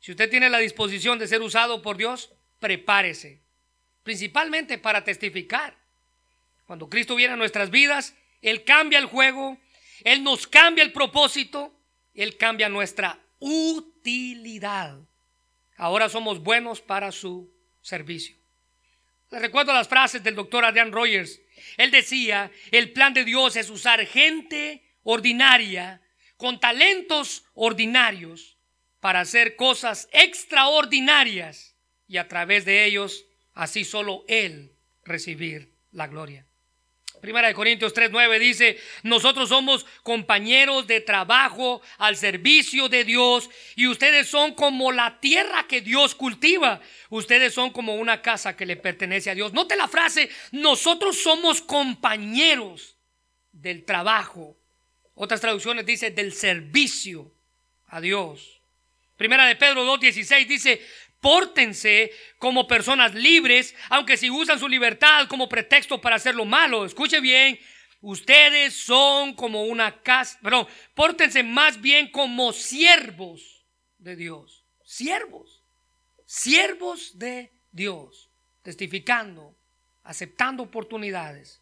Si 0.00 0.12
usted 0.12 0.30
tiene 0.30 0.48
la 0.48 0.58
disposición 0.58 1.18
de 1.18 1.26
ser 1.26 1.42
usado 1.42 1.82
por 1.82 1.96
Dios, 1.96 2.32
prepárese, 2.60 3.40
principalmente 4.02 4.78
para 4.78 5.04
testificar. 5.04 5.76
Cuando 6.66 6.88
Cristo 6.88 7.14
viene 7.14 7.34
a 7.34 7.36
nuestras 7.36 7.70
vidas, 7.70 8.14
Él 8.42 8.64
cambia 8.64 8.98
el 8.98 9.06
juego, 9.06 9.58
Él 10.04 10.22
nos 10.22 10.46
cambia 10.46 10.84
el 10.84 10.92
propósito, 10.92 11.72
Él 12.14 12.36
cambia 12.36 12.68
nuestra 12.68 13.18
utilidad. 13.38 14.98
Ahora 15.76 16.08
somos 16.08 16.40
buenos 16.40 16.80
para 16.80 17.12
su 17.12 17.52
servicio. 17.82 18.36
Les 19.30 19.42
recuerdo 19.42 19.72
las 19.72 19.88
frases 19.88 20.22
del 20.22 20.34
doctor 20.34 20.64
Adrian 20.64 20.92
Rogers. 20.92 21.40
Él 21.76 21.90
decía, 21.90 22.50
el 22.70 22.92
plan 22.92 23.14
de 23.14 23.24
Dios 23.24 23.56
es 23.56 23.70
usar 23.70 24.04
gente 24.06 24.82
ordinaria 25.02 26.00
con 26.36 26.60
talentos 26.60 27.44
ordinarios 27.54 28.58
para 29.00 29.20
hacer 29.20 29.56
cosas 29.56 30.08
extraordinarias 30.12 31.76
y 32.06 32.18
a 32.18 32.28
través 32.28 32.64
de 32.64 32.84
ellos 32.84 33.26
así 33.54 33.84
solo 33.84 34.24
Él 34.28 34.76
recibir 35.04 35.74
la 35.92 36.06
gloria. 36.06 36.45
Primera 37.20 37.48
de 37.48 37.54
Corintios 37.54 37.94
3:9 37.94 38.38
dice, 38.38 38.78
nosotros 39.02 39.48
somos 39.48 39.86
compañeros 40.02 40.86
de 40.86 41.00
trabajo 41.00 41.82
al 41.98 42.16
servicio 42.16 42.88
de 42.88 43.04
Dios 43.04 43.50
y 43.74 43.86
ustedes 43.86 44.28
son 44.28 44.54
como 44.54 44.92
la 44.92 45.18
tierra 45.20 45.66
que 45.66 45.80
Dios 45.80 46.14
cultiva. 46.14 46.80
Ustedes 47.10 47.54
son 47.54 47.70
como 47.70 47.96
una 47.96 48.22
casa 48.22 48.56
que 48.56 48.66
le 48.66 48.76
pertenece 48.76 49.30
a 49.30 49.34
Dios. 49.34 49.52
Note 49.52 49.76
la 49.76 49.88
frase, 49.88 50.30
nosotros 50.52 51.20
somos 51.22 51.60
compañeros 51.62 52.96
del 53.52 53.84
trabajo. 53.84 54.56
Otras 55.14 55.40
traducciones 55.40 55.86
dice 55.86 56.10
del 56.10 56.32
servicio 56.32 57.32
a 57.88 58.00
Dios. 58.00 58.60
Primera 59.16 59.46
de 59.46 59.56
Pedro 59.56 59.84
2:16 59.84 60.46
dice, 60.46 60.86
Pórtense 61.20 62.12
como 62.38 62.66
personas 62.66 63.14
libres, 63.14 63.74
aunque 63.88 64.16
si 64.16 64.30
usan 64.30 64.58
su 64.58 64.68
libertad 64.68 65.26
como 65.28 65.48
pretexto 65.48 66.00
para 66.00 66.16
hacer 66.16 66.34
lo 66.34 66.44
malo. 66.44 66.84
Escuche 66.84 67.20
bien, 67.20 67.58
ustedes 68.00 68.74
son 68.74 69.34
como 69.34 69.64
una 69.64 70.02
casa, 70.02 70.38
perdón, 70.42 70.66
pórtense 70.94 71.42
más 71.42 71.80
bien 71.80 72.10
como 72.10 72.52
siervos 72.52 73.64
de 73.98 74.16
Dios. 74.16 74.64
Siervos, 74.84 75.64
siervos 76.24 77.18
de 77.18 77.50
Dios, 77.72 78.30
testificando, 78.62 79.56
aceptando 80.04 80.62
oportunidades. 80.62 81.60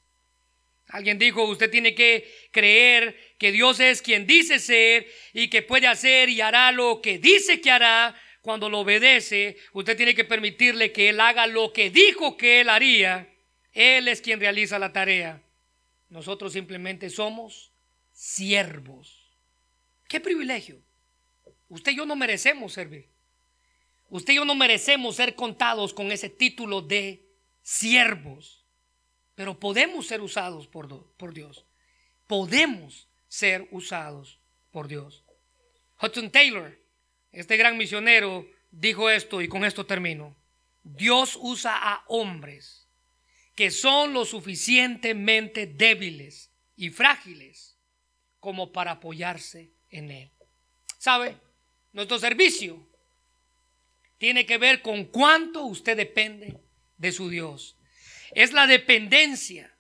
Alguien 0.89 1.19
dijo, 1.19 1.45
usted 1.45 1.71
tiene 1.71 1.95
que 1.95 2.31
creer 2.51 3.35
que 3.39 3.53
Dios 3.53 3.81
es 3.81 4.03
quien 4.03 4.27
dice 4.27 4.59
ser 4.59 5.07
y 5.33 5.49
que 5.49 5.63
puede 5.63 5.87
hacer 5.87 6.29
y 6.29 6.41
hará 6.41 6.71
lo 6.73 7.01
que 7.01 7.19
dice 7.19 7.61
que 7.61 7.71
hará 7.71 8.15
cuando 8.45 8.69
lo 8.69 8.81
obedece, 8.81 9.57
usted 9.73 9.97
tiene 9.97 10.15
que 10.15 10.27
permitirle 10.27 10.93
que 10.93 11.09
Él 11.09 11.19
haga 11.19 11.47
lo 11.47 11.73
que 11.73 11.89
dijo 11.89 12.37
que 12.37 12.61
Él 12.61 12.69
haría. 12.69 13.33
Él 13.73 14.07
es 14.07 14.21
quien 14.21 14.39
realiza 14.39 14.79
la 14.79 14.93
tarea. 14.93 15.43
Nosotros 16.11 16.53
simplemente 16.53 17.09
somos 17.09 17.73
siervos. 18.13 19.35
Qué 20.07 20.21
privilegio. 20.21 20.79
Usted 21.71 21.93
y 21.93 21.97
yo 21.97 22.05
no 22.05 22.17
merecemos 22.17 22.75
servir. 22.75 23.09
Usted 24.11 24.35
y 24.35 24.37
yo 24.37 24.45
no 24.45 24.55
merecemos 24.55 25.17
ser 25.17 25.35
contados 25.35 25.95
con 25.95 26.13
ese 26.13 26.29
título 26.29 26.83
de 26.83 27.25
siervos. 27.63 28.67
Pero 29.35 29.59
podemos 29.59 30.07
ser 30.07 30.21
usados 30.21 30.67
por, 30.67 31.15
por 31.17 31.33
Dios. 31.33 31.65
Podemos 32.27 33.09
ser 33.27 33.67
usados 33.71 34.39
por 34.71 34.87
Dios. 34.87 35.25
Hudson 35.99 36.31
Taylor 36.31 36.84
este 37.35 37.57
gran 37.57 37.77
misionero 37.77 38.47
dijo 38.71 39.11
esto 39.11 39.43
y 39.43 39.49
con 39.49 39.65
esto 39.65 39.87
termino. 39.87 40.37
Dios 40.83 41.39
usa 41.41 41.77
a 41.77 42.05
hombres 42.09 42.89
que 43.55 43.71
son 43.71 44.13
lo 44.13 44.25
suficientemente 44.25 45.67
débiles 45.67 46.51
y 46.77 46.91
frágiles 46.91 47.77
como 48.41 48.73
para 48.73 48.93
apoyarse 48.93 49.71
en 49.91 50.11
Él. 50.11 50.31
¿Sabe? 50.99 51.37
Nuestro 51.93 52.19
servicio 52.19 52.85
tiene 54.19 54.45
que 54.47 54.59
ver 54.59 54.83
con 54.83 55.05
cuánto 55.05 55.65
usted 55.65 55.97
depende 55.97 56.59
de 56.97 57.13
su 57.13 57.29
Dios. 57.29 57.77
Es 58.33 58.53
la 58.53 58.67
dependencia 58.67 59.77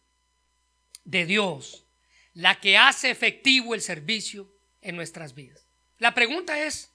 de 1.05 1.27
Dios 1.27 1.87
la 2.35 2.61
que 2.61 2.77
hace 2.77 3.11
efectivo 3.11 3.75
el 3.75 3.81
servicio 3.81 4.53
en 4.81 4.97
nuestras 4.97 5.35
vidas. 5.35 5.67
La 5.99 6.15
pregunta 6.15 6.65
es, 6.65 6.94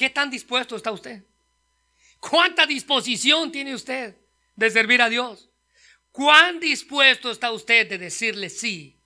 ¿Qué 0.00 0.08
tan 0.08 0.30
dispuesto 0.30 0.76
está 0.76 0.90
usted? 0.92 1.22
¿Cuánta 2.20 2.64
disposición 2.64 3.52
tiene 3.52 3.74
usted 3.74 4.16
de 4.56 4.70
servir 4.70 5.02
a 5.02 5.10
Dios? 5.10 5.50
¿Cuán 6.10 6.58
dispuesto 6.58 7.30
está 7.30 7.52
usted 7.52 7.86
de 7.86 7.98
decirle 7.98 8.48
sí 8.48 8.96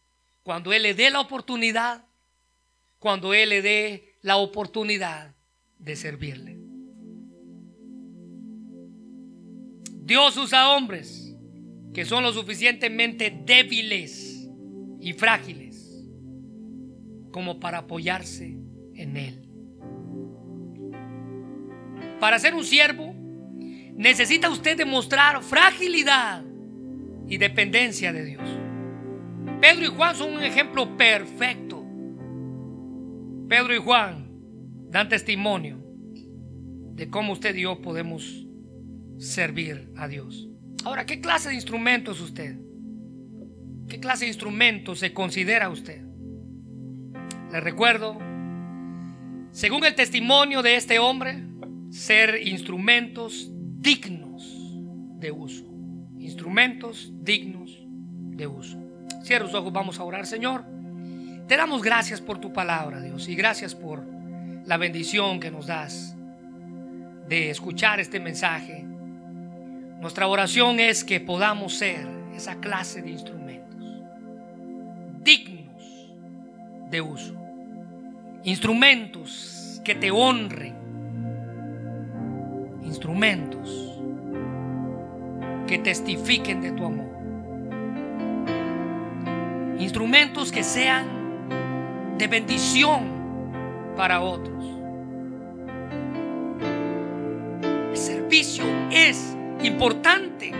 cuando 0.44 0.72
Él 0.72 0.84
le 0.84 0.94
dé 0.94 1.10
la 1.10 1.18
oportunidad? 1.18 2.04
Cuando 3.00 3.34
Él 3.34 3.48
le 3.48 3.60
dé 3.60 4.14
la 4.22 4.36
oportunidad 4.36 5.34
de 5.80 5.96
servirle. 5.96 6.58
Dios 9.90 10.36
usa 10.36 10.76
hombres 10.76 11.34
que 11.92 12.04
son 12.04 12.22
lo 12.22 12.32
suficientemente 12.32 13.36
débiles 13.44 14.48
y 15.00 15.12
frágiles 15.12 16.06
como 17.32 17.58
para 17.58 17.78
apoyarse 17.78 18.56
en 18.94 19.16
Él. 19.16 19.43
Para 22.24 22.38
ser 22.38 22.54
un 22.54 22.64
siervo, 22.64 23.14
necesita 23.96 24.48
usted 24.48 24.78
demostrar 24.78 25.42
fragilidad 25.42 26.42
y 27.28 27.36
dependencia 27.36 28.14
de 28.14 28.24
Dios. 28.24 28.48
Pedro 29.60 29.84
y 29.84 29.88
Juan 29.88 30.16
son 30.16 30.32
un 30.32 30.42
ejemplo 30.42 30.96
perfecto. 30.96 31.84
Pedro 33.46 33.74
y 33.74 33.78
Juan 33.78 34.26
dan 34.88 35.10
testimonio 35.10 35.84
de 36.94 37.10
cómo 37.10 37.34
usted 37.34 37.54
y 37.56 37.60
yo 37.60 37.82
podemos 37.82 38.46
servir 39.18 39.90
a 39.94 40.08
Dios. 40.08 40.48
Ahora, 40.82 41.04
¿qué 41.04 41.20
clase 41.20 41.50
de 41.50 41.56
instrumento 41.56 42.12
es 42.12 42.22
usted? 42.22 42.56
¿Qué 43.86 44.00
clase 44.00 44.24
de 44.24 44.30
instrumento 44.30 44.96
se 44.96 45.12
considera 45.12 45.68
usted? 45.68 46.00
Le 47.52 47.60
recuerdo, 47.60 48.18
según 49.50 49.84
el 49.84 49.94
testimonio 49.94 50.62
de 50.62 50.76
este 50.76 50.98
hombre, 50.98 51.52
ser 51.94 52.44
instrumentos 52.48 53.48
dignos 53.52 54.42
de 55.20 55.30
uso. 55.30 55.64
Instrumentos 56.18 57.12
dignos 57.20 57.78
de 57.86 58.48
uso. 58.48 58.78
Cierra 59.22 59.44
los 59.44 59.54
ojos, 59.54 59.72
vamos 59.72 60.00
a 60.00 60.02
orar, 60.02 60.26
Señor. 60.26 60.64
Te 61.46 61.56
damos 61.56 61.82
gracias 61.82 62.20
por 62.20 62.40
tu 62.40 62.52
palabra, 62.52 63.00
Dios, 63.00 63.28
y 63.28 63.36
gracias 63.36 63.76
por 63.76 64.04
la 64.66 64.76
bendición 64.76 65.38
que 65.38 65.52
nos 65.52 65.68
das 65.68 66.16
de 67.28 67.50
escuchar 67.50 68.00
este 68.00 68.18
mensaje. 68.18 68.84
Nuestra 70.00 70.26
oración 70.26 70.80
es 70.80 71.04
que 71.04 71.20
podamos 71.20 71.74
ser 71.74 72.08
esa 72.34 72.56
clase 72.56 73.02
de 73.02 73.10
instrumentos 73.10 73.86
dignos 75.22 76.10
de 76.90 77.00
uso. 77.00 77.36
Instrumentos 78.42 79.80
que 79.84 79.94
te 79.94 80.10
honren 80.10 80.83
instrumentos 82.94 83.98
que 85.66 85.78
testifiquen 85.78 86.60
de 86.60 86.70
tu 86.70 86.84
amor. 86.84 87.10
Instrumentos 89.80 90.52
que 90.52 90.62
sean 90.62 91.06
de 92.16 92.28
bendición 92.28 93.02
para 93.96 94.20
otros. 94.20 94.64
El 97.90 97.96
servicio 97.96 98.64
es 98.92 99.36
importante. 99.64 100.52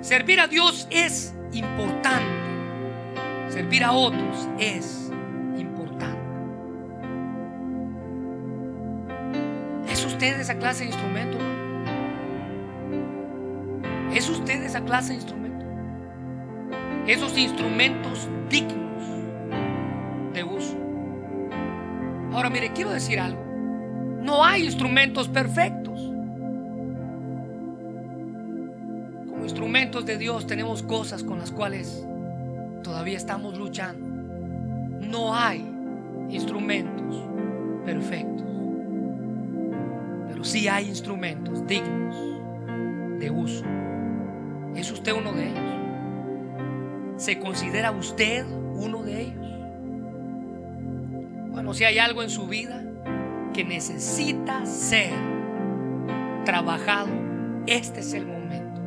Servir 0.00 0.38
a 0.38 0.46
Dios 0.46 0.86
es 0.88 1.34
importante. 1.52 2.40
Servir 3.48 3.82
a 3.82 3.90
otros 3.90 4.48
es 4.60 5.09
usted 10.20 10.38
esa 10.38 10.58
clase 10.58 10.84
de 10.84 10.90
instrumento? 10.90 11.38
¿Es 14.14 14.28
usted 14.28 14.62
esa 14.64 14.82
clase 14.82 15.14
de 15.14 15.14
instrumento? 15.14 15.64
Esos 17.06 17.38
instrumentos 17.38 18.28
dignos 18.50 19.02
de 20.34 20.44
uso. 20.44 20.76
Ahora 22.34 22.50
mire, 22.50 22.70
quiero 22.74 22.90
decir 22.90 23.18
algo. 23.18 23.42
No 24.20 24.44
hay 24.44 24.66
instrumentos 24.66 25.26
perfectos. 25.26 25.98
Como 29.26 29.42
instrumentos 29.42 30.04
de 30.04 30.18
Dios 30.18 30.46
tenemos 30.46 30.82
cosas 30.82 31.24
con 31.24 31.38
las 31.38 31.50
cuales 31.50 32.06
todavía 32.82 33.16
estamos 33.16 33.56
luchando. 33.56 34.06
No 35.00 35.34
hay 35.34 35.66
instrumentos 36.28 37.26
perfectos. 37.86 38.49
Pero 40.40 40.48
sí 40.48 40.68
hay 40.68 40.88
instrumentos 40.88 41.66
dignos 41.66 42.16
de 43.20 43.30
uso. 43.30 43.62
¿Es 44.74 44.90
usted 44.90 45.12
uno 45.12 45.34
de 45.34 45.48
ellos? 45.50 47.22
¿Se 47.22 47.38
considera 47.38 47.90
usted 47.90 48.46
uno 48.46 49.02
de 49.02 49.20
ellos? 49.20 49.46
Bueno, 51.50 51.74
si 51.74 51.84
hay 51.84 51.98
algo 51.98 52.22
en 52.22 52.30
su 52.30 52.46
vida 52.46 52.82
que 53.52 53.64
necesita 53.64 54.64
ser 54.64 55.12
trabajado, 56.46 57.10
este 57.66 58.00
es 58.00 58.14
el 58.14 58.24
momento 58.24 58.80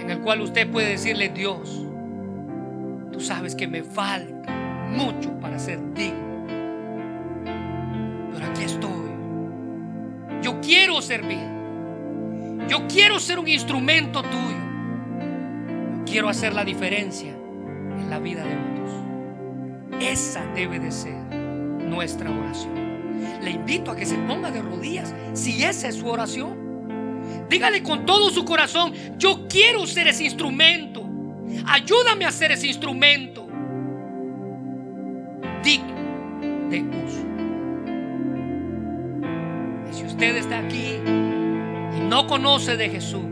en 0.00 0.08
el 0.08 0.20
cual 0.20 0.40
usted 0.40 0.70
puede 0.70 0.88
decirle, 0.88 1.28
Dios, 1.28 1.86
tú 3.12 3.20
sabes 3.20 3.54
que 3.54 3.68
me 3.68 3.82
falta 3.82 4.54
mucho 4.88 5.38
para 5.38 5.58
ser 5.58 5.92
digno, 5.92 6.33
quiero 10.64 11.00
servir. 11.02 11.38
Yo 12.68 12.86
quiero 12.88 13.20
ser 13.20 13.38
un 13.38 13.48
instrumento 13.48 14.22
tuyo. 14.22 14.64
Yo 15.98 16.04
quiero 16.04 16.28
hacer 16.28 16.54
la 16.54 16.64
diferencia 16.64 17.30
en 17.30 18.10
la 18.10 18.18
vida 18.18 18.44
de 18.44 18.56
otros. 18.56 18.90
Esa 20.00 20.44
debe 20.54 20.78
de 20.78 20.90
ser 20.90 21.14
nuestra 21.14 22.30
oración. 22.30 22.74
Le 23.42 23.50
invito 23.50 23.90
a 23.90 23.96
que 23.96 24.06
se 24.06 24.16
ponga 24.16 24.50
de 24.50 24.62
rodillas 24.62 25.14
si 25.34 25.62
esa 25.62 25.88
es 25.88 25.96
su 25.96 26.08
oración. 26.08 26.64
Dígale 27.48 27.82
con 27.82 28.06
todo 28.06 28.30
su 28.30 28.44
corazón, 28.44 28.92
yo 29.18 29.46
quiero 29.48 29.86
ser 29.86 30.08
ese 30.08 30.24
instrumento. 30.24 31.04
Ayúdame 31.66 32.24
a 32.24 32.32
ser 32.32 32.52
ese 32.52 32.66
instrumento 32.66 33.46
digno 35.62 35.94
de 36.68 36.82
uso. 36.82 37.33
Usted 40.14 40.36
está 40.36 40.60
aquí 40.60 41.00
y 41.96 42.00
no 42.08 42.28
conoce 42.28 42.76
de 42.76 42.88
Jesús, 42.88 43.24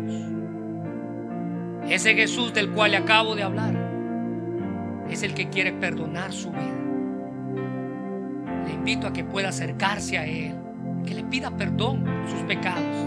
ese 1.89 2.14
Jesús 2.14 2.53
del 2.53 2.72
cual 2.72 2.91
le 2.91 2.97
acabo 2.97 3.37
de 3.37 3.45
hablar, 3.45 3.72
es 5.09 5.22
el 5.22 5.33
que 5.33 5.49
quiere 5.49 5.72
perdonar 5.72 6.33
su 6.33 6.51
vida. 6.51 6.74
Le 8.66 8.72
invito 8.72 9.07
a 9.07 9.12
que 9.12 9.22
pueda 9.22 9.51
acercarse 9.51 10.18
a 10.18 10.26
Él, 10.26 10.57
que 11.07 11.14
le 11.14 11.22
pida 11.22 11.57
perdón 11.57 12.03
por 12.03 12.28
sus 12.28 12.41
pecados, 12.49 13.07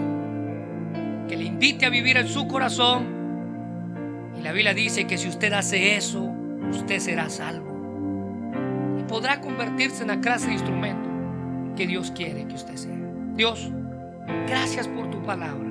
que 1.28 1.36
le 1.36 1.44
invite 1.44 1.84
a 1.84 1.90
vivir 1.90 2.16
en 2.16 2.28
su 2.28 2.48
corazón. 2.48 3.04
Y 4.38 4.42
la 4.42 4.52
Biblia 4.52 4.72
dice 4.72 5.06
que 5.06 5.18
si 5.18 5.28
usted 5.28 5.52
hace 5.52 5.96
eso, 5.96 6.32
usted 6.70 6.98
será 6.98 7.28
salvo. 7.28 7.66
Y 8.98 9.02
podrá 9.02 9.42
convertirse 9.42 10.00
en 10.00 10.08
la 10.08 10.20
clase 10.22 10.46
de 10.46 10.54
instrumento 10.54 11.10
que 11.76 11.86
Dios 11.86 12.10
quiere 12.10 12.46
que 12.46 12.54
usted 12.54 12.76
sea. 12.76 13.05
Dios, 13.36 13.68
gracias 14.46 14.88
por 14.88 15.10
tu 15.10 15.22
palabra. 15.22 15.68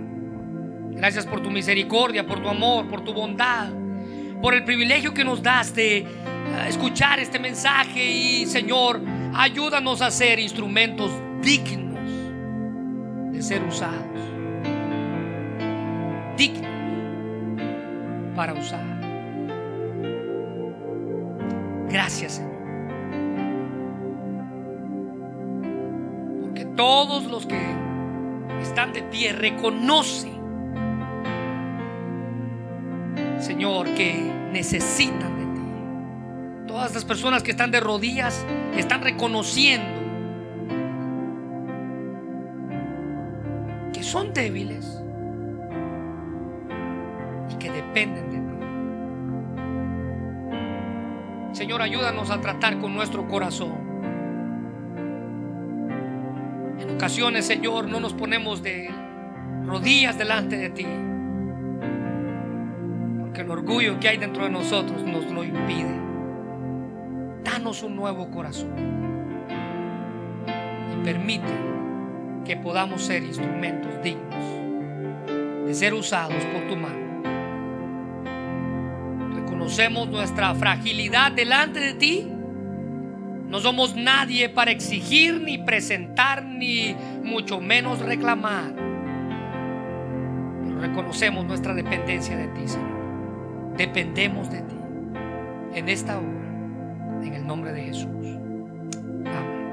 Gracias 0.92 1.26
por 1.26 1.42
tu 1.42 1.50
misericordia, 1.50 2.26
por 2.26 2.42
tu 2.42 2.48
amor, 2.48 2.88
por 2.88 3.04
tu 3.04 3.14
bondad, 3.14 3.70
por 4.42 4.54
el 4.54 4.64
privilegio 4.64 5.14
que 5.14 5.26
nos 5.26 5.42
das 5.42 5.74
de 5.74 5.98
eh, 5.98 6.06
escuchar 6.68 7.20
este 7.20 7.40
mensaje 7.40 8.06
y 8.06 8.46
Señor, 8.46 9.02
ayúdanos 9.34 10.02
a 10.02 10.12
ser 10.12 10.40
instrumentos 10.40 11.12
dignos 11.42 12.00
de 13.34 13.42
ser 13.42 13.64
usados. 13.64 14.06
Dignos 16.38 16.72
para 18.36 18.54
usar. 18.54 18.86
Gracias 21.90 22.34
Señor. 22.34 22.55
Todos 26.76 27.26
los 27.26 27.46
que 27.46 27.60
están 28.62 28.94
de 28.94 29.04
pie 29.04 29.34
reconocen 29.34 30.36
Señor, 33.46 33.94
que 33.94 34.14
necesitan 34.52 35.38
de 35.38 35.46
ti. 35.54 35.62
Todas 36.68 36.96
las 36.96 37.06
personas 37.06 37.44
que 37.44 37.52
están 37.52 37.70
de 37.70 37.80
rodillas 37.80 38.44
están 38.76 39.04
reconociendo 39.04 39.86
que 43.94 44.02
son 44.02 44.34
débiles 44.34 45.00
y 47.54 47.56
que 47.60 47.70
dependen 47.72 48.32
de 48.32 48.38
ti. 48.38 48.46
Señor, 51.56 51.84
ayúdanos 51.84 52.32
a 52.32 52.42
tratar 52.42 52.80
con 52.80 52.96
nuestro 52.96 53.28
corazón. 53.28 53.85
Ocasiones, 56.96 57.46
Señor, 57.46 57.90
no 57.90 58.00
nos 58.00 58.14
ponemos 58.14 58.64
de 58.64 58.90
rodillas 59.66 60.18
delante 60.18 60.58
de 60.58 60.70
ti 60.70 60.86
que 63.34 63.42
el 63.42 63.52
orgullo 63.52 64.00
que 64.00 64.08
hay 64.08 64.18
dentro 64.18 64.46
de 64.46 64.50
nosotros 64.50 65.04
nos 65.04 65.30
lo 65.30 65.44
impide. 65.44 65.94
Danos 67.44 67.84
un 67.84 67.98
nuevo 67.98 68.32
corazón 68.32 68.72
y 70.94 71.04
permite 71.04 71.54
que 72.46 72.56
podamos 72.56 73.02
ser 73.04 73.24
instrumentos 73.24 74.02
dignos 74.02 74.46
de 75.66 75.74
ser 75.74 75.94
usados 75.94 76.46
por 76.46 76.62
tu 76.70 76.78
mano. 76.78 76.96
Reconocemos 79.36 80.08
nuestra 80.08 80.56
fragilidad 80.56 81.34
delante 81.34 81.82
de 81.82 81.94
ti. 81.96 82.35
No 83.48 83.60
somos 83.60 83.96
nadie 83.96 84.50
para 84.50 84.72
exigir, 84.72 85.42
ni 85.42 85.58
presentar, 85.58 86.44
ni 86.44 86.96
mucho 87.24 87.62
menos 87.62 88.00
reclamar. 88.00 88.74
Pero 90.64 90.80
reconocemos 90.82 91.46
nuestra 91.46 91.74
dependencia 91.74 92.36
de 92.36 92.48
ti, 92.48 92.68
Señor. 92.68 93.76
Dependemos 93.78 94.50
de 94.50 94.62
ti 94.62 94.76
en 95.74 95.90
esta 95.90 96.18
hora, 96.18 97.22
en 97.22 97.34
el 97.34 97.46
nombre 97.46 97.72
de 97.74 97.84
Jesús. 97.84 98.08
Amén. 99.26 99.66